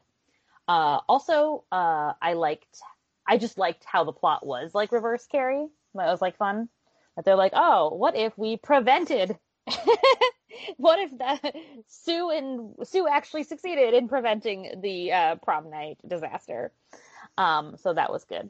[0.66, 2.82] Uh, also, uh, I liked,
[3.28, 5.68] I just liked how the plot was like reverse Carrie.
[5.94, 6.68] That was like fun.
[7.14, 9.36] That they're like, oh, what if we prevented?
[10.78, 11.54] what if that
[11.86, 16.72] Sue and Sue actually succeeded in preventing the uh, prom night disaster?
[17.36, 18.48] Um, so that was good.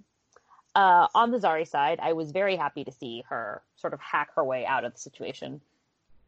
[0.75, 4.31] Uh, on the Zari side, I was very happy to see her sort of hack
[4.37, 5.61] her way out of the situation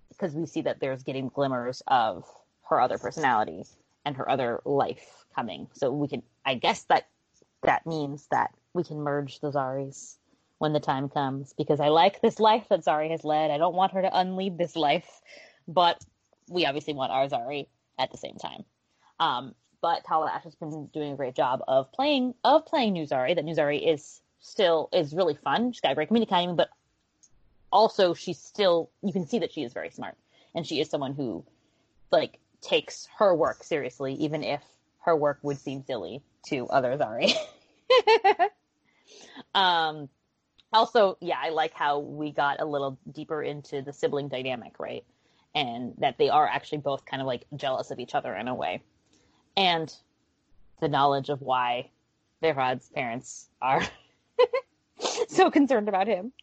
[0.08, 2.26] because we see that there's getting glimmers of
[2.68, 3.64] her other personality
[4.04, 5.68] and her other life coming.
[5.74, 7.06] So we can, I guess that
[7.62, 10.16] that means that we can merge the Zaris
[10.58, 13.50] when the time comes because I like this life that Zari has led.
[13.50, 15.20] I don't want her to unlead this life,
[15.66, 16.04] but
[16.48, 17.66] we obviously want our Zari
[17.98, 18.64] at the same time.
[19.18, 23.34] Um, but Tala Ashe has been doing a great job of playing of playing Nuzari.
[23.34, 25.72] That Nuzari is still is really fun.
[25.72, 26.70] She's got great comedic timing, but
[27.72, 30.16] also she's still you can see that she is very smart
[30.54, 31.44] and she is someone who
[32.10, 34.62] like takes her work seriously, even if
[35.10, 37.00] her work would seem silly to others.
[37.00, 37.34] Zari.
[39.54, 40.08] um,
[40.72, 45.04] also, yeah, I like how we got a little deeper into the sibling dynamic, right?
[45.52, 48.54] And that they are actually both kind of like jealous of each other in a
[48.54, 48.82] way.
[49.56, 49.92] And
[50.80, 51.90] the knowledge of why
[52.40, 53.82] Behrad's parents are
[55.28, 56.32] so concerned about him.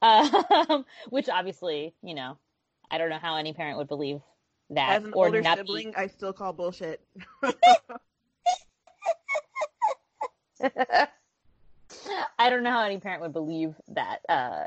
[0.00, 2.38] Um, which obviously, you know,
[2.90, 4.22] I don't know how any parent would believe
[4.70, 4.98] that.
[4.98, 7.00] As an or older sibling, I still call bullshit.
[12.38, 14.64] I don't know how any parent would believe that uh,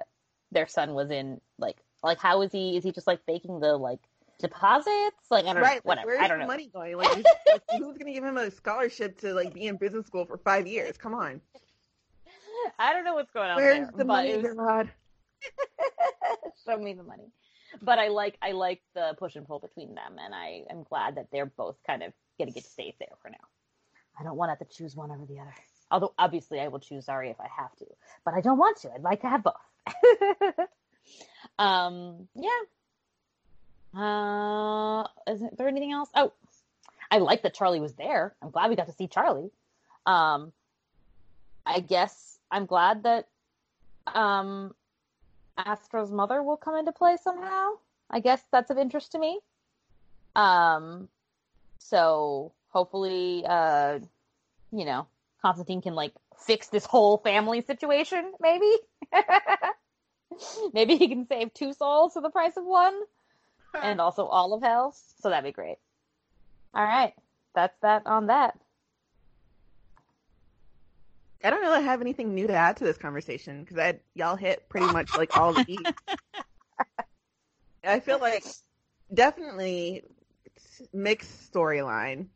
[0.51, 2.77] their son was in like like how is he?
[2.77, 3.99] Is he just like faking the like
[4.39, 5.15] deposits?
[5.29, 5.75] Like I don't right?
[5.77, 5.81] know.
[5.83, 6.11] Whatever.
[6.11, 6.47] Like, where's I don't the know.
[6.47, 6.97] money going?
[6.97, 10.25] Like, who's, like, who's gonna give him a scholarship to like be in business school
[10.25, 10.97] for five years?
[10.97, 11.41] Come on.
[12.79, 13.97] I don't know what's going on Where's there.
[13.97, 14.45] the money, was-
[16.65, 17.31] show me the money.
[17.81, 21.15] But I like I like the push and pull between them, and I am glad
[21.15, 23.37] that they're both kind of gonna get to stay there for now.
[24.19, 25.53] I don't want to have to choose one over the other.
[25.91, 27.85] Although obviously I will choose Zari if I have to,
[28.25, 28.93] but I don't want to.
[28.93, 29.53] I'd like to have both.
[31.59, 32.49] um, yeah.
[33.99, 36.09] Uh, is there anything else?
[36.15, 36.33] Oh,
[37.11, 38.33] I like that Charlie was there.
[38.41, 39.51] I'm glad we got to see Charlie.
[40.05, 40.51] Um,
[41.65, 43.27] I guess I'm glad that
[44.07, 44.73] um
[45.57, 47.71] Astra's mother will come into play somehow.
[48.09, 49.39] I guess that's of interest to me.
[50.35, 51.07] Um,
[51.79, 53.99] so hopefully, uh,
[54.71, 55.07] you know,
[55.41, 56.13] Constantine can like
[56.45, 58.33] fix this whole family situation.
[58.39, 58.71] Maybe,
[60.73, 62.99] maybe he can save two souls for the price of one,
[63.81, 64.95] and also all of hell.
[65.21, 65.77] So that'd be great.
[66.73, 67.13] All right,
[67.53, 68.57] that's that on that.
[71.43, 74.67] I don't I have anything new to add to this conversation because I y'all hit
[74.69, 75.83] pretty much like all the beats.
[77.83, 78.45] I feel like
[79.13, 80.03] definitely
[80.93, 82.27] Mick's storyline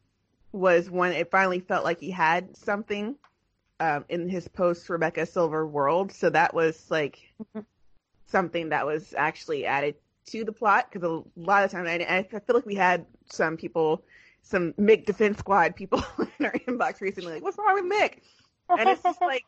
[0.51, 3.15] was when it finally felt like he had something
[3.79, 6.11] um, in his post Rebecca Silver world.
[6.11, 7.33] So that was like
[8.25, 9.95] something that was actually added
[10.27, 13.55] to the plot because a lot of times I, I feel like we had some
[13.55, 14.03] people,
[14.41, 16.03] some Mick Defense Squad people
[16.39, 18.19] in our inbox recently, like, "What's wrong with Mick?"
[18.69, 19.45] And it's just like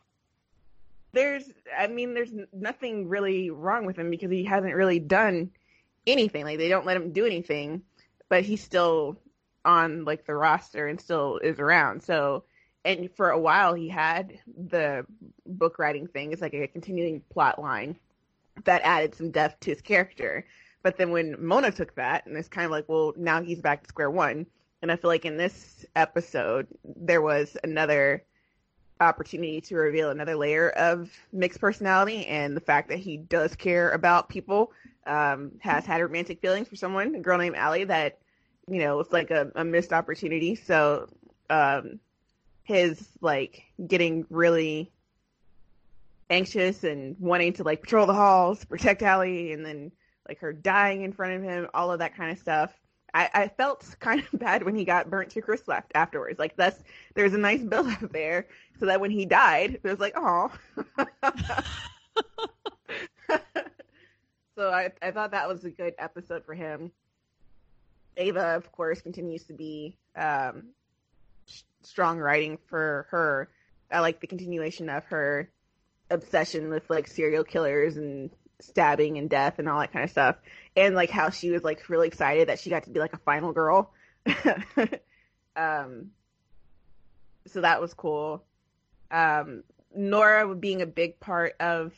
[1.12, 5.50] there's i mean there's nothing really wrong with him because he hasn't really done
[6.06, 6.44] anything.
[6.44, 7.82] Like they don't let him do anything
[8.28, 9.18] but he's still
[9.64, 12.02] on like the roster and still is around.
[12.02, 12.44] So
[12.84, 14.38] and for a while he had
[14.68, 15.04] the
[15.46, 16.32] book writing thing.
[16.32, 17.96] It's like a continuing plot line
[18.64, 20.46] that added some depth to his character.
[20.82, 23.82] But then when mona took that and it's kind of like well now he's back
[23.82, 24.46] to square one.
[24.82, 28.24] And i feel like in this episode there was another
[29.00, 33.90] opportunity to reveal another layer of Mick's personality and the fact that he does care
[33.90, 34.72] about people
[35.06, 38.18] um, has had romantic feelings for someone a girl named Allie that
[38.68, 40.54] you know it's like a, a missed opportunity.
[40.54, 41.08] So
[41.48, 41.98] um,
[42.62, 44.92] his like getting really
[46.28, 49.90] anxious and wanting to like patrol the halls protect Allie and then
[50.28, 52.72] like her dying in front of him all of that kind of stuff
[53.14, 56.38] I, I felt kind of bad when he got burnt to crisp left afterwards.
[56.38, 56.82] Like that's
[57.14, 58.46] there's a nice build up there,
[58.78, 60.50] so that when he died, it was like, oh.
[64.56, 66.92] so I I thought that was a good episode for him.
[68.16, 70.64] Ava, of course, continues to be um,
[71.82, 73.48] strong writing for her.
[73.90, 75.50] I like the continuation of her
[76.10, 78.30] obsession with like serial killers and
[78.62, 80.36] stabbing and death and all that kind of stuff,
[80.76, 83.18] and like how she was like really excited that she got to be like a
[83.18, 83.92] final girl.
[85.56, 86.10] um,
[87.46, 88.44] so that was cool.
[89.10, 89.64] Um,
[89.94, 91.92] Nora being a big part of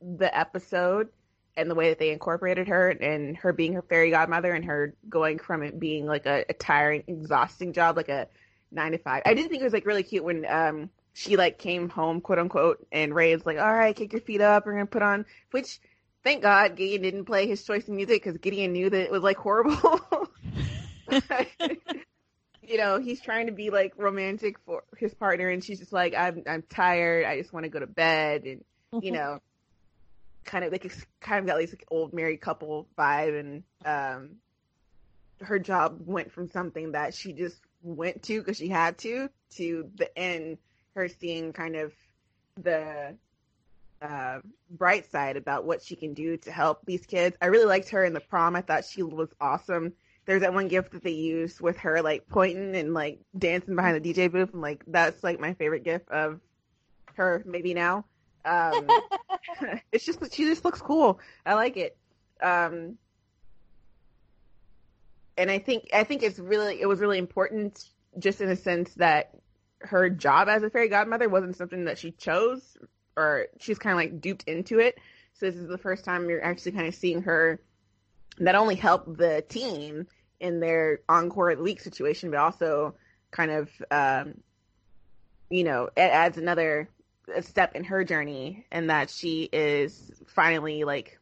[0.00, 1.08] the episode
[1.56, 4.94] and the way that they incorporated her and her being her fairy godmother and her
[5.08, 8.28] going from it being like a, a tiring, exhausting job, like a
[8.70, 9.22] nine to five.
[9.26, 12.38] I did think it was like really cute when um she like came home, quote
[12.38, 14.64] unquote, and Ray was like, "All right, kick your feet up.
[14.64, 15.80] We're gonna put on." Which,
[16.24, 19.22] thank God, Gideon didn't play his choice of music because Gideon knew that it was
[19.22, 20.00] like horrible.
[22.62, 26.14] you know, he's trying to be like romantic for his partner, and she's just like,
[26.14, 27.24] "I'm I'm tired.
[27.24, 28.64] I just want to go to bed," and
[29.02, 29.40] you know,
[30.44, 34.36] kind of like it's kind of got like old married couple vibe, and um,
[35.40, 39.88] her job went from something that she just went to because she had to to
[39.96, 40.58] the end
[40.94, 41.92] her seeing kind of
[42.60, 43.16] the
[44.00, 44.38] uh,
[44.70, 47.36] bright side about what she can do to help these kids.
[47.40, 48.56] I really liked her in the prom.
[48.56, 49.92] I thought she was awesome.
[50.26, 54.02] There's that one gift that they used with her like pointing and like dancing behind
[54.02, 56.40] the DJ booth, and like that's like my favorite gift of
[57.14, 57.42] her.
[57.46, 58.04] Maybe now.
[58.44, 58.88] Um,
[59.92, 61.20] it's just she just looks cool.
[61.46, 61.96] I like it.
[62.42, 62.98] Um,
[65.36, 67.88] and I think I think it's really it was really important
[68.18, 69.30] just in a sense that
[69.80, 72.76] her job as a fairy godmother wasn't something that she chose
[73.18, 74.98] or she's kind of like duped into it.
[75.34, 77.60] So this is the first time you're actually kind of seeing her
[78.38, 80.06] not only help the team
[80.40, 82.94] in their encore week situation, but also
[83.32, 84.34] kind of, um,
[85.50, 86.88] you know, it adds another
[87.40, 91.18] step in her journey and that she is finally like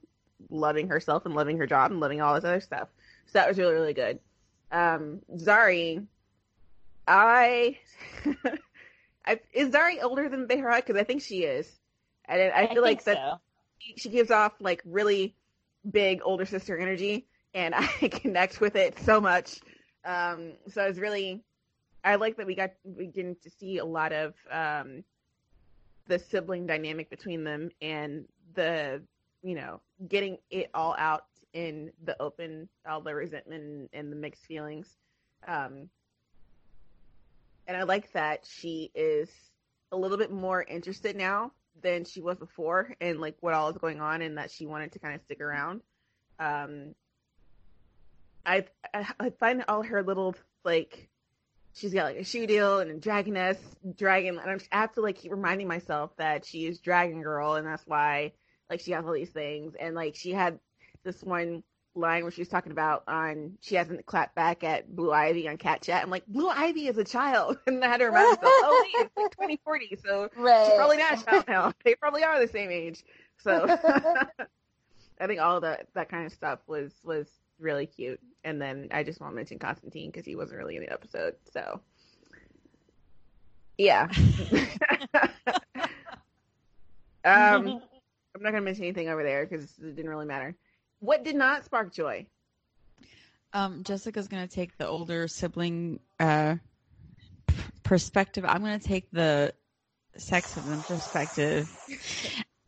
[0.50, 2.88] loving herself and loving her job and loving all this other stuff.
[3.26, 4.20] So that was really, really good.
[4.70, 6.06] Um, Zari,
[7.08, 7.78] I,
[9.26, 10.76] I is Zari older than Behra?
[10.76, 11.70] Because I think she is,
[12.28, 13.40] and I, I feel I like that so.
[13.96, 15.34] she gives off like really
[15.90, 19.60] big older sister energy, and I connect with it so much.
[20.04, 21.42] Um, so I was really,
[22.04, 25.04] I like that we got we getting to see a lot of um,
[26.06, 29.02] the sibling dynamic between them and the
[29.42, 34.44] you know getting it all out in the open, all the resentment and the mixed
[34.44, 34.96] feelings.
[35.46, 35.88] Um,
[37.66, 39.30] and I like that she is
[39.92, 43.76] a little bit more interested now than she was before and like what all is
[43.78, 45.82] going on and that she wanted to kind of stick around.
[46.38, 46.94] Um,
[48.44, 50.34] I, I find all her little
[50.64, 51.08] like
[51.74, 53.58] she's got like a shoe deal and a dragoness
[53.96, 57.54] dragon and I'm I have to like keep reminding myself that she is dragon girl
[57.54, 58.32] and that's why
[58.70, 60.58] like she has all these things and like she had
[61.04, 61.62] this one
[61.96, 65.56] line where she was talking about on she hasn't clapped back at Blue Ivy on
[65.56, 66.02] Cat Chat.
[66.02, 69.06] I'm like, Blue Ivy is a child, and I had to remind myself, oh wait,
[69.06, 70.66] it's like 2040, so Right.
[70.66, 71.72] she's probably not a child now.
[71.84, 73.04] They probably are the same age.
[73.38, 73.66] So
[75.20, 77.28] I think all that that kind of stuff was was
[77.58, 78.20] really cute.
[78.44, 81.34] And then I just want to mention Constantine because he wasn't really in the episode.
[81.52, 81.80] So
[83.78, 84.08] yeah.
[87.24, 87.80] um,
[88.34, 90.54] I'm not gonna mention anything over there because it didn't really matter.
[91.06, 92.26] What did not spark joy?
[93.52, 96.56] Um, Jessica's gonna take the older sibling uh,
[97.84, 98.44] perspective.
[98.44, 99.54] I'm gonna take the
[100.18, 101.68] sexism perspective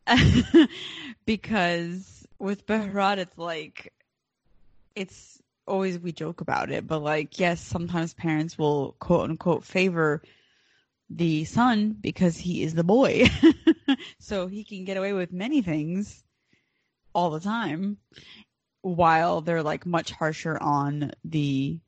[1.27, 3.93] because with Behrad, it's like
[4.95, 10.23] it's always we joke about it, but like yes, sometimes parents will quote unquote favor
[11.11, 13.25] the son because he is the boy,
[14.21, 16.23] so he can get away with many things
[17.19, 17.99] all the time
[18.83, 21.81] while they're like much harsher on the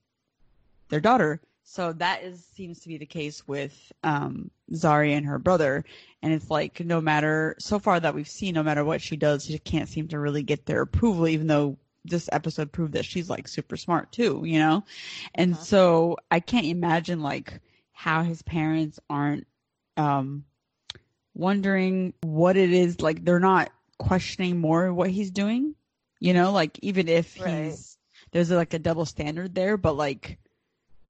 [0.90, 1.40] their daughter.
[1.64, 5.84] So that is seems to be the case with um, Zari and her brother,
[6.22, 9.44] and it's like no matter so far that we've seen, no matter what she does,
[9.46, 13.30] she can't seem to really get their approval, even though this episode proved that she's
[13.30, 14.84] like super smart too, you know.
[15.34, 15.64] And Uh-huh.
[15.66, 17.60] so I can't imagine like
[17.92, 19.46] how his parents aren't
[19.96, 20.44] um,
[21.34, 23.24] wondering what it is like.
[23.24, 23.70] They're not
[24.00, 25.76] questioning more what he's doing,
[26.20, 27.78] you know, like even if Right.
[27.78, 27.98] he's
[28.32, 30.38] there's like a double standard there, but like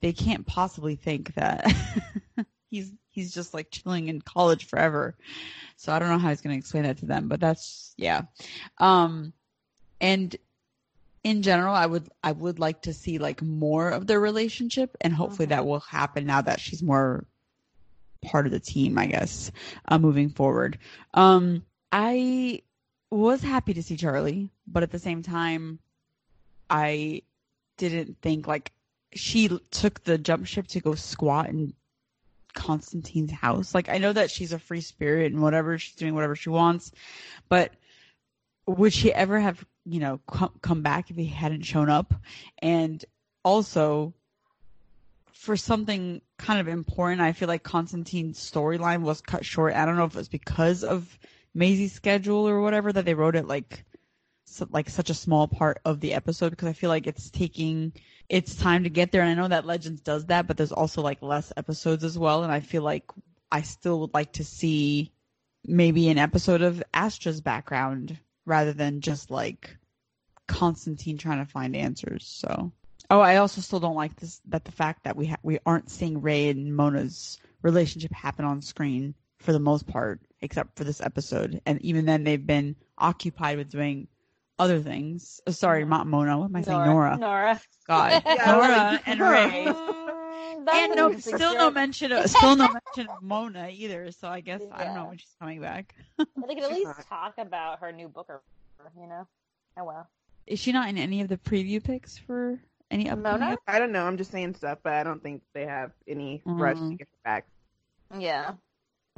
[0.03, 1.67] they can't possibly think that
[2.71, 5.17] he's he's just like chilling in college forever.
[5.77, 8.23] So I don't know how he's going to explain that to them, but that's yeah.
[8.79, 9.33] Um
[10.01, 10.37] and
[11.25, 15.13] in general, I would I would like to see like more of their relationship and
[15.15, 17.27] hopefully that will happen now that she's more
[18.23, 19.51] part of the team, I guess,
[19.89, 20.79] uh, moving forward.
[21.15, 22.63] Um I
[23.11, 25.79] was happy to see Charlie, but at the same time
[26.69, 27.23] I
[27.77, 28.73] didn't think like
[29.13, 31.75] she took the jump ship to go squat in
[32.55, 33.75] Constantine's house.
[33.75, 36.93] Like I know that she's a free spirit and whatever she's doing whatever she wants,
[37.49, 37.73] but
[38.67, 42.15] would she ever have you know come, come back if he hadn't shown up?
[42.59, 43.05] And
[43.45, 44.15] also
[45.33, 49.75] for something kind of important, I feel like Constantine's storyline was cut short.
[49.75, 51.19] I don't know if it's because of
[51.55, 53.85] Maisie's schedule or whatever that they wrote it like
[54.45, 57.93] so, like such a small part of the episode because I feel like it's taking
[58.29, 59.23] its time to get there.
[59.23, 62.43] And I know that Legends does that, but there's also like less episodes as well.
[62.43, 63.05] And I feel like
[63.53, 65.13] I still would like to see
[65.65, 69.77] maybe an episode of Astra's background rather than just like
[70.47, 72.27] Constantine trying to find answers.
[72.27, 72.73] So,
[73.09, 75.91] oh, I also still don't like this that the fact that we ha- we aren't
[75.91, 81.01] seeing Ray and Mona's relationship happen on screen for the most part, except for this
[81.01, 81.61] episode.
[81.67, 84.09] And even then, they've been occupied with doing
[84.59, 85.41] other things.
[85.47, 86.39] Oh, sorry, not Mona.
[86.39, 86.85] What am I saying?
[86.85, 87.17] Nora.
[87.19, 87.61] Nora.
[87.87, 89.75] God, Yeah, Nora and Ray.
[90.51, 94.11] Mm, And no, interesting still no mention of still no mention of Mona either.
[94.13, 95.95] So I guess I don't know when she's coming back.
[96.19, 98.43] They could at least talk about her new book, or
[98.99, 99.27] you know.
[99.79, 100.09] Oh well.
[100.47, 102.59] Is she not in any of the preview pics for
[102.91, 103.41] any upcoming?
[103.41, 103.57] Mona?
[103.69, 104.05] I don't know.
[104.05, 106.99] I'm just saying stuff, but I don't think they have any rush to Mhm.
[106.99, 107.47] get her back.
[108.19, 108.53] Yeah.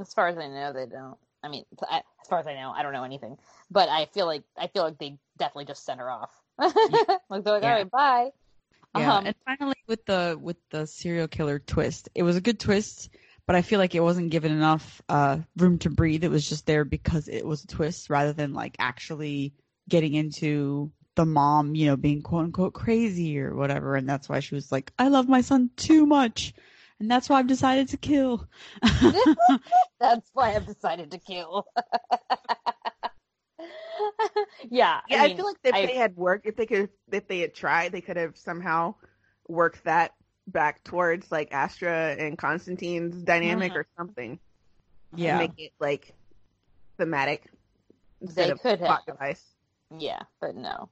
[0.02, 1.16] As far as I know, they don't.
[1.42, 3.38] I mean, I, as far as I know, I don't know anything.
[3.70, 6.30] But I feel like I feel like they definitely just sent her off.
[6.58, 7.74] like they're like, all Yeah.
[7.74, 8.30] right, bye.
[8.94, 12.60] Yeah, Um, and finally with the with the serial killer twist, it was a good
[12.60, 13.10] twist,
[13.46, 16.24] but I feel like it wasn't given enough uh, room to breathe.
[16.24, 19.54] It was just there because it was a twist, rather than like actually
[19.88, 24.40] getting into the mom, you know, being quote unquote crazy or whatever, and that's why
[24.40, 26.52] she was like, "I love my son too much."
[27.02, 28.46] And that's why I've decided to kill.
[29.98, 31.66] That's why I've decided to kill.
[34.70, 35.00] yeah.
[35.08, 37.40] Yeah, I, mean, feel like if I- they had worked, if they could, if they
[37.40, 38.94] had tried, they could have somehow
[39.48, 40.12] worked that
[40.46, 43.76] back towards like Astra and Constantine's dynamic Mhm.
[43.78, 44.38] or something.
[45.16, 46.14] yeah, make it like
[46.98, 47.50] thematic
[48.20, 49.04] They of could have.
[49.06, 49.42] device.
[49.98, 50.88] Yeah, but no.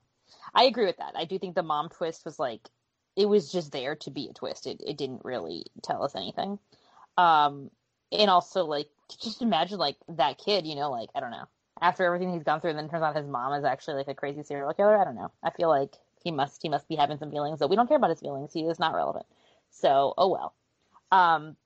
[0.57, 1.12] I agree with that.
[1.16, 2.69] I do think the mom twist was like
[3.16, 4.66] it was just there to be a twist.
[4.66, 6.59] It it didn't really tell us anything.
[7.19, 7.70] Um
[8.12, 8.89] and also like
[9.20, 11.47] just imagine like that kid, you know, like I don't know.
[11.82, 14.15] After everything he's gone through and then turns out his mom is actually like a
[14.15, 15.01] crazy serial killer.
[15.01, 15.31] I don't know.
[15.43, 17.97] I feel like he must he must be having some feelings, but we don't care
[17.97, 18.53] about his feelings.
[18.53, 19.27] He is not relevant.
[19.70, 20.55] So, oh well.
[21.11, 21.57] Um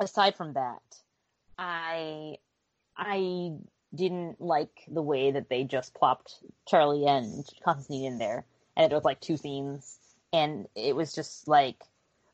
[0.00, 0.82] aside from that,
[1.58, 2.38] I
[2.96, 3.52] I
[3.94, 6.36] didn't like the way that they just plopped
[6.66, 8.44] Charlie and Constantine in there,
[8.76, 9.98] and it was like two scenes,
[10.32, 11.84] and it was just like,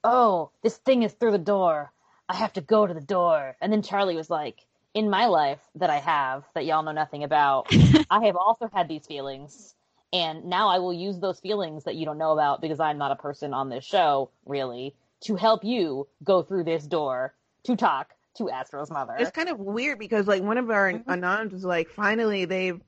[0.05, 1.93] oh, this thing is through the door.
[2.29, 5.61] I have to go to the door, and then Charlie was like, in my life
[5.77, 7.69] that I have that y'all know nothing about,
[8.11, 9.75] I have also had these feelings.
[10.13, 13.11] And now I will use those feelings that you don't know about because I'm not
[13.13, 18.15] a person on this show, really, to help you go through this door to talk
[18.37, 19.17] to Astra's mother.
[19.19, 21.05] It's kind of weird because like one of our Mhm.
[21.05, 22.81] anons was like, finally they've,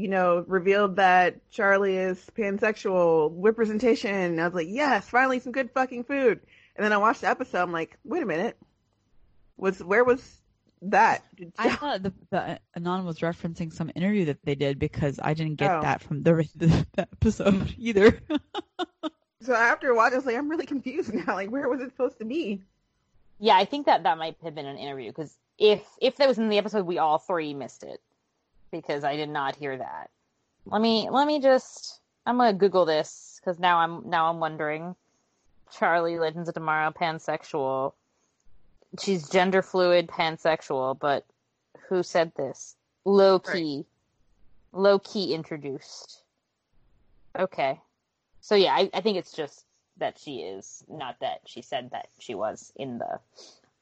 [0.00, 4.14] you know, revealed that Charlie is pansexual representation.
[4.14, 6.40] And I was like, yes, finally some good fucking food.
[6.74, 7.62] And then I watched the episode.
[7.62, 8.56] I'm like, wait a minute,
[9.58, 10.40] was where was
[10.82, 11.22] that?
[11.36, 15.34] Did I thought the, the Anon was referencing some interview that they did because I
[15.34, 15.82] didn't get Oh.
[15.82, 18.18] that from the, the, the episode either.
[19.42, 21.34] so after watching, I was like, I'm really confused now.
[21.34, 22.62] Like, where was it supposed to be?
[23.38, 26.38] Yeah, I think that that might have been an interview because if if that was
[26.38, 28.00] in the episode, we all three missed it
[28.70, 30.10] because I did not hear that.
[30.66, 34.94] Let me let me just I'm gonna Google this because now I'm now I'm wondering.
[35.72, 37.92] Charlie Legends of Tomorrow pansexual.
[39.00, 41.24] She's gender fluid pansexual, but
[41.88, 42.76] who said this?
[43.04, 43.86] Low key,
[44.72, 46.22] low key introduced.
[47.38, 47.80] Okay,
[48.40, 49.64] so yeah, I, I think it's just
[49.98, 53.20] that she is, not that she said that she was in the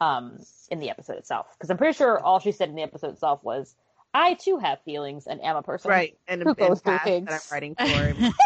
[0.01, 0.39] um
[0.71, 1.47] in the episode itself.
[1.57, 3.75] Because I'm pretty sure all she said in the episode itself was,
[4.15, 7.03] "I too have feelings and am a person." Right, and Who and goes through that
[7.07, 7.49] I'm things.
[7.51, 7.85] writing for.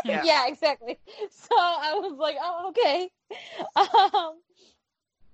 [0.04, 0.22] Yeah.
[0.24, 0.46] Yeah.
[0.48, 0.98] exactly.
[1.30, 3.10] So I was like, "Oh, okay."
[3.76, 4.40] Um,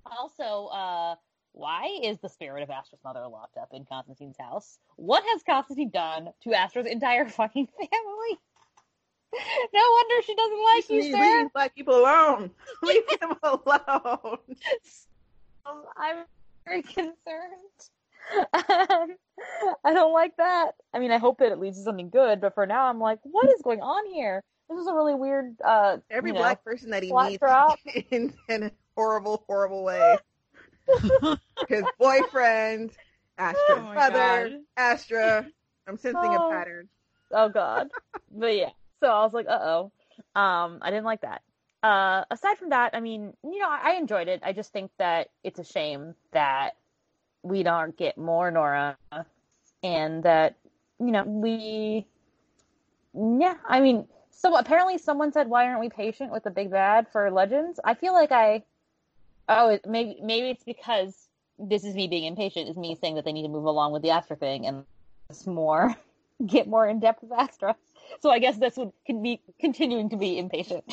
[0.06, 1.14] also, uh,
[1.52, 4.78] why is the spirit of Astra's mother locked up in Constantine's house?
[4.96, 8.38] What has Constantine done to Astra's entire fucking family?
[9.74, 11.38] No wonder she doesn't like you, Leave- sir.
[11.42, 12.50] leave black people alone.
[12.82, 14.38] Leave them alone.
[15.96, 16.24] I'm
[16.64, 17.14] very concerned.
[18.52, 19.16] Um,
[19.84, 20.72] I don't like that.
[20.92, 23.18] I mean, I hope that it leads to something good, but for now, I'm like,
[23.22, 24.42] what is going on here?
[24.68, 25.56] This is a really weird.
[25.64, 27.78] Uh, Every you know, black person that he meets drop.
[28.10, 30.18] in, in a horrible, horrible way.
[31.68, 32.90] His boyfriend,
[33.38, 34.52] Astra's Oh my mother, God.
[34.76, 35.46] Astra.
[35.86, 36.46] I'm sensing Oh.
[36.48, 36.88] a pattern.
[37.30, 37.88] Oh God.
[38.30, 38.70] but yeah.
[39.00, 39.92] So I was like, uh oh.
[40.40, 41.42] Um, I didn't like that.
[41.82, 44.40] uh, aside from that, I mean, you know, I enjoyed it.
[44.44, 46.72] I just think that it's a shame that
[47.42, 48.96] we don't get more Nora,
[49.82, 50.56] and that
[50.98, 52.06] you know we,
[53.14, 57.08] yeah, I mean, so apparently someone said, "Why aren't we patient with the big bad
[57.08, 58.64] for Legends?" I feel like I,
[59.48, 61.28] oh, maybe maybe it's because
[61.58, 62.68] this is me being impatient.
[62.68, 64.84] Is me saying that they need to move along with the Astra thing and
[65.46, 65.94] more,
[66.46, 67.76] get more in depth with Astra.
[68.20, 70.84] So I guess this would can be continuing to be impatient.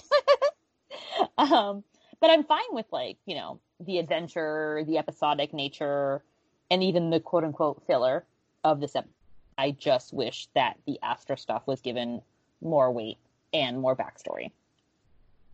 [1.37, 1.83] um,
[2.19, 6.23] but I'm fine with like you know the adventure, the episodic nature,
[6.69, 8.23] and even the quote unquote filler
[8.63, 9.11] of this episode.
[9.57, 12.21] I just wish that the Astra stuff was given
[12.61, 13.17] more weight
[13.53, 14.51] and more backstory.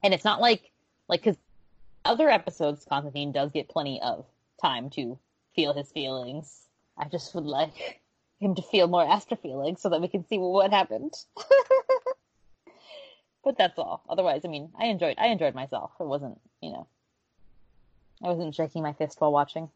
[0.04, 0.72] And it's not like
[1.08, 1.38] like because
[2.04, 4.26] other episodes Constantine does get plenty of
[4.60, 5.20] time to
[5.56, 6.68] feel his feelings.
[6.98, 8.02] I just would like
[8.40, 11.14] him to feel more Astra feelings so that we can see what happened.
[13.44, 14.04] but that's all.
[14.10, 15.92] Otherwise, I mean, I enjoyed I enjoyed myself.
[16.00, 16.88] It wasn't, you know,
[18.24, 19.70] I wasn't shaking my fist while watching.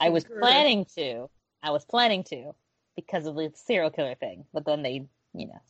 [0.00, 1.28] I was planning to.
[1.62, 2.54] I was planning to
[2.96, 5.60] because of the serial killer thing, but then they, you know,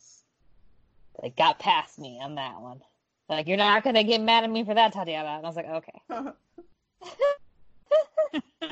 [1.21, 2.81] they got past me on that one.
[3.29, 5.29] Like, you're not gonna get mad at me for that, Tatiana.
[5.29, 5.99] And I was like, okay.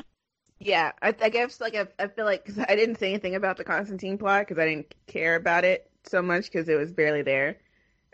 [0.58, 3.56] yeah, I, I, guess like I, I feel like because I didn't say anything about
[3.56, 7.22] the Constantine plot because I didn't care about it so much because it was barely
[7.22, 7.58] there.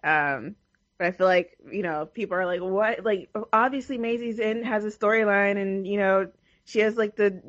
[0.05, 0.55] Um,
[0.99, 3.05] but I feel like you know people are like, what?
[3.05, 6.29] Like obviously Maisie's in has a storyline, and you know
[6.67, 7.41] she has like the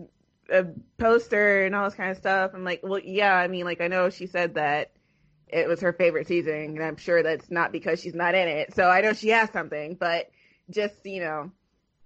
[0.50, 0.66] a
[0.98, 2.52] poster and all this kind of stuff.
[2.54, 3.36] I'm like, well, yeah.
[3.36, 4.92] I mean, like I know she said that
[5.48, 8.74] it was her favorite season, and I'm sure that's not because she's not in it.
[8.74, 10.30] So I know she has something, but
[10.70, 11.52] just you know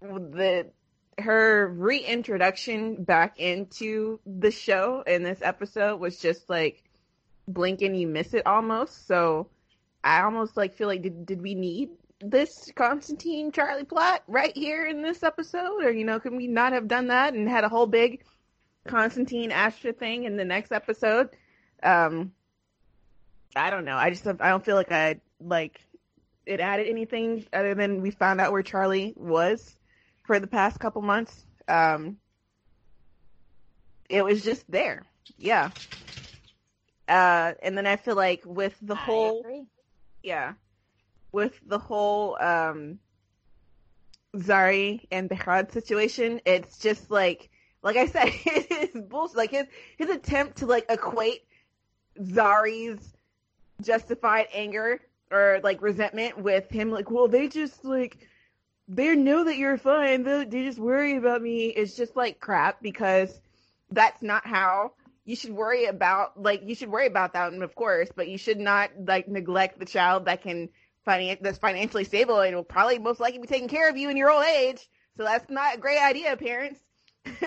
[0.02, 0.72] the
[1.20, 6.84] her reintroduction back into the show in this episode was just like
[7.48, 9.06] blink and you miss it almost.
[9.06, 9.50] So
[10.04, 11.90] I almost like feel like did did we need
[12.22, 16.74] this Constantine Charlie plot right here in this episode, or you know, can we not
[16.74, 18.24] have done that and had a whole big
[18.88, 21.30] Constantine Astra thing in the next episode?
[21.84, 22.32] Um,
[23.56, 23.98] I don't know.
[23.98, 25.82] I just I don't feel like I like
[26.46, 29.78] it added anything other than we found out where Charlie was
[30.24, 31.46] for the past couple months.
[31.68, 32.18] Um,
[34.10, 35.04] it was just there.
[35.38, 35.70] Yeah.
[37.08, 39.64] Uh, and then I feel like with the I whole, agree.
[40.24, 40.54] yeah,
[41.32, 43.00] with the whole um,
[44.36, 47.50] Zari and Behrad situation, it's just like,
[47.84, 49.38] like I said, it is bullshit.
[49.38, 49.68] Like his
[49.98, 51.46] his attempt to like equate
[52.20, 53.14] Zari's
[53.82, 55.02] justified anger
[55.32, 58.28] or like resentment with him, like, well, they just like
[58.88, 60.24] they know that you're fine.
[60.24, 61.68] They, they just worry about me.
[61.68, 63.40] It's just like crap because
[63.90, 64.94] that's not how
[65.26, 68.38] you should worry about like you should worry about that and of course but you
[68.38, 70.68] should not like neglect the child that can
[71.08, 74.18] finan- that's financially stable and will probably most likely be taking care of you in
[74.18, 74.90] your old age.
[75.18, 76.80] So that's not a great idea parents.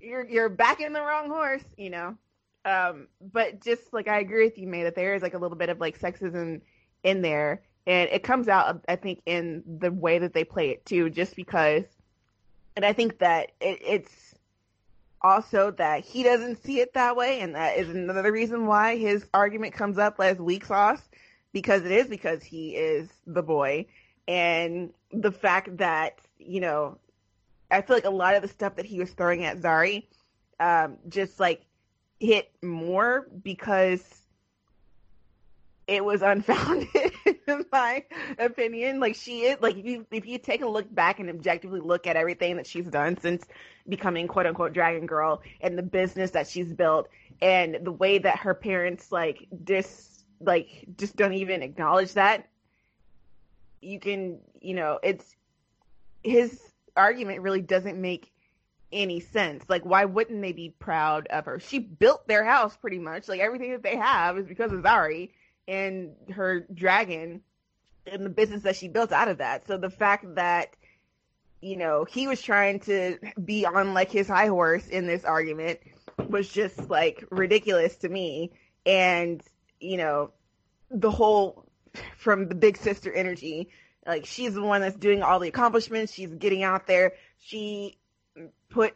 [0.00, 2.16] You're you're backing the wrong horse you know.
[2.64, 5.56] Um but just like i agree with you may that there is like a little
[5.56, 6.60] bit of like sexism
[7.02, 10.84] in there and it comes out i think in the way that they play it
[10.84, 11.84] too just because
[12.74, 14.25] and i think that it, it's
[15.22, 19.26] also that he doesn't see it that way, and that is another reason why his
[19.34, 21.02] argument comes up as weak sauce,
[21.52, 23.86] because it is because he is the boy,
[24.28, 26.98] and the fact that you know,
[27.70, 30.04] I feel like a lot of the stuff that he was throwing at Zari,
[30.60, 31.62] um, just like
[32.20, 34.02] hit more because
[35.86, 36.88] it was unfounded
[37.46, 38.04] in my
[38.38, 39.00] opinion.
[39.00, 42.06] Like she is like if you if you take a look back and objectively look
[42.06, 43.44] at everything that she's done since
[43.88, 47.08] becoming quote unquote dragon girl and the business that she's built
[47.40, 52.48] and the way that her parents like dis like just don't even acknowledge that
[53.80, 55.36] you can you know it's
[56.24, 56.60] his
[56.96, 58.32] argument really doesn't make
[58.92, 59.64] any sense.
[59.68, 61.60] Like why wouldn't they be proud of her?
[61.60, 63.28] She built their house pretty much.
[63.28, 65.30] Like everything that they have is because of zari
[65.68, 67.42] and her dragon
[68.10, 69.66] and the business that she built out of that.
[69.66, 70.76] So the fact that
[71.60, 75.80] you know he was trying to be on like his high horse in this argument
[76.28, 78.52] was just like ridiculous to me.
[78.84, 79.42] And
[79.80, 80.32] you know
[80.90, 81.64] the whole
[82.16, 83.70] from the big sister energy
[84.06, 86.12] like she's the one that's doing all the accomplishments.
[86.12, 87.14] She's getting out there.
[87.38, 87.98] She
[88.70, 88.94] put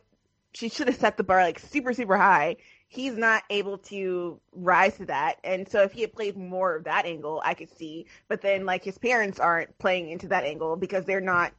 [0.53, 2.57] she should have set the bar like super super high
[2.93, 5.37] he's not able to rise to that.
[5.45, 8.07] And so if he had played more of that angle, I could see.
[8.29, 11.53] But then like his parents aren't playing into that angle because they're not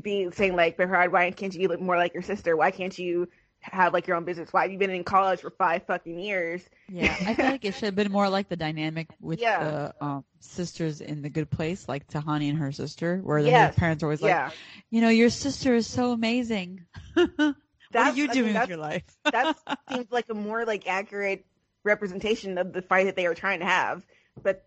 [0.00, 2.56] being saying like, Behrad, why can't you look more like your sister?
[2.56, 3.28] Why can't you
[3.60, 4.54] have like your own business?
[4.54, 6.62] Why have you been in college for five fucking years?
[6.90, 9.62] Yeah, I feel like it should have been more like the dynamic with Yeah.
[9.62, 13.74] the um, sisters in the Good Place, like Tahani and her sister, where Yes.
[13.74, 14.50] the parents are always like, yeah,
[14.88, 16.86] you know, your sister is so amazing.
[17.92, 19.04] what are That's- you I mean, doing with your life?
[19.24, 19.56] that
[19.90, 21.44] seems like a more like accurate
[21.84, 24.04] representation of the fight that they were trying to have,
[24.42, 24.64] but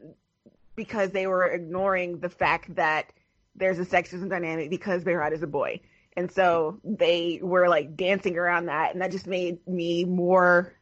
[0.75, 3.11] because they were ignoring the fact that
[3.55, 5.79] there's a sexism dynamic because Behrad is a boy.
[6.17, 10.73] And so they were like dancing around that, and that just made me more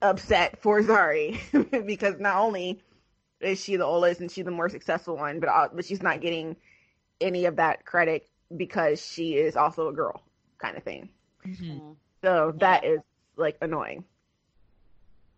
[0.00, 2.82] upset for Zari because not only
[3.40, 6.20] is she the oldest and she's the more successful one, but uh, but she's not
[6.20, 6.56] getting
[7.20, 10.22] any of that credit because she is also a girl,
[10.62, 11.10] kind of thing.
[11.46, 11.80] Mhm.
[11.80, 11.96] Mm.
[12.22, 13.00] So that is
[13.36, 14.04] like annoying.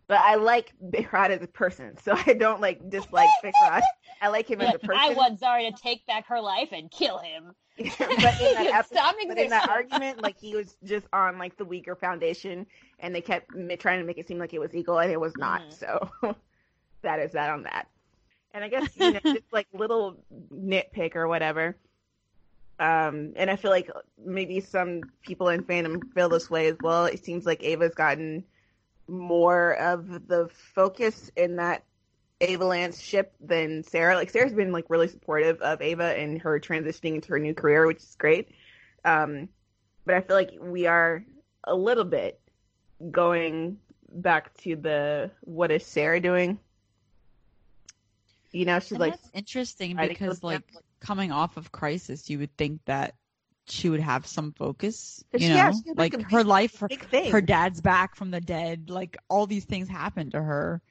[0.07, 3.81] But I like Behrad as a person, so I don't like dislike Behrad.
[4.21, 5.01] I like him as a person.
[5.01, 7.55] I want Zari to take back her life and kill him.
[7.77, 11.57] but in that, ep- Stop but in that argument, like he was just on like
[11.57, 12.65] the weaker foundation,
[12.99, 15.19] and they kept m- trying to make it seem like it was equal, and it
[15.19, 15.61] was not.
[15.67, 15.73] Mhm.
[15.73, 16.35] So
[17.01, 17.87] that is that on that.
[18.53, 20.23] And I guess you know, just like little
[20.53, 21.75] nitpick or whatever.
[22.77, 23.89] Um, and I feel like
[24.23, 27.05] maybe some people in fandom feel this way as well.
[27.05, 28.43] It seems like Ava's gotten
[29.07, 31.83] more of the focus in that
[32.41, 34.15] Ava Lance ship than Sara.
[34.15, 37.87] Like Sara's been like really supportive of Ava and her transitioning into her new career,
[37.87, 38.49] which is great.
[39.05, 39.49] Um,
[40.05, 41.23] but I feel like we are
[41.63, 42.39] a little bit
[43.11, 43.77] going
[44.09, 46.59] back to the what is Sara doing?
[48.51, 50.63] You know, she's And like that's interesting because, like,
[51.05, 53.15] coming off of Crisis, you would think that
[53.67, 55.23] she would have some focus.
[55.33, 57.31] You know, yeah, she like, like, her big- life, her, big thing.
[57.31, 58.89] her dad's back from the dead.
[58.89, 60.81] Like all these things happened to her.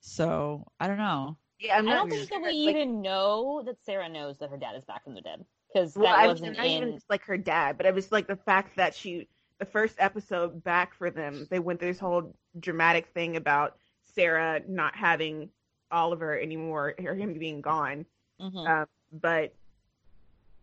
[0.00, 1.36] So I don't know.
[1.58, 4.56] yeah, I'm I don't think that we like, even know that Sara knows that her
[4.56, 7.10] dad is back from the dead because Well, that I wasn't mean, not even just
[7.10, 9.28] like her dad, but it was like the fact that she,
[9.58, 13.78] the first episode back for them, they went through this whole dramatic thing about
[14.14, 15.50] Sara not having
[15.90, 18.04] Oliver anymore, or him being gone.
[18.40, 18.68] Mhm.
[18.68, 18.86] Um,
[19.20, 19.54] but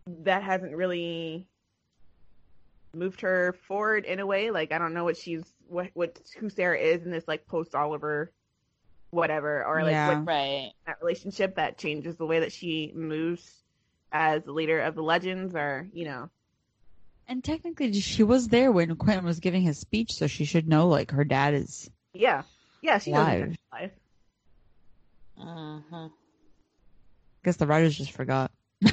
[0.06, 1.46] that hasn't really
[2.94, 4.50] moved her forward in a way.
[4.50, 7.74] Like I don't know what she's what what who Sara is in this like post
[7.74, 8.30] Oliver,
[9.10, 10.18] whatever, or like Yeah.
[10.18, 10.72] what Right.
[10.86, 13.62] that relationship that changes the way that she moves
[14.12, 16.30] as the leader of the legends, or you know.
[17.26, 20.88] And technically, she was there when Quentin was giving his speech, so she should know
[20.88, 21.90] like her dad is.
[22.12, 22.42] Yeah.
[22.82, 23.56] Yeah, she does Live.
[23.72, 23.90] live.
[25.38, 26.08] I
[27.44, 28.50] guess the writers just forgot.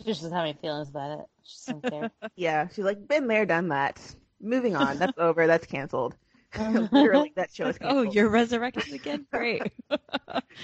[0.00, 1.26] She just doesn't have any feelings about it.
[1.42, 2.10] She doesn't care.
[2.36, 3.98] Yeah, she's like, been there, done that.
[4.40, 4.98] Moving on.
[5.00, 5.46] That's over.
[5.46, 6.14] That's canceled.
[6.56, 7.90] Literally, that show is oh, canceled.
[7.90, 8.14] Oh, canceled.
[8.14, 9.26] you're resurrected again?
[9.32, 9.62] Great.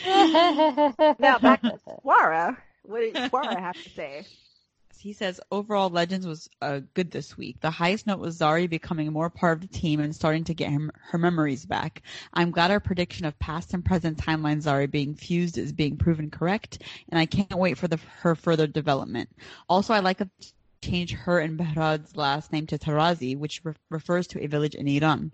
[0.07, 2.57] Now back to Swara.
[2.82, 4.27] What did Swara have to say?
[5.02, 7.60] He says overall Legends was uh, good this week.
[7.60, 10.70] The highest note was Zari becoming more part of the team and starting to get
[10.70, 12.02] him, her memories back.
[12.32, 16.30] I'm glad our prediction of past and present timeline Zari being fused is being proven
[16.30, 19.28] correct, and I can't wait for the, her further development.
[19.68, 20.30] Also, I like a
[20.82, 24.88] change her and Behrad's last name to Tarazi, which re- refers to a village in
[24.88, 25.32] Iran.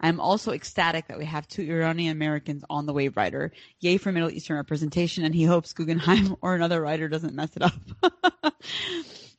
[0.00, 3.52] I'm also ecstatic that we have two Iranian Americans on the Wave Rider.
[3.80, 7.62] Yay for Middle Eastern representation, and he hopes Guggenheim or another writer doesn't mess it
[7.62, 7.80] up.
[8.02, 8.50] uh,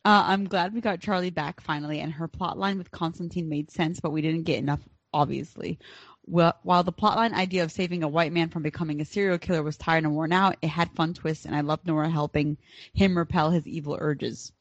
[0.03, 4.11] I'm glad we got Charlie back finally, and her plotline with Constantine made sense, but
[4.11, 4.81] we didn't get enough,
[5.13, 5.77] obviously.
[6.25, 9.63] Well, while the plotline idea of saving a white man from becoming a serial killer
[9.63, 12.57] was tired and worn out, it had fun twists, and I loved Nora helping
[12.93, 14.51] him repel his evil urges.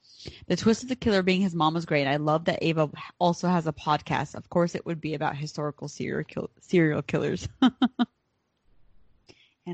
[0.46, 2.06] The twist of the killer being his mom was great.
[2.06, 4.34] I love that Ava also has a podcast.
[4.34, 7.48] Of course, it would be about historical serial kill- serial killers.
[7.62, 7.72] and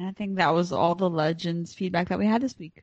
[0.04, 2.82] I think that was all the legends feedback that we had this week.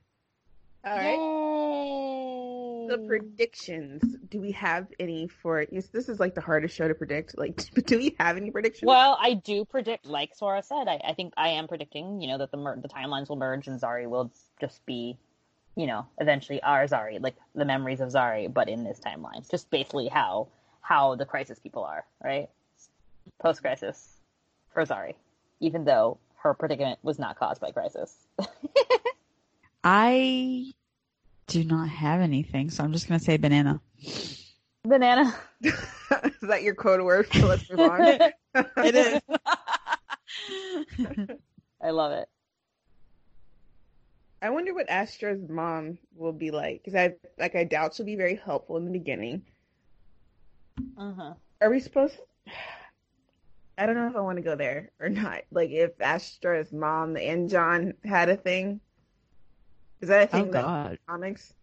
[0.84, 1.12] All right.
[1.12, 2.88] Yay.
[2.90, 4.16] The predictions.
[4.30, 7.38] Do we have any for yes, this is like the hardest show to predict.
[7.38, 8.88] Like do we have any predictions?
[8.88, 12.40] Well, I do predict, like Swara said, I, I think I am predicting, you know,
[12.40, 15.18] that the mer- the timelines will merge and Zari will just be,
[15.76, 19.50] you know, eventually our Zari, like the memories of Zari, but in this timeline.
[19.50, 20.48] Just basically how
[20.82, 22.50] how the crisis people are, right?
[23.42, 24.18] Post crisis
[24.74, 25.16] for Zari,
[25.60, 28.16] even though her predicament was not caused by crisis.
[29.84, 30.74] I
[31.48, 33.82] do not have anything, so I'm just gonna say banana.
[34.84, 35.36] Banana.
[35.62, 35.74] is
[36.42, 37.28] that your code word?
[37.34, 38.02] So let's move on.
[38.04, 39.22] It is.
[41.82, 42.30] I love it.
[44.42, 48.16] I wonder what Astra's mom will be like because I like I doubt she'll be
[48.16, 49.44] very helpful in the beginning.
[50.98, 51.34] Uh-huh.
[51.62, 52.18] Are we supposed?
[53.78, 55.42] I don't know if I want to go there or not.
[55.52, 58.80] Like if Astra's mom and John had a thing.
[60.02, 61.54] Is that a oh thing that God, comics?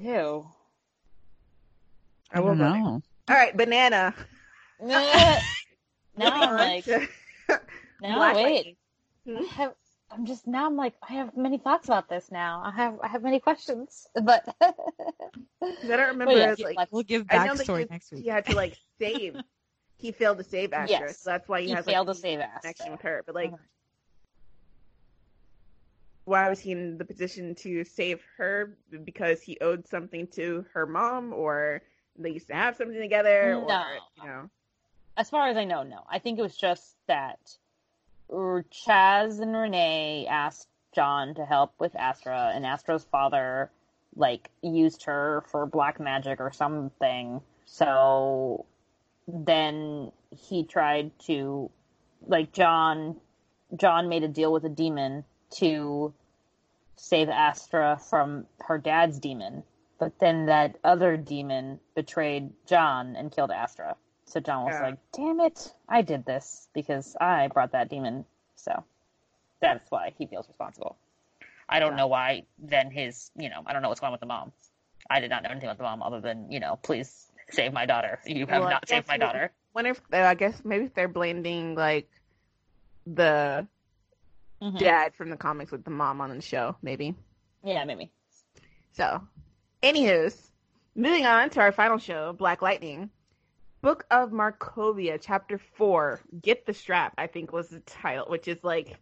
[0.00, 0.46] Ew.
[2.32, 2.82] I will don't go there.
[2.82, 3.02] know.
[3.28, 4.14] All right, banana.
[4.80, 5.40] now
[6.18, 7.08] I'm like, to
[8.02, 8.76] no, wait.
[9.28, 9.74] I have,
[10.10, 10.66] I'm just now.
[10.66, 12.62] I'm like, I have many thoughts about this now.
[12.64, 14.72] I have, I have many questions, but I
[15.60, 16.32] don't remember.
[16.36, 18.22] yeah, it's like, we'll give I know that backstory he, next week.
[18.22, 19.36] he had to like save.
[19.98, 21.18] he failed to save Astra, Yes.
[21.20, 22.90] so that's why he, he has failed like, to save connection Astra.
[22.92, 23.22] with her.
[23.26, 23.58] But like, Mhm.
[26.24, 28.76] why was he in the position to save her?
[29.04, 31.82] Because he owed something to her mom, or
[32.16, 33.84] they used to have something together, or No.
[34.22, 34.50] you know.
[35.16, 36.04] As far as I know, no.
[36.10, 37.38] I think it was just that
[38.70, 43.70] Chas and Renee asked John to help with Astra, and Astra's father
[44.16, 47.40] like used her for black magic or something.
[47.66, 48.64] So
[49.28, 51.70] then he tried to
[52.26, 53.16] like John
[53.76, 55.24] John made a deal with a demon
[55.58, 56.14] to
[56.96, 59.62] save Astra from her dad's demon.
[59.98, 63.96] But then that other demon betrayed John and killed Astra.
[64.26, 64.82] So John was Yeah.
[64.82, 68.24] like, "Damn it, I did this because I brought that demon."
[68.56, 68.84] So
[69.60, 70.98] that's why he feels responsible.
[71.68, 71.96] I don't Yeah.
[71.96, 72.46] know why.
[72.58, 74.52] Then his, you know, I don't know what's going on with the mom.
[75.08, 77.86] I did not know anything about the mom other than, you know, please save my
[77.86, 78.20] daughter.
[78.26, 79.52] You have Well, not saved my daughter.
[79.74, 82.10] Wonder if I guess maybe if they're blending like
[83.06, 83.66] the
[84.60, 84.78] Mhm.
[84.78, 87.14] dad from the comics with the mom on the show, maybe.
[87.62, 88.10] Yeah, maybe.
[88.92, 89.26] So,
[89.82, 90.50] anywho's,
[90.94, 93.10] moving on to our final show, Black Lightning.
[93.86, 98.64] Book of Markovia, Chapter 4, Get the Strap, I think was the title, which is
[98.64, 98.96] like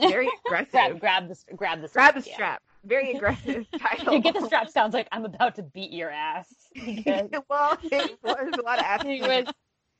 [0.00, 0.72] very aggressive.
[0.72, 2.34] Grab, grab the, grab the, strap, Grab the yeah.
[2.34, 2.62] strap.
[2.84, 4.14] Very aggressive title.
[4.14, 6.52] You get the strap sounds like I'm about to beat your ass.
[6.84, 9.02] Because well, it was a lot of ass.
[9.04, 9.54] it was,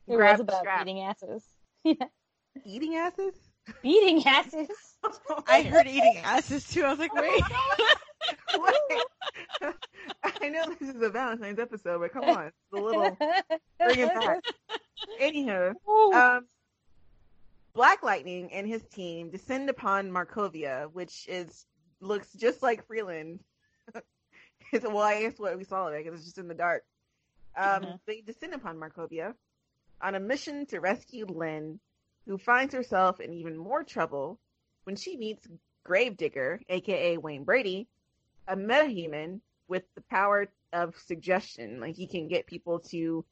[0.09, 0.85] it Grab was about strap.
[0.85, 1.45] beating asses.
[1.85, 1.95] Yeah.
[2.66, 3.35] Eating asses?
[3.85, 4.69] beating asses.
[5.47, 6.82] I heard eating asses too.
[6.82, 8.73] I was like, oh wait.
[8.90, 9.03] Wait.
[10.49, 12.47] I know this is a Valentine's episode, but come on.
[12.47, 13.16] It's a little.
[13.79, 14.43] Bring it back.
[15.20, 15.75] Anywho,
[16.15, 16.47] um,
[17.75, 21.66] Black Lightning and his team descend upon Markovia, which is
[22.01, 23.41] looks just like Freeland.
[24.73, 26.83] it's well, I guess what we saw it because it's just in the dark.
[27.57, 28.01] Um, Mhm.
[28.07, 29.35] They descend upon Markovia
[30.01, 31.79] on a mission to rescue Lynn,
[32.27, 34.39] who finds herself in even more trouble
[34.85, 35.47] when she meets
[35.85, 37.87] Gravedigger, aka Wayne Brady,
[38.47, 41.81] a metahuman with the power of suggestion.
[41.81, 43.24] Like he can get people to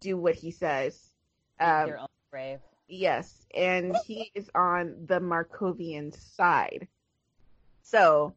[0.00, 1.10] do what he says.
[1.58, 2.60] Um, Your own grave.
[2.88, 6.86] Yes, and he is on the Markovian side.
[7.82, 8.34] So,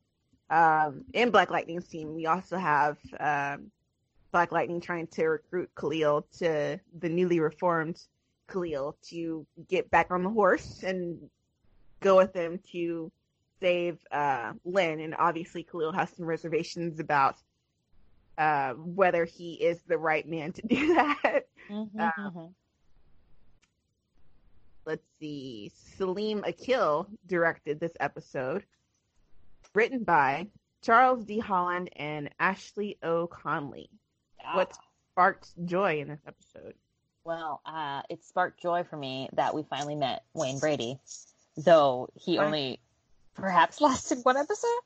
[0.50, 3.72] um, in Black Lightning's team, we also have um,
[4.32, 8.02] Black Lightning trying to recruit Khalil to the newly reformed
[8.48, 11.30] Khalil to get back on the horse and
[12.00, 13.12] go with them to
[13.60, 15.00] save uh, Lynn.
[15.00, 17.36] And obviously, Khalil has some reservations about
[18.38, 21.42] uh, whether he is the right man to do that.
[21.70, 22.54] Mhm, Uh, mhm.
[24.86, 28.64] let's see, Salim Akil directed this episode,
[29.74, 30.48] written by
[30.82, 31.40] Charles D.
[31.40, 33.28] Holland and Ashley O.
[33.28, 33.90] Conley.
[34.54, 34.74] What
[35.12, 36.74] sparked joy in this episode?
[37.26, 40.98] Well, uh, it sparked joy for me that we finally met Wayne Brady,
[41.58, 42.80] though he only
[43.36, 44.82] perhaps lasted one episode,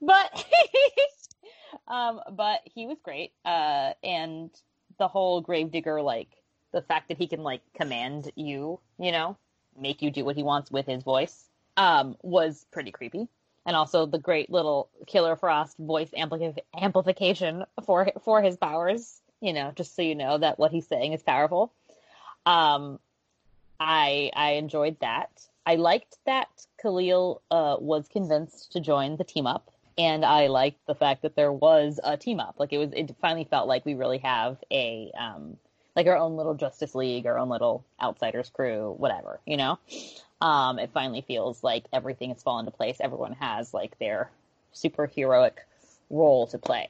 [0.00, 0.44] but
[1.88, 3.32] um, but he was great.
[3.44, 4.50] Uh, and
[4.98, 6.28] the whole Gravedigger, like
[6.72, 9.36] the fact that he can like command you, you know,
[9.78, 13.28] make you do what he wants with his voice, um, was pretty creepy.
[13.66, 19.20] And also the great little Killer Frost voice ampli- amplification for for his powers.
[19.40, 21.72] You know, just so you know that what he's saying is powerful.
[22.46, 22.98] Um,
[23.78, 25.30] I I enjoyed that.
[25.70, 26.48] I liked that
[26.82, 31.36] Khalil uh, was convinced to join the team up, and I liked the fact that
[31.36, 32.56] there was a team up.
[32.58, 35.58] Like it was, it finally felt like we really have a um,
[35.94, 39.38] like our own little Justice League, our own little Outsiders crew, whatever.
[39.46, 39.78] You know,
[40.40, 42.96] um, it finally feels like everything has fallen into place.
[42.98, 44.28] Everyone has like their
[44.74, 45.52] superheroic
[46.10, 46.88] role to play.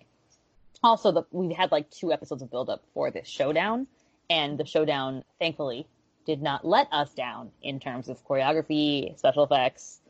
[0.82, 3.86] Also, the, we've had like two episodes of build up for this showdown,
[4.30, 5.86] and the showdown, thankfully,
[6.26, 10.00] did not let us down in terms of choreography, special effects,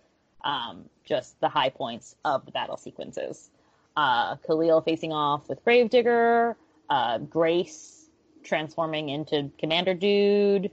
[0.45, 3.51] um, just the high points of the battle sequences.
[3.97, 6.57] Uh, Khalil facing off with Gravedigger,
[6.89, 8.07] uh, Grace
[8.43, 10.71] transforming into Commander Dude,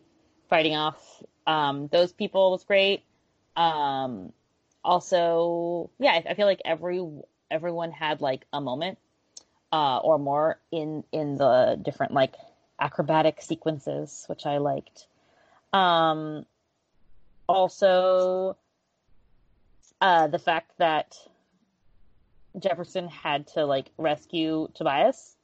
[0.50, 3.04] fighting off um, those people was great.
[3.56, 4.34] Um,
[4.84, 7.06] also, yeah, I, I feel like every
[7.50, 8.98] everyone had like a moment
[9.72, 12.36] uh, or more in in the different like
[12.80, 15.08] acrobatic sequences, which I liked.
[15.74, 16.46] Um,
[17.48, 18.58] also,
[20.02, 21.16] uh, the fact that
[22.60, 25.36] Jefferson had to like rescue Tobias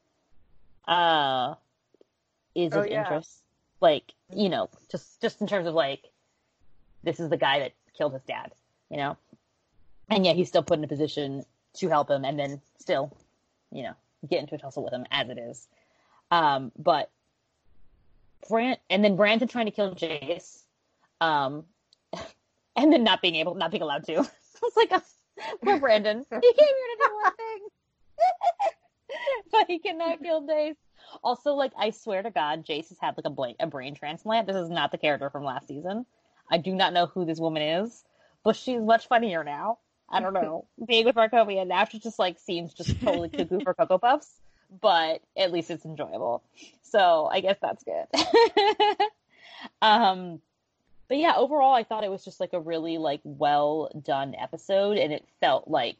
[0.87, 1.55] uh,
[2.55, 3.01] is Oh, of yeah.
[3.01, 3.39] interest.
[3.81, 6.09] like you know, just just in terms of like,
[7.03, 8.51] this is the guy that killed his dad,
[8.89, 9.17] you know,
[10.09, 11.43] and yet he's still put in a position
[11.75, 13.15] to help him, and then still,
[13.71, 13.93] you know,
[14.27, 15.67] get into a tussle with him as it is.
[16.31, 17.09] Um, but
[18.49, 20.63] Brand and then Brandon trying to kill Jace,
[21.21, 21.65] um,
[22.75, 24.13] and then not being able, not being allowed to.
[24.17, 24.19] I
[24.61, 25.01] was like, oh,
[25.63, 26.25] poor Brandon.
[26.29, 27.67] He came here to do one thing,
[29.51, 30.75] but he cannot kill Jace.
[31.23, 34.47] Also, like, I swear to God, Jace has had like a, blank, a brain transplant.
[34.47, 36.05] This is not the character from last season.
[36.49, 38.03] I do not know who this woman is,
[38.43, 39.79] but she's much funnier now.
[40.09, 40.67] I don't know.
[40.85, 44.39] Being with Markovia now, she just like seems just totally cuckoo for Cocoa Puffs,
[44.81, 46.43] but at least it's enjoyable.
[46.81, 48.05] So I guess that's good.
[49.81, 50.39] um,
[51.07, 54.97] but yeah, overall, I thought it was just like a really like well done episode,
[54.97, 55.97] and it felt like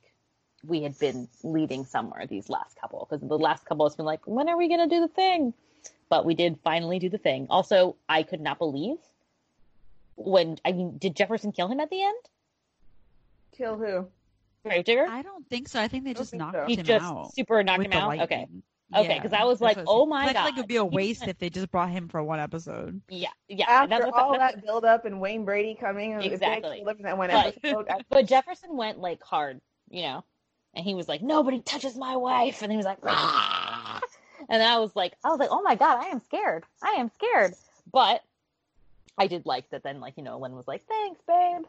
[0.66, 4.26] we had been leading somewhere these last couple because the last couple has been like,
[4.26, 5.54] when are we gonna do the thing?
[6.10, 7.48] But we did finally do the thing.
[7.50, 8.98] Also, I could not believe
[10.16, 12.18] when I mean, did Jefferson kill him at the end?
[13.52, 14.08] Kill who?
[14.64, 15.06] Gravedigger?
[15.10, 15.80] I don't think so.
[15.82, 16.66] I think they I just think knocked so.
[16.66, 17.34] He him just out.
[17.36, 18.20] super knocked him the out.
[18.22, 18.64] Okay, lightning.
[18.96, 20.86] Okay, 'cause I was like, what oh I my feel like it would be a
[20.86, 23.02] waste if they just brought him for one episode.
[23.10, 23.66] yeah, yeah.
[23.68, 26.78] After that's- all that's- that build up and Wayne Brady coming, and if they Exactly.
[26.78, 30.24] killed him in that one But- episode, But Jefferson went like hard, you know,
[30.76, 34.00] and he was like, "Nobody touches my wife," and he was like, "Rah!"
[34.48, 36.64] and I was like, I was like, "Oh my god, I am scared.
[36.84, 37.56] I am scared."
[37.92, 38.22] But
[39.18, 39.82] I did like that.
[39.84, 41.66] Then, like you know, Lynn was like, "Thanks, babe, You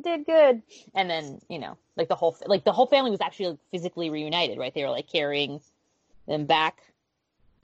[0.00, 0.62] did good,"
[0.94, 4.10] and then you know, like the whole like the whole family was actually like, physically
[4.10, 4.72] reunited, right?
[4.74, 5.60] They were like carrying
[6.26, 6.80] them back,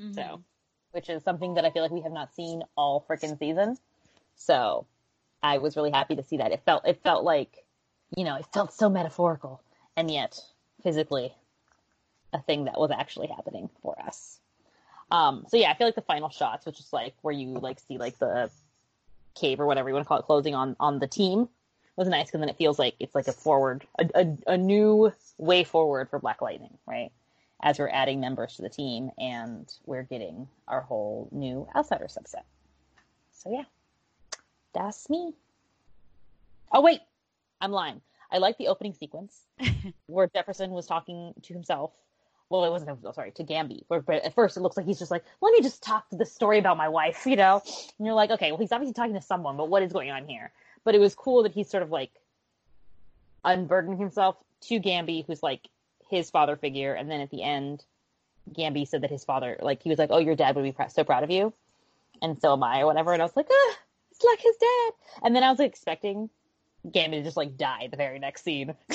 [0.01, 0.13] Mm-hmm.
[0.15, 0.43] so
[0.93, 3.77] which is something that I feel like we have not seen all freaking season.
[4.37, 4.87] So
[5.43, 6.53] I was really happy to see that.
[6.53, 7.65] It felt it felt like,
[8.17, 9.61] you know, it felt so metaphorical
[9.97, 10.41] and yet
[10.83, 11.35] physically
[12.33, 14.41] a thing that was actually happening for us.
[15.11, 17.81] Um, so yeah, I feel like the final shots, which is like where you like
[17.81, 18.51] see like the
[19.35, 21.49] cave or whatever you want to call it closing on on the team,
[21.99, 25.13] was nice because then it feels like it's like a forward, a, a, a new
[25.37, 27.11] way forward for Black Lightning, right?
[27.61, 32.45] As we're adding members to the team and we're getting our whole new outsider subset.
[33.33, 33.65] So yeah,
[34.73, 35.35] that's me.
[36.71, 37.01] Oh wait,
[37.61, 38.01] I'm lying.
[38.31, 39.43] I like the opening sequence
[40.07, 41.91] where Jefferson was talking to himself.
[42.49, 42.99] Well, it wasn't.
[43.05, 43.83] oh, sorry, to Gambi.
[43.89, 46.17] Where, but at first, it looks like he's just like, "Let me just talk to
[46.17, 47.61] the story about my wife," you know.
[47.99, 50.27] And you're like, "Okay, well, he's obviously talking to someone, but what is going on
[50.27, 50.51] here?"
[50.89, 52.13] But it was cool that he's sort of like
[53.45, 55.69] unburdening himself to Gambi, who's like
[56.09, 57.85] his father figure, and then at the end,
[58.55, 61.05] Gambi said that his father, like, he was like, "Oh, your dad would be so
[61.05, 61.53] proud of you,"
[62.23, 63.13] and so am I, or whatever.
[63.13, 63.77] And I was like, "Ah,
[64.11, 64.93] it's like his dad."
[65.25, 66.31] And then I was like, expecting
[66.87, 68.75] Gambi to just like die the very next scene.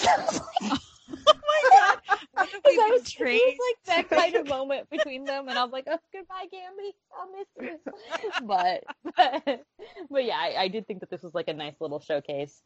[1.27, 1.99] Oh my god!
[2.31, 5.47] What if Because we I was, it was like that kind of moment between them,
[5.49, 6.91] and I was like, "Oh, goodbye, Gambi.
[7.17, 7.79] I'll miss you."
[8.47, 8.83] But,
[9.15, 9.65] but,
[10.09, 12.61] but yeah, I, I did think that this was like a nice little showcase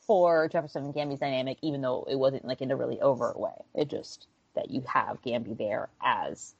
[0.00, 3.54] for Jefferson and Gambi's dynamic, even though it wasn't like in a really overt way.
[3.74, 6.54] It just that you have Gambi there as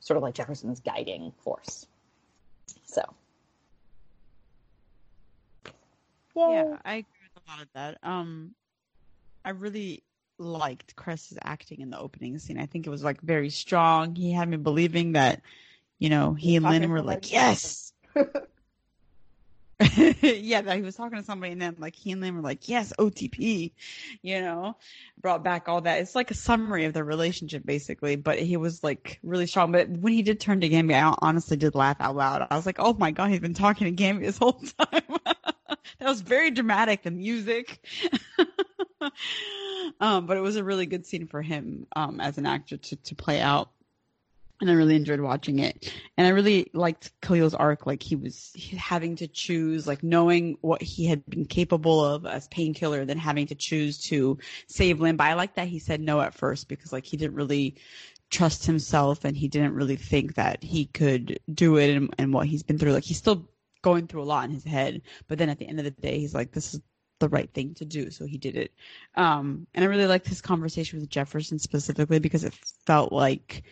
[0.00, 1.86] sort of like Jefferson's guiding force.
[2.84, 3.02] So,
[6.36, 7.04] Yeah, I agree
[7.34, 7.98] with a lot of that.
[8.02, 8.54] Um,
[9.44, 10.02] I really
[10.40, 12.58] liked Cress's acting in the opening scene.
[12.58, 14.16] I think it was like very strong.
[14.16, 15.42] He had me believing that,
[15.98, 17.92] you know, he and Talking Lynn were like, yes.
[20.20, 22.68] yeah, that he was talking to somebody and then like he and Lynn were like,
[22.68, 23.72] yes, OTP,
[24.22, 24.76] you know,
[25.20, 26.00] brought back all that.
[26.00, 29.72] It's like a summary of their relationship basically, but he was like really strong.
[29.72, 32.46] But when he did turn to Gambi, I honestly did laugh out loud.
[32.50, 35.02] I was like, oh my God, he's been talking to Gambi this whole time.
[35.98, 37.84] that was very dramatic, the music.
[40.00, 42.96] Um, but it was a really good scene for him um, as an actor to,
[42.96, 43.70] to play out
[44.60, 45.92] and I really enjoyed watching it.
[46.16, 47.86] And I really liked Khalil's arc.
[47.86, 52.46] Like he was having to choose, like knowing what he had been capable of as
[52.48, 55.16] painkiller, then having to choose to save Lynn.
[55.16, 57.76] But I like that he said no at first because like he didn't really
[58.30, 62.46] trust himself and he didn't really think that he could do it and, and what
[62.46, 62.92] he's been through.
[62.92, 63.48] Like he's still
[63.82, 65.00] going through a lot in his head.
[65.26, 66.80] But then at the end of the day, he's like, this is
[67.20, 68.10] the right thing to do.
[68.10, 68.72] So he did it.
[69.14, 72.54] Um, and I really liked his conversation with Jefferson specifically because it
[72.86, 73.62] felt like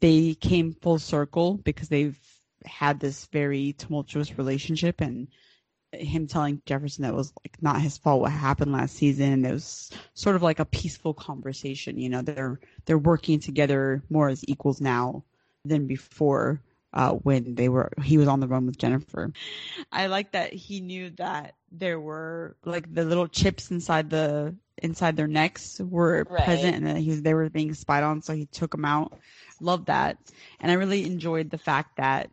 [0.00, 2.18] they came full circle because they've
[2.64, 5.28] had this very tumultuous relationship and
[5.92, 9.44] him telling Jefferson that was like not his fault what happened last season.
[9.44, 11.98] It was sort of like a peaceful conversation.
[11.98, 15.24] You know, they're they're working together more as equals now
[15.64, 16.62] than before
[16.92, 19.32] uh, when they were he was on the run with Jennifer.
[19.92, 25.16] I like that he knew that there were like the little chips inside the inside
[25.16, 26.44] their necks were Right.
[26.44, 29.18] present and that he was they were being spied on, so he took them out.
[29.60, 30.18] Love that,
[30.60, 32.30] and I really enjoyed the fact that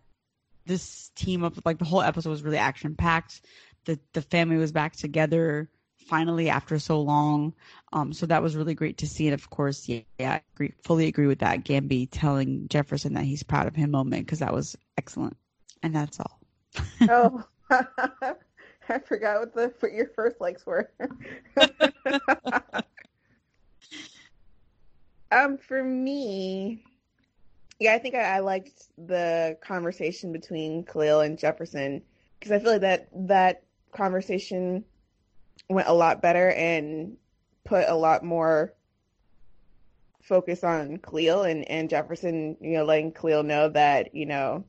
[0.65, 3.41] this team of like the whole episode was really action packed.
[3.85, 5.69] The the family was back together
[6.09, 7.53] finally after so long.
[7.93, 9.27] Um, so that was really great to see.
[9.27, 11.63] And of course, yeah, yeah I agree, fully agree with that.
[11.63, 15.37] Gambi telling Jefferson that he's proud of him moment because that was excellent.
[15.83, 16.39] And that's all.
[17.09, 17.43] oh,
[18.89, 20.91] I forgot what the what your first likes were.
[25.31, 26.83] um, for me,
[27.79, 32.01] yeah, I think I, I liked the conversation between Khalil and Jefferson
[32.39, 34.83] because I feel like that that conversation
[35.69, 37.17] went a lot better and
[37.63, 38.73] put a lot more
[40.23, 44.65] focus on Khalil and, and Jefferson, you know, letting Khalil know that, you know,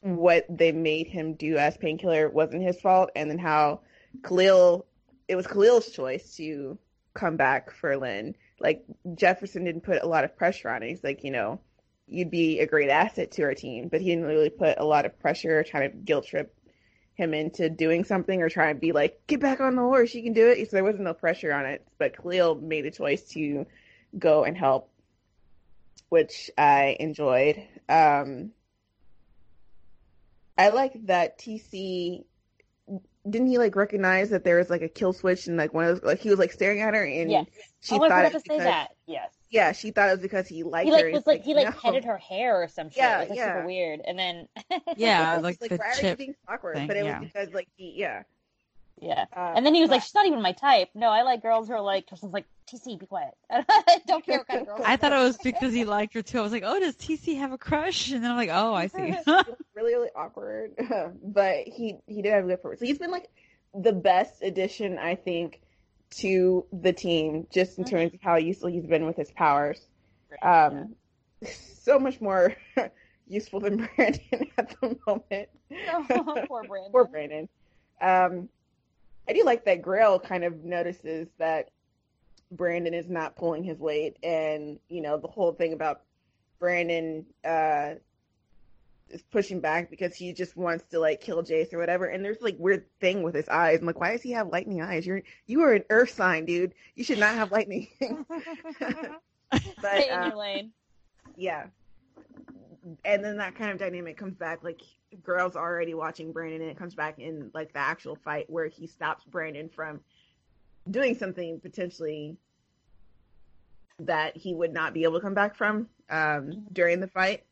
[0.00, 3.80] what they made him do as painkiller wasn't his fault and then how
[4.26, 4.86] Khalil
[5.26, 6.78] it was Khalil's choice to
[7.14, 8.34] come back for Lynn.
[8.60, 8.84] Like
[9.14, 10.88] Jefferson didn't put a lot of pressure on it.
[10.88, 11.60] He's like, you know,
[12.06, 15.04] you'd be a great asset to our team, but he didn't really put a lot
[15.04, 16.54] of pressure, trying to guilt trip
[17.18, 20.22] him into doing something or try and be like, get back on the horse, you
[20.22, 20.70] can do it.
[20.70, 21.84] So there wasn't no pressure on it.
[21.98, 23.66] But Khalil made a choice to
[24.16, 24.88] go and help,
[26.08, 27.60] which I enjoyed.
[27.88, 28.52] Um,
[30.56, 32.24] I like that TC
[33.28, 36.00] didn't he like recognize that there was like a kill switch and like one of
[36.00, 37.46] those, like he was like staring at her and yes.
[37.80, 38.92] she oh, thought I forgot to say that.
[39.06, 41.10] Yes yeah, she thought it was because he liked he like her.
[41.10, 41.80] was like, he like no.
[41.80, 42.98] petted her hair or some shit.
[42.98, 43.54] Yeah, it was like, yeah.
[43.54, 44.00] super weird.
[44.06, 44.48] And then
[44.96, 46.76] yeah, like, like the why chip being awkward?
[46.76, 47.20] Thing, but it yeah.
[47.20, 48.22] was because like he yeah.
[49.00, 49.96] Yeah, uh, and then he was but...
[49.96, 52.08] like, "She's not even my type." No, I like girls who are like.
[52.08, 53.32] Tristan's like, "TC, be quiet.
[54.08, 56.40] Don't care what kind of girl." I thought it was because he liked her too.
[56.40, 58.88] I was like, "Oh, does TC have a crush?" And then I'm like, "Oh, I
[58.88, 59.14] see."
[59.76, 60.72] really, really awkward,
[61.22, 62.80] but he he did have a good purpose.
[62.80, 63.28] So he's been like
[63.72, 65.60] the best addition, I think,
[66.10, 69.80] to the team, just in terms of how useful he's been with his powers.
[70.42, 70.94] Um,
[71.40, 71.48] yeah.
[71.80, 72.54] so much more
[73.28, 75.48] useful than Brandon at the moment.
[75.88, 76.92] Oh, poor Brandon.
[76.92, 77.48] poor Brandon.
[78.00, 78.48] Um,
[79.28, 81.70] I do like that Grail kind of notices that
[82.50, 86.02] Brandon is not pulling his weight, and you know the whole thing about
[86.58, 87.94] Brandon uh,
[89.10, 92.06] is pushing back because he just wants to like kill Jace or whatever.
[92.06, 93.80] And there's like weird thing with his eyes.
[93.80, 95.06] I'm like, why does he have lightning eyes?
[95.06, 96.74] You're you are an Earth sign, dude.
[96.94, 97.88] You should not have lightning.
[99.50, 100.72] but Stay in uh, your lane.
[101.36, 101.66] Yeah.
[103.04, 104.80] And then that kind of dynamic comes back like
[105.22, 108.86] girls already watching Brandon and it comes back in like the actual fight where he
[108.86, 110.00] stops Brandon from
[110.90, 112.36] doing something potentially
[114.00, 117.44] that he would not be able to come back from um, during the fight.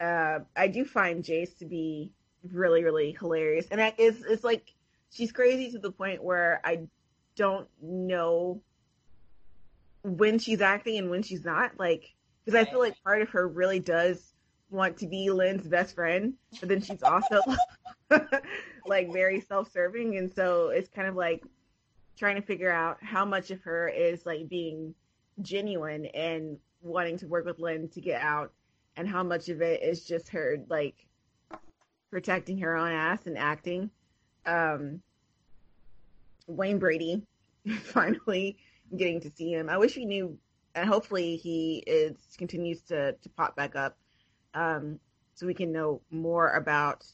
[0.00, 2.12] Uh, I do find Jace to be
[2.52, 4.72] really, really hilarious, and it's it's like
[5.10, 6.86] she's crazy to the point where I
[7.36, 8.60] don't know
[10.02, 11.78] when she's acting and when she's not.
[11.78, 12.14] Like,
[12.44, 14.34] because I feel like part of her really does
[14.70, 17.40] want to be Lynn's best friend, but then she's also
[18.86, 21.42] like very self-serving, and so it's kind of like
[22.16, 24.94] trying to figure out how much of her is like being
[25.42, 28.52] genuine and wanting to work with Lynn to get out,
[28.98, 31.06] and how much of it is just her like
[32.10, 33.90] protecting her own ass and acting.
[34.44, 35.00] Um,
[36.48, 37.22] Wayne Brady
[37.84, 38.58] finally
[38.96, 39.70] getting to see him.
[39.70, 40.36] I wish we knew,
[40.74, 43.96] and hopefully he is continues to to pop back up,
[44.52, 44.98] um,
[45.34, 47.06] so we can know more about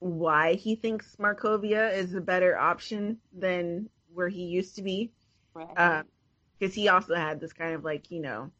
[0.00, 5.10] why he thinks Markovia is a better option than where he used to be.
[5.54, 6.02] Because right.
[6.60, 8.50] uh, he also had this kind of like you know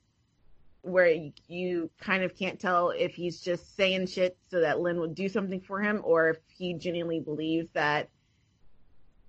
[0.87, 5.15] where you kind of can't tell if he's just saying shit so that Lynn would
[5.15, 8.09] do something for him or if he genuinely believes that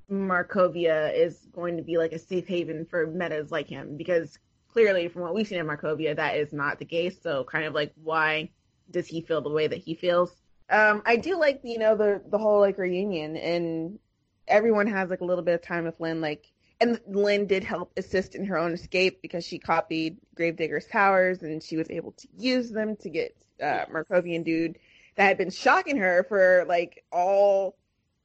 [0.10, 4.40] Markovia is going to be like a safe haven for metas like him because
[4.72, 7.18] clearly from what we've seen in Markovia that is not the case.
[7.22, 8.52] So kind of like why
[8.92, 10.32] does he feel the way that he feels?
[10.70, 14.00] Um, I do like you know the the whole like reunion and
[14.48, 17.92] everyone has like a little bit of time with Lynn like and Lynn did help
[17.98, 22.28] assist in her own escape because she copied Gravedigger's powers and she was able to
[22.38, 24.78] use them to get uh, Markovian dude
[25.16, 27.76] that had been shocking her for like all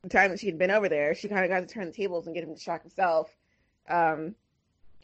[0.03, 1.93] the time that she had been over there, she kind of got to turn the
[1.93, 3.31] tables and get him to shock himself.
[3.89, 4.35] Um,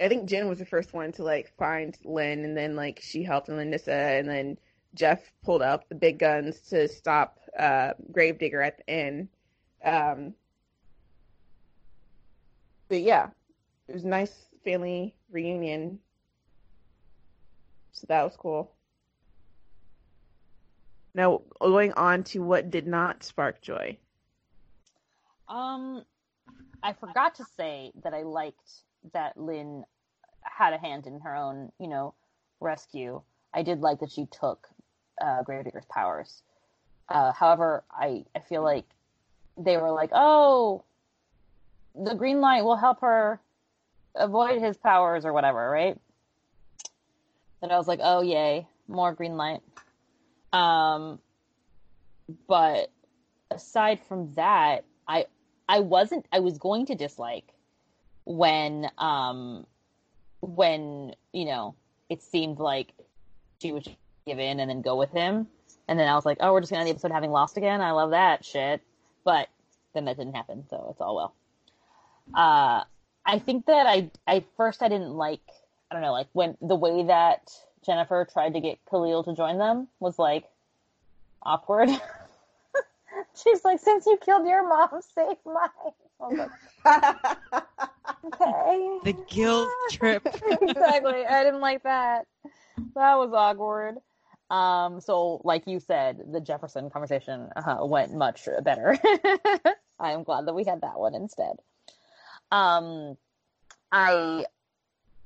[0.01, 3.23] I think Jen was the first one to like find Lynn, and then like she
[3.23, 4.59] helped Lynissa, and then
[4.95, 9.29] Jeff pulled up the big guns to stop uh, Gravedigger at the end.
[9.85, 10.35] Um,
[12.89, 13.29] but yeah,
[13.89, 14.35] it was a nice
[14.65, 15.99] family reunion,
[17.93, 18.71] so that was cool.
[21.15, 23.99] Now going on to what did not spark joy.
[25.49, 26.05] Um,
[26.83, 28.71] I forgot to say that I liked
[29.15, 29.85] that Lynn
[30.43, 32.15] had a hand in her own, you know,
[32.61, 33.23] rescue.
[33.55, 34.69] I did like that she took
[35.21, 36.43] uh, Gravedigger's powers.
[37.09, 38.85] Uh, however, I I feel like
[39.57, 40.85] they were like, oh,
[41.95, 43.41] the green light will help her
[44.19, 45.99] avoid his powers or whatever, right?
[47.61, 49.61] That I was like, oh yay, more green light.
[50.53, 51.19] Um,
[52.47, 52.91] but
[53.51, 55.27] aside from that, I
[55.69, 57.53] I wasn't I was going to dislike
[58.25, 59.67] when um
[60.41, 61.75] when you know
[62.09, 62.93] it seemed like
[63.61, 63.89] she would
[64.27, 65.49] give in and then go with him,
[65.89, 67.81] and then I was like, oh, we're just gonna end the episode having lost again.
[67.81, 68.83] I love that shit,
[69.25, 69.49] but
[69.95, 71.35] then that didn't happen, so it's all well.
[72.35, 72.85] Uh,
[73.29, 75.43] I think that I I first I didn't like
[75.91, 77.53] I don't know like when the way that
[77.85, 80.45] Jennifer tried to get Khalil to join them was like
[81.43, 81.91] awkward.
[83.43, 86.49] She's like, since you killed your mom, save mine.
[88.25, 88.99] okay.
[89.05, 90.27] The guilt trip.
[90.63, 91.27] exactly.
[91.27, 92.27] I didn't like that.
[92.95, 93.97] That was awkward.
[94.51, 98.99] Um, so like you said, the Jefferson conversation uh, went much better.
[100.01, 101.57] I am glad that we had that one instead.
[102.51, 103.17] Um,
[103.93, 104.47] I,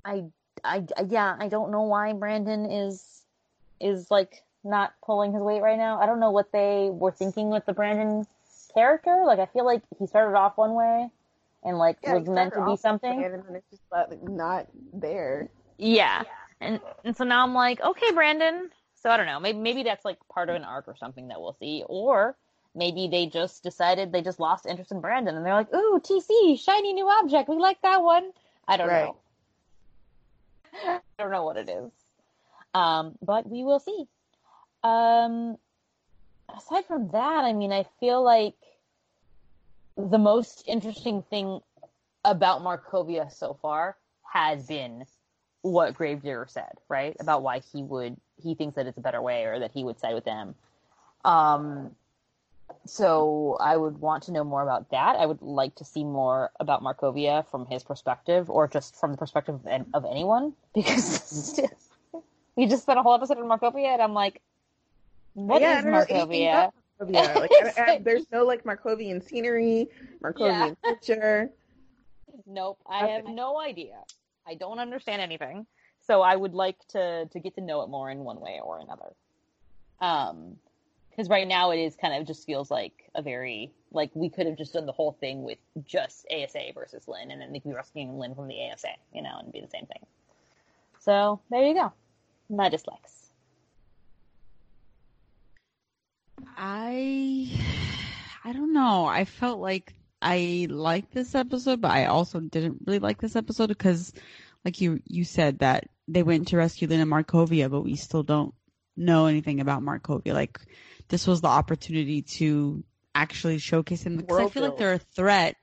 [0.05, 0.25] I,
[0.65, 3.23] I, yeah, I don't know why Brandon is,
[3.81, 6.01] is like not pulling his weight right now.
[6.01, 8.27] I don't know what they were thinking with the Brandon
[8.75, 9.25] character.
[9.27, 11.09] Like I feel like he started off one way
[11.65, 15.49] and like yeah, was meant to be something, and then it's just like, not there.
[15.79, 16.23] Yeah.
[16.23, 16.29] yeah.
[16.61, 18.71] and and so now I'm like, okay, Brandon.
[18.97, 19.41] So I don't know.
[19.41, 22.37] Maybe maybe that's like part of an arc or something that we'll see, or
[22.75, 26.59] maybe they just decided they just lost interest in Brandon and they're like, ooh, TC,
[26.59, 27.49] shiny new object.
[27.49, 28.31] We like that one.
[28.67, 29.05] I don't right.
[29.05, 29.17] know.
[30.87, 31.91] I don't know what it is.
[32.75, 34.07] Um, but we will see.
[34.83, 35.59] Um,
[36.57, 38.55] aside from that, I mean, I feel like
[39.97, 41.61] the most interesting thing
[42.25, 45.05] about Markovia so far has been
[45.61, 47.17] what Gravedigger said, right?
[47.21, 49.99] About why he would he thinks that it's a better way or that he would
[49.99, 50.55] side with them.
[51.25, 51.95] Um
[52.87, 55.17] so I would want to know more about that.
[55.17, 59.19] I would like to see more about Markovia from his perspective or just from the
[59.19, 59.61] perspective
[59.95, 61.61] of, anyone because
[62.57, 64.41] we just spent a whole episode on Markovia and I'm like
[65.35, 66.71] what yeah, is Markovia?
[66.71, 66.73] Markovia.
[67.03, 69.89] Like, I, I, there's no like Markovian scenery,
[70.23, 70.91] Markovian yeah.
[70.91, 71.51] picture.
[72.47, 73.97] Nope, I have no idea.
[74.47, 75.67] I don't understand anything.
[76.07, 78.79] So I would like to to get to know it more in one way or
[78.79, 79.15] another.
[80.01, 80.59] Um,
[81.15, 84.47] because right now it is kind of just feels like a very like we could
[84.47, 87.71] have just done the whole thing with just ASA versus Lynn, and then they could
[87.71, 90.05] be rescuing Lynn from the ASA, you know, and be the same thing.
[91.01, 91.93] So there you go.
[92.49, 93.31] My dislikes.
[96.57, 97.51] I
[98.45, 99.07] I don't know.
[99.07, 103.69] I felt like I liked this episode, but I also didn't really like this episode
[103.69, 104.13] because,
[104.65, 108.23] like you you said, that they went to rescue Lynn and Markovia, but we still
[108.23, 108.55] don't
[108.97, 110.35] know anything about Markovia.
[110.35, 110.61] Like
[111.13, 112.83] this was the opportunity to
[113.15, 115.57] actually showcase him because I feel like they're a threat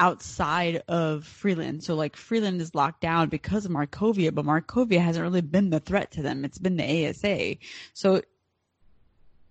[0.00, 1.84] outside of Freeland.
[1.84, 5.78] So like Freeland is locked down because of Markovia, but Markovia hasn't really been the
[5.78, 6.46] threat to them.
[6.46, 7.56] It's been the ASA.
[7.92, 8.22] So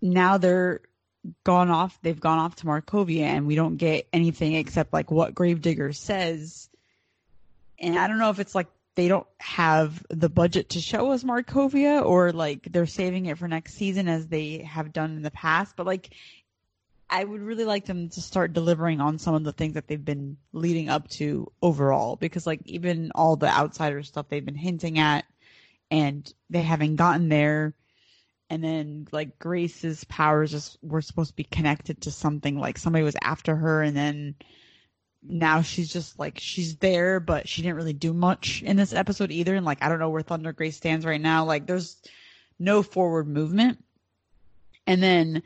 [0.02, 0.82] now they're
[1.44, 5.36] gone off they've gone off to Markovia and we don't get anything except like what
[5.36, 6.68] Gravedigger says.
[7.78, 11.24] And I don't know if it's like they don't have the budget to show us
[11.24, 15.32] Markovia or like they're saving it for next season as they have done in the
[15.32, 16.14] past, but like
[17.12, 20.04] I would really like them to start delivering on some of the things that they've
[20.04, 22.16] been leading up to overall.
[22.16, 25.26] Because like even all the outsider stuff they've been hinting at
[25.92, 27.74] and they haven't gotten there.
[28.50, 32.58] And then like Grace's powers just were supposed to be connected to something.
[32.58, 34.36] Like somebody was after her and then
[35.24, 39.32] now she's just like she's there but she didn't really do much in this episode
[39.32, 41.46] either and like I don't know where Thunder Grace stands right now.
[41.46, 41.98] Like there's
[42.60, 43.84] no forward movement.
[44.88, 45.44] And then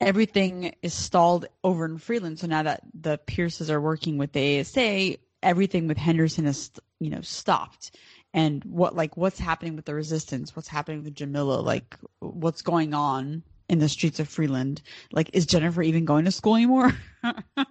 [0.00, 4.60] everything is stalled over in Freeland so now that the Pierces are working with the
[4.60, 7.96] ASA everything with Henderson is you know stopped.
[8.32, 10.54] And what like what's happening with the resistance?
[10.54, 11.60] What's happening with jamila?
[11.60, 14.82] Like what's going on in the streets of freeland?
[15.12, 16.92] Like is jennifer even going to school anymore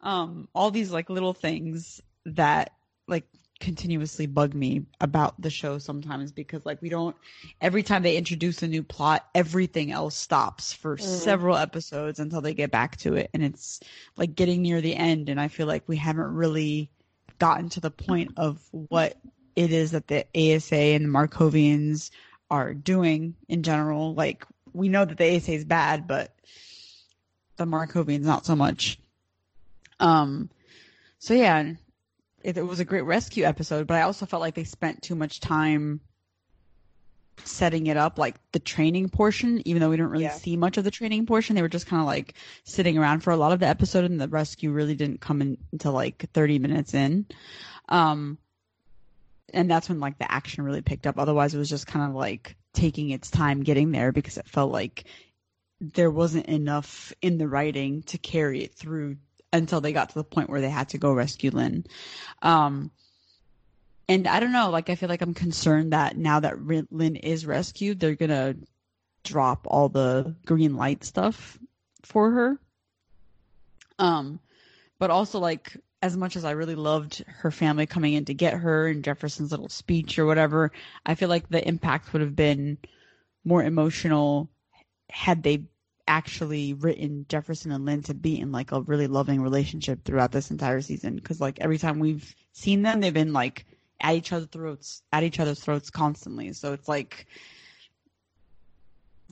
[0.00, 2.72] um all these like little things that
[3.06, 3.24] like
[3.60, 7.16] continuously bug me about the show sometimes because like we don't
[7.60, 11.00] every time they introduce a new plot everything else stops for mm.
[11.00, 13.80] several episodes until they get back to it and it's
[14.16, 16.88] like getting near the end and i feel like we haven't really
[17.38, 19.16] gotten to the point of what
[19.56, 22.10] it is that the ASA and the Markovians
[22.48, 24.14] are doing in general.
[24.14, 26.32] Like we know that the ASA is bad, but
[27.56, 29.00] the Markovians not so much.
[30.00, 30.50] Um,
[31.18, 31.72] so yeah,
[32.42, 35.14] it, it was a great rescue episode, but I also felt like they spent too
[35.14, 36.00] much time
[37.44, 40.32] setting it up like the training portion even though we didn't really Yeah.
[40.32, 42.34] see much of the training portion they were just kind of like
[42.64, 45.56] sitting around for a lot of the episode and the rescue really didn't come in
[45.72, 47.26] until like 30 minutes in
[47.88, 48.38] um
[49.54, 52.16] and that's when like the action really picked up otherwise it was just kind of
[52.16, 55.04] like taking its time getting there because it felt like
[55.80, 59.16] there wasn't enough in the writing to carry it through
[59.52, 61.84] until they got to the point where they had to go rescue Lynn.
[62.42, 62.90] Um,
[64.08, 66.58] and I don't know, like I feel like I'm concerned that now that
[66.90, 68.56] Lynn is rescued, they're gonna
[69.24, 71.58] drop all the green light stuff
[72.02, 72.58] for her.
[73.98, 74.40] Um,
[74.98, 78.54] but also like as much as I really loved her family coming in to get
[78.54, 80.70] her and Jefferson's little speech or whatever,
[81.04, 82.78] I feel like the impact would have been
[83.44, 84.48] more emotional
[85.10, 85.64] had they
[86.08, 90.50] actually written Jefferson and Lynn to be in like a really loving relationship throughout this
[90.50, 91.14] entire season.
[91.14, 93.66] Because like every time we've seen them, they've been like
[94.00, 96.52] at each other's throats, at each other's throats constantly.
[96.52, 97.26] So it's like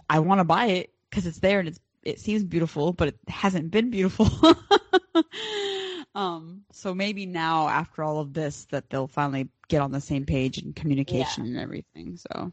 [0.09, 3.19] I want to buy it because it's there and it's it seems beautiful, but it
[3.27, 4.28] hasn't been beautiful.
[6.15, 10.24] um, so maybe now after all of this, that they'll finally get on the same
[10.24, 12.16] page and communication and everything.
[12.16, 12.53] So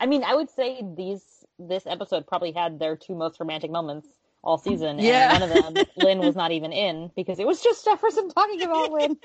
[0.00, 4.08] I mean, I would say these this episode probably had their two most romantic moments
[4.44, 5.34] all season, Yeah.
[5.34, 8.62] and one of them Lynn was not even in because it was just Jefferson talking
[8.62, 9.16] about Lynn.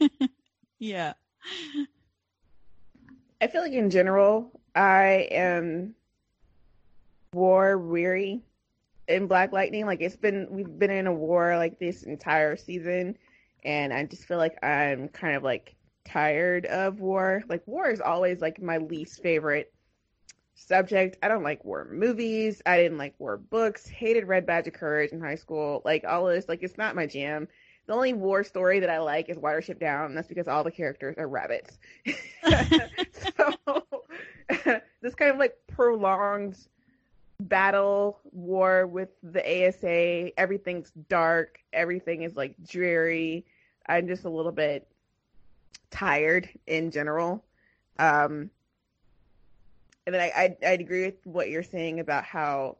[0.78, 1.12] yeah.
[3.40, 5.94] I feel like in general, I am
[7.32, 8.40] war weary
[9.08, 9.86] in Black Lightning.
[9.86, 13.16] Like it's been, we've been in a war like this entire season,
[13.64, 15.74] and I just feel like I'm kind of like
[16.04, 17.42] tired of war.
[17.48, 19.72] Like war is always like my least favorite
[20.66, 21.16] subject.
[21.22, 22.62] I don't like war movies.
[22.66, 23.88] I didn't like war books.
[23.88, 25.82] Hated Red Badge of Courage in high school.
[25.84, 27.48] Like all this, like it's not my jam.
[27.86, 30.70] The only war story that I like is Watership Down, and that's because all the
[30.70, 31.78] characters are rabbits.
[32.06, 33.84] so
[35.00, 36.56] this kind of like prolonged
[37.40, 43.46] battle war with the ASA, everything's dark, everything is like dreary.
[43.86, 44.86] I'm just a little bit
[45.90, 47.44] tired in general.
[47.98, 48.50] Um,
[50.10, 52.78] and then I, I I'd agree with what you're saying about how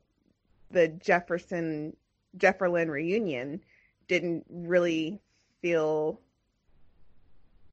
[0.72, 1.96] the Jefferson
[2.36, 3.60] Jefferlin reunion
[4.08, 5.20] didn't really
[5.62, 6.20] feel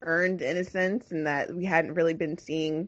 [0.04, 2.88] earned in a sense, and that we hadn't really been seeing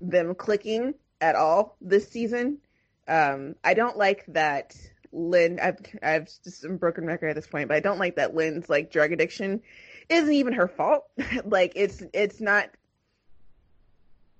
[0.00, 2.58] them clicking at all this season.
[3.06, 4.76] Um, I don't like that
[5.12, 5.60] Lynn.
[5.60, 8.90] I've I've just broken record at this point, but I don't like that Lynn's like
[8.90, 9.62] drug addiction
[10.08, 11.04] isn't even her fault.
[11.44, 12.70] like it's it's not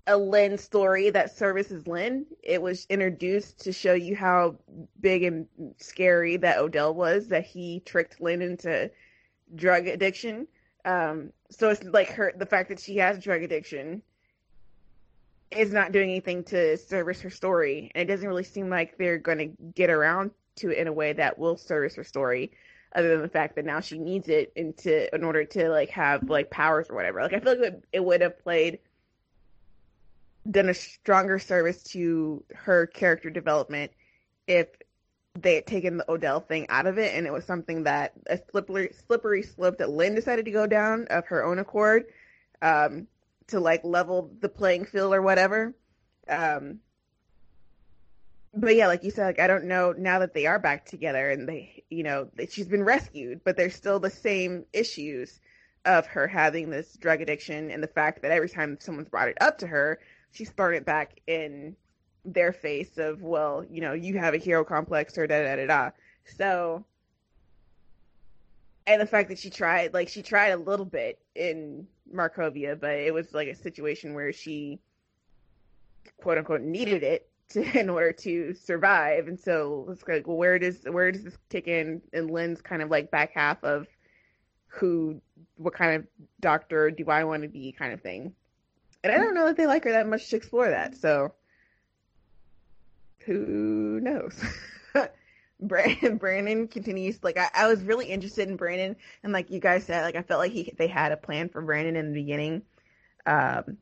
[0.06, 2.26] a Lynn story that services Lynn.
[2.42, 4.56] It was introduced to show you how
[5.00, 5.46] big and
[5.78, 8.90] scary that Odell was, that he tricked Lynn into
[9.54, 10.46] drug addiction.
[10.84, 14.02] Um, so it's like her the fact that she has drug addiction
[15.50, 17.90] is not doing anything to service her story.
[17.94, 20.92] And it doesn't really seem like they're going to get around to it in a
[20.92, 22.52] way that will service her story
[22.94, 26.28] other than the fact that now she needs it into in order to like have
[26.28, 27.22] like powers or whatever.
[27.22, 28.78] Like I feel like it, it would have played
[30.50, 33.90] done a stronger service to her character development
[34.46, 34.68] if
[35.40, 38.38] they had taken the Odell thing out of it and it was something that a
[38.50, 42.04] slippery slippery slope that Lynn decided to go down of her own accord
[42.62, 43.06] um,
[43.48, 45.74] to like level the playing field or whatever.
[46.28, 46.80] Um,
[48.54, 51.30] but yeah, like you said, like I don't know now that they are back together
[51.30, 55.40] and they, you know, that she's been rescued, but there's still the same issues
[55.84, 59.36] of her having this drug addiction and the fact that every time someone's brought it
[59.40, 59.98] up to her,
[60.34, 61.74] she's thrown it back in
[62.24, 65.66] their face of, well, you know, you have a hero complex or da da da
[65.66, 65.90] da.
[66.36, 66.84] So,
[68.86, 72.94] and the fact that she tried, like she tried a little bit in Markovia, but
[72.94, 74.80] it was like a situation where she,
[76.18, 79.28] quote unquote, needed it to, in order to survive.
[79.28, 82.02] And so it's like, well, where does where does this kick in?
[82.12, 83.86] And Lynn's kind of like back half of
[84.66, 85.20] who,
[85.56, 86.06] what kind of
[86.40, 88.34] doctor do I want to be, kind of thing.
[89.04, 90.96] And I don't know that they like her that much to explore that.
[90.96, 91.34] So
[93.26, 94.34] who knows?
[95.60, 99.84] Brandon, Brandon continues like I, I was really interested in Brandon and like you guys
[99.84, 102.62] said like I felt like he they had a plan for Brandon in the beginning
[103.24, 103.78] um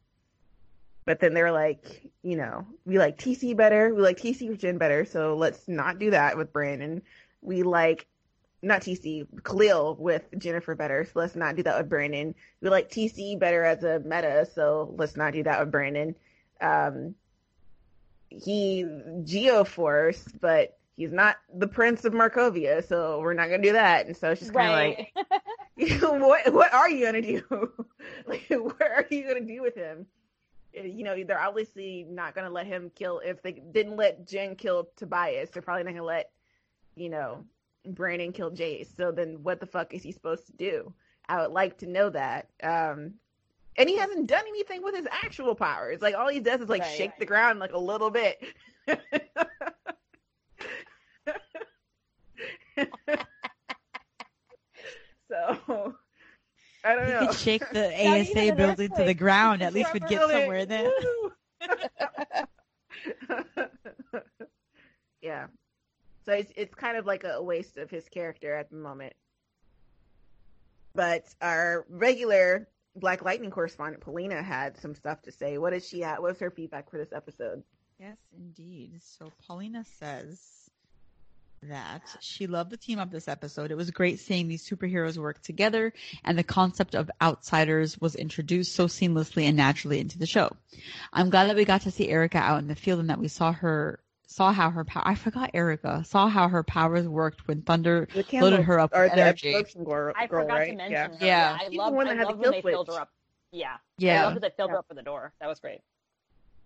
[1.04, 4.78] but then they're like you know we like TC better we like TC with Jen
[4.78, 7.02] better so let's not do that with Brandon
[7.40, 8.06] we like
[8.62, 12.90] not TC Khalil with Jennifer better so let's not do that with Brandon we like
[12.90, 16.14] TC better as a meta so let's not do that with Brandon
[16.60, 17.14] um
[18.28, 24.06] he Geoforce but he's not the prince of Markovia, so we're not gonna do that.
[24.06, 25.08] And so it's just kind of Right.
[25.78, 27.42] like, what what are you gonna do?
[28.26, 30.06] like, what are you gonna do with him?
[30.74, 33.20] you know, they're obviously not going to let him kill.
[33.22, 36.30] If they didn't let Jen kill Tobias, they're probably not going to let,
[36.94, 37.44] you know,
[37.86, 38.94] Brandon killed Jace.
[38.96, 40.92] So then what the fuck is he supposed to do?
[41.28, 42.48] I would like to know that.
[42.62, 43.14] Um,
[43.76, 46.00] and he hasn't done anything with his actual powers.
[46.02, 46.96] Like all he does is like Right.
[46.96, 48.42] shake the ground like a little bit.
[55.28, 55.94] so
[56.84, 57.26] I don't He know.
[57.26, 59.62] could shake the ASA an building to the ground.
[59.62, 60.90] At least we'd get somewhere then.
[65.22, 65.46] Yeah.
[66.24, 69.14] So it's it's kind of like a waste of his character at the moment.
[70.94, 75.58] But our regular Black Lightning correspondent Polina had some stuff to say.
[75.58, 76.18] What did she have?
[76.20, 77.62] What's her feedback for this episode?
[77.98, 79.00] Yes, indeed.
[79.00, 80.70] So Paulina says
[81.62, 83.70] that she loved the team up this episode.
[83.70, 85.92] It was great seeing these superheroes work together,
[86.24, 90.50] and the concept of outsiders was introduced so seamlessly and naturally into the show.
[91.12, 93.28] I'm glad that we got to see Erica out in the field and that we
[93.28, 97.62] saw her saw how her power I forgot Erica saw how her powers worked when
[97.62, 99.48] Thunder The loaded her up with energy.
[99.50, 100.70] absorption girl, I forgot right?
[100.70, 101.08] to mention yeah.
[101.08, 101.16] her.
[101.20, 101.58] Yeah.
[101.60, 103.10] I She's the love one I that had love when kill they filled her up.
[103.50, 103.74] Yeah.
[103.74, 104.24] I Yeah.
[104.24, 104.72] love that they filled Yeah.
[104.72, 105.32] her up for the door.
[105.40, 105.80] That was great.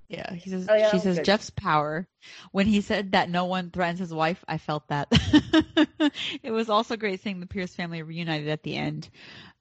[0.08, 1.24] Yeah, he says Oh, yeah, she says good.
[1.24, 2.06] Jeff's power.
[2.52, 5.08] When he said that no one threatens his wife, I felt that.
[6.44, 9.08] it was also great seeing the Pierce family reunited at the end.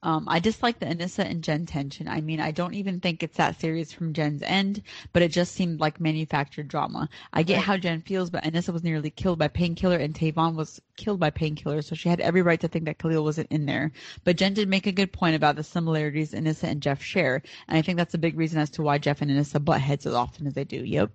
[0.06, 2.08] Um, I dislike the Anissa and Jen tension.
[2.08, 4.84] I mean, I don't even think it's that serious from Jen's end,
[5.14, 7.10] but it just seemed like manufactured drama.
[7.34, 10.80] I get how Jen feels, but Anissa was nearly killed by painkiller and Tavon was
[10.96, 13.92] killed by painkiller, so she had every right to think that Khalil wasn't in there.
[14.24, 17.76] But Jen did make a good point about the similarities Anissa and Jeff share, and
[17.76, 20.14] I think that's a big reason as to why Jeff and Anissa butt heads as
[20.14, 20.86] often as they do.
[20.86, 21.10] Yep.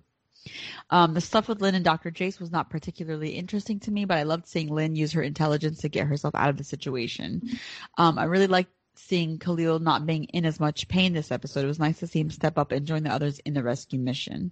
[0.89, 2.11] Um, the stuff with Lynn and Dr.
[2.11, 5.79] Jace was not particularly interesting to me, but I loved seeing Lynn use her intelligence
[5.81, 7.57] to get herself out of the situation.
[7.97, 11.63] Um, I really liked seeing Khalil not being in as much pain this episode.
[11.63, 13.99] It was nice to see him step up and join the others in the rescue
[13.99, 14.51] mission.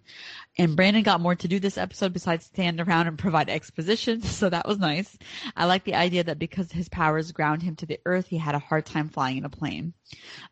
[0.58, 4.50] And Brandon got more to do this episode besides stand around and provide exposition, so
[4.50, 5.18] that was nice.
[5.56, 8.56] I like the idea that because his powers ground him to the earth, he had
[8.56, 9.94] a hard time flying in a plane.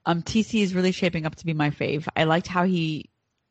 [0.05, 2.07] Um, TC is really shaping up to be my fave.
[2.15, 3.09] I liked how he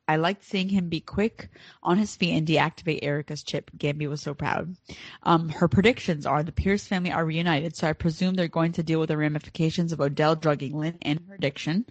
[0.08, 1.48] I liked seeing him be quick
[1.82, 3.70] on his feet and deactivate Erica's chip.
[3.76, 4.76] Gambi was so proud.
[5.24, 8.84] Um, her predictions are the Pierce family are reunited, so I presume they're going to
[8.84, 11.86] deal with the ramifications of Odell drugging Lynn and her addiction.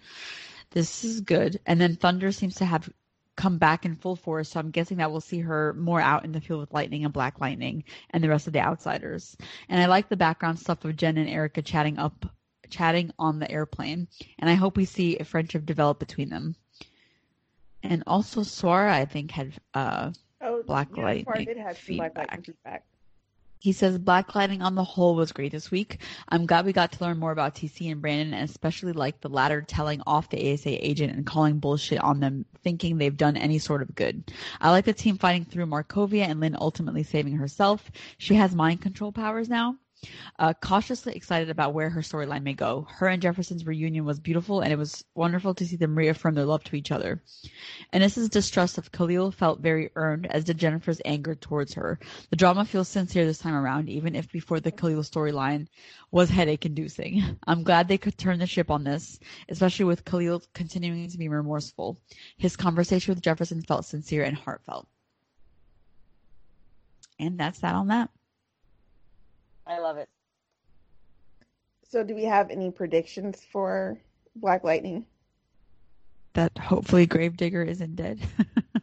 [0.71, 1.59] This is good.
[1.65, 2.89] And then Thunder seems to have
[3.35, 6.31] come back in full force, so I'm guessing that we'll see her more out in
[6.31, 9.35] the field with Lightning and Black Lightning and the rest of the outsiders.
[9.67, 12.25] And I like the background stuff of Jen and Erica chatting up
[12.69, 14.07] chatting on the airplane.
[14.39, 16.55] And I hope we see a friendship develop between them.
[17.91, 22.15] And also Swara, I think, had uh Oh, Black yeah, Lightning did Black feedback.
[22.17, 22.83] Lightning feedback.
[23.59, 26.01] he says Black Lightning on the whole was great this week.
[26.29, 29.29] I'm glad we got to learn more about TC and Brandon, and especially like the
[29.29, 33.57] latter telling off the ASA agent and calling bullshit on them, thinking they've done any
[33.57, 34.31] sort of good.
[34.61, 37.89] I like the team fighting through Markovia and Lynn ultimately saving herself.
[38.19, 39.77] She has mind control powers now.
[40.37, 42.87] Uh, cautiously excited about where her storyline may go.
[42.89, 46.45] Her and Jefferson's reunion was beautiful, and it was wonderful to see them reaffirm their
[46.45, 47.21] love to each other.
[47.93, 51.99] Anissa's distrust of Khalil felt very earned, as did Jennifer's anger towards her.
[52.29, 55.67] The drama feels sincere this time around, even if before the Khalil storyline
[56.11, 57.37] was headache inducing.
[57.47, 59.19] I'm glad they could turn the ship on this,
[59.49, 61.97] especially with Khalil continuing to be remorseful.
[62.37, 64.87] His conversation with Jefferson felt sincere and heartfelt.
[67.19, 68.09] And that's that on that.
[69.67, 70.09] I love it.
[71.87, 73.99] So, do we have any predictions for
[74.35, 75.05] Black Lightning?
[76.33, 78.19] That hopefully Gravedigger isn't dead.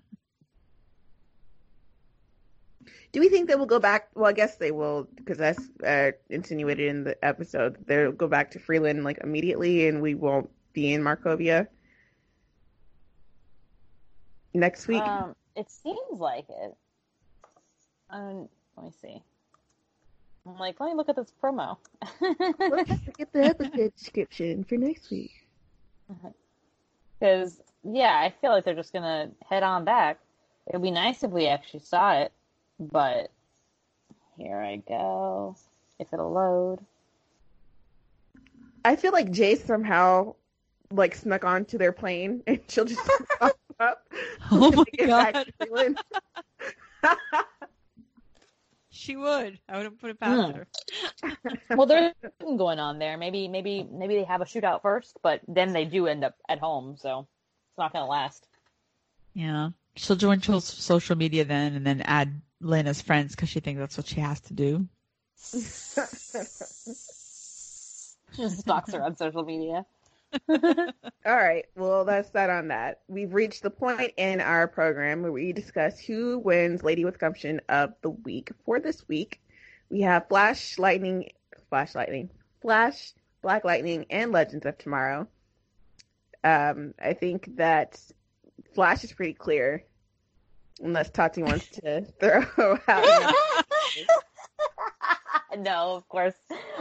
[3.12, 4.08] Do we think they will go back?
[4.14, 7.76] Well, I guess they will because that's uh, insinuated in the episode.
[7.86, 11.66] They'll go back to Freeland like immediately, and we won't be in Markovia
[14.54, 15.02] next week.
[15.06, 16.74] Um, it seems like it.
[18.08, 19.22] Um, let me see.
[20.46, 21.76] I'm like, let me look at this promo.
[22.20, 25.46] Let's get the episode description for next week.
[27.20, 30.18] Because, yeah, I feel like they're just going to head on back.
[30.66, 32.32] It would be nice if we actually saw it,
[32.80, 33.30] but
[34.36, 35.54] here I go.
[36.00, 36.80] If it'll load.
[38.84, 40.34] I feel like Jace somehow
[40.90, 43.08] like snuck onto their plane, and she'll just
[43.38, 44.12] pop up.
[44.50, 45.46] Oh my get back
[47.02, 47.46] God.
[48.92, 48.98] To Freeland.
[49.00, 49.58] she would.
[49.68, 50.56] I wouldn't put it past Hmm.
[50.56, 50.66] her.
[51.76, 53.16] Well, there's something going on there.
[53.16, 56.58] Maybe, maybe, maybe they have a shootout first, but then they do end up at
[56.58, 58.46] home, so it's not going to last.
[59.34, 59.70] Yeah.
[59.96, 63.78] She'll join Chill's social media then and then add Lynn as friends because she thinks
[63.78, 64.86] that's what she has to do.
[68.36, 69.84] Just stalks her on social media.
[70.48, 71.66] All right.
[71.76, 73.00] Well, that's that on that.
[73.08, 77.60] We've reached the point in our program where we discuss who wins Lady with Gumption
[77.68, 78.50] of the week.
[78.64, 79.40] For this week,
[79.90, 81.30] we have Flash, Lightning,
[81.68, 82.30] Flash, Lightning,
[82.60, 85.28] Flash, Black Lightning, and Legends of Tomorrow.
[86.44, 88.00] Um, I think that
[88.74, 89.84] Flash is pretty clear,
[90.80, 92.44] unless Tati wants to throw
[92.88, 93.34] out.
[95.58, 96.34] no, of course,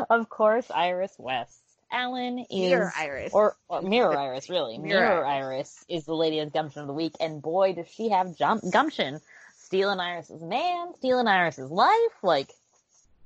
[0.10, 1.71] of course, Iris West.
[1.92, 3.34] Alan is Mirror Iris.
[3.34, 4.78] or, or Mirror Iris, really.
[4.78, 5.86] Mirror Mirror, Iris.
[5.90, 9.20] is the lady of gumption of the week, and boy, does she have jump gumption.
[9.58, 12.14] Stealing Iris's man, stealing Iris's life.
[12.24, 12.50] Like,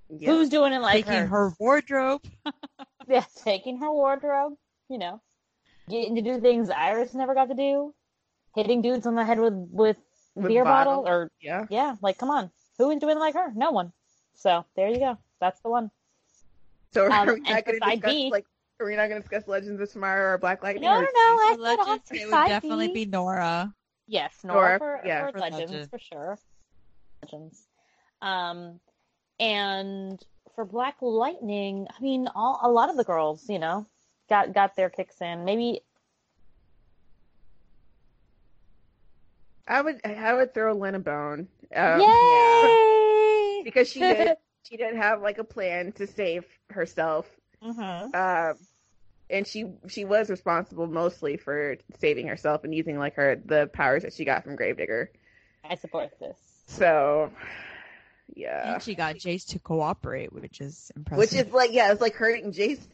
[0.10, 0.30] Yeah.
[0.32, 1.28] who's doing it like Taking her?
[1.28, 2.22] her wardrobe.
[3.08, 4.54] Yeah, taking her wardrobe.
[4.90, 5.22] You know,
[5.88, 7.94] getting to do things Iris never got to do.
[8.56, 9.98] Hitting dudes on the head with with,
[10.34, 11.04] With beer bottle.
[11.04, 11.66] bottle, or Yeah.
[11.70, 13.52] yeah, like come on, who is doing it like her?
[13.56, 13.92] No one.
[14.36, 15.18] So there you go.
[15.40, 15.92] That's the one.
[16.94, 18.46] So Um, we and not going to side discuss B- like?
[18.80, 20.84] Are we not going to discuss Legends of Tomorrow or Black Lightning?
[20.84, 21.07] No, no, no.
[21.14, 23.73] I For Legends, for it would side definitely be Nora.
[24.07, 25.26] Yes, Nora, Nora, for, yeah.
[25.26, 25.89] for, For Legends, Legends.
[25.89, 26.38] for sure.
[27.23, 27.68] Legends.
[28.22, 28.80] Um,
[29.39, 30.22] and
[30.56, 33.88] for Black Lightning, I mean, all a lot of the girls, you know,
[34.30, 35.45] got got their kicks in.
[35.45, 35.81] Maybe
[39.68, 41.47] I would I would throw Lena Bone.
[41.73, 43.61] Um, yay!
[43.64, 47.26] because she did she did have like a plan to save herself.
[47.64, 48.15] Mhm.
[48.15, 48.57] Um,
[49.30, 54.03] and she she was responsible mostly for saving herself and using like her the powers
[54.03, 55.11] that she got from Gravedigger.
[55.64, 56.38] I support this.
[56.68, 57.32] So
[58.36, 58.73] yeah.
[58.73, 61.34] And she got Jace to cooperate, which is impressive.
[61.34, 62.86] Which is like yeah, it's like hurting Jace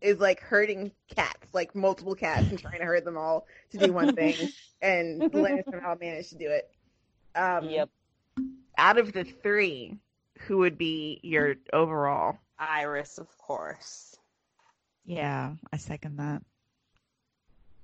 [0.00, 3.92] is like hurting cats, like multiple cats and trying to hurt them all to do
[3.92, 4.48] one thing.
[4.82, 6.70] and Lena somehow managed to do it.
[7.34, 7.90] Um Yep.
[8.78, 9.98] out of the three,
[10.40, 12.38] who would be your overall?
[12.58, 14.16] Iris, of course.
[15.04, 16.42] yeah, I second that.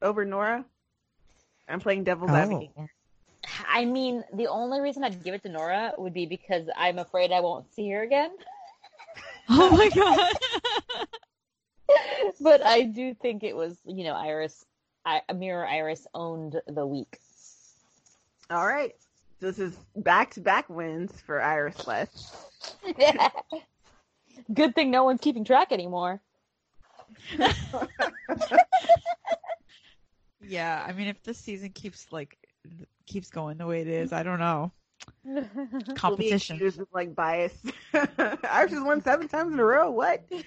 [0.01, 0.65] Over Nora?
[1.69, 2.35] I'm playing devil's Oh.
[2.35, 2.71] advocate.
[3.69, 7.33] I mean, the only reason I'd give it to Nora would be because I'm afraid
[7.33, 8.31] I won't see her again.
[9.49, 11.09] Oh my god.
[12.41, 14.65] but I do think it was, you know, Iris,
[15.05, 17.19] I, Mirror Iris owned the week.
[18.49, 18.95] All right.
[19.41, 22.35] This is back to back wins for Iris West.
[24.53, 26.21] Good thing no one's keeping track anymore.
[30.41, 32.37] yeah, I mean, if this season keeps like
[33.07, 34.73] keeps going the way it is, I don't know.
[35.25, 35.45] We'll
[35.97, 36.57] Competition.
[36.57, 37.53] accused of like bias.
[37.95, 39.91] Iris has won seven times in a row.
[39.91, 40.23] What?
[40.31, 40.45] Who's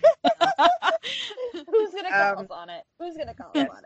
[1.92, 2.84] gonna call Um, us on it?
[3.00, 3.84] Who's gonna call us on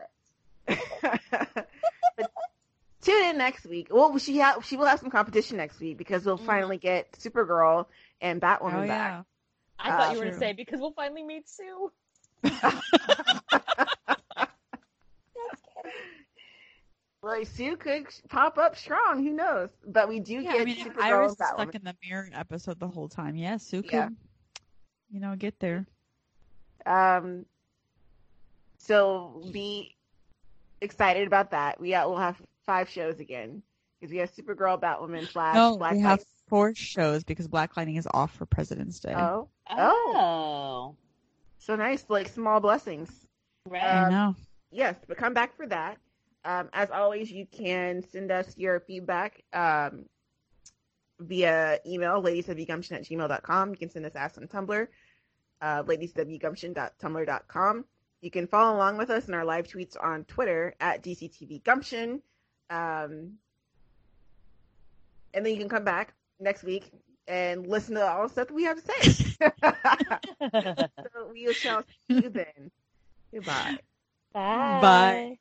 [0.68, 1.66] it?
[3.02, 3.88] tune in next week.
[3.90, 6.46] Well, she ha- she will have some competition next week because we'll Mhm.
[6.46, 7.86] finally get Supergirl
[8.20, 9.24] and Batwoman oh back.
[9.84, 9.94] Yeah.
[9.94, 11.92] I thought you were gonna say because we'll finally meet Sue.
[17.22, 19.22] Well, Sue could pop up strong.
[19.22, 19.68] Who knows?
[19.86, 21.74] But we do Yeah, get I mean, if Supergirl Iris and stuck Batwoman.
[21.74, 23.36] in the mirror episode the whole time.
[23.36, 24.08] Yeah, Sue could, Yeah.
[25.10, 25.86] you know, get there.
[26.86, 27.44] Um,
[28.78, 29.96] so be
[30.80, 31.78] excited about that.
[31.78, 33.62] We got, we'll have five shows again
[34.00, 37.96] because we have Supergirl, Batwoman, Flash, no, Black we have four shows because Black Lightning
[37.96, 39.12] is off for President's Day.
[39.14, 39.46] Oh,
[39.78, 40.96] Oh,
[41.58, 42.04] so nice!
[42.08, 43.10] Like small blessings.
[43.66, 43.82] right.
[43.82, 44.36] I um, know.
[44.70, 45.98] Yes, but come back for that.
[46.44, 50.06] Um, as always, you can send us your feedback um,
[51.18, 53.70] via email, ladieswgumption at gmail.com.
[53.70, 54.86] You can send us ask on Tumblr,
[55.60, 57.84] uh, ladieswgumption.tumblr.com.
[58.22, 62.20] You can follow along with us in our live tweets on Twitter at DCTVGumption.
[62.70, 63.34] Um,
[65.34, 66.90] and then you can come back next week
[67.30, 69.14] and listen to all the stuff that we have to say.
[71.14, 72.70] so we shall see you then.
[73.32, 73.80] Goodbye.
[74.32, 74.80] Bye.
[74.80, 75.38] Bye.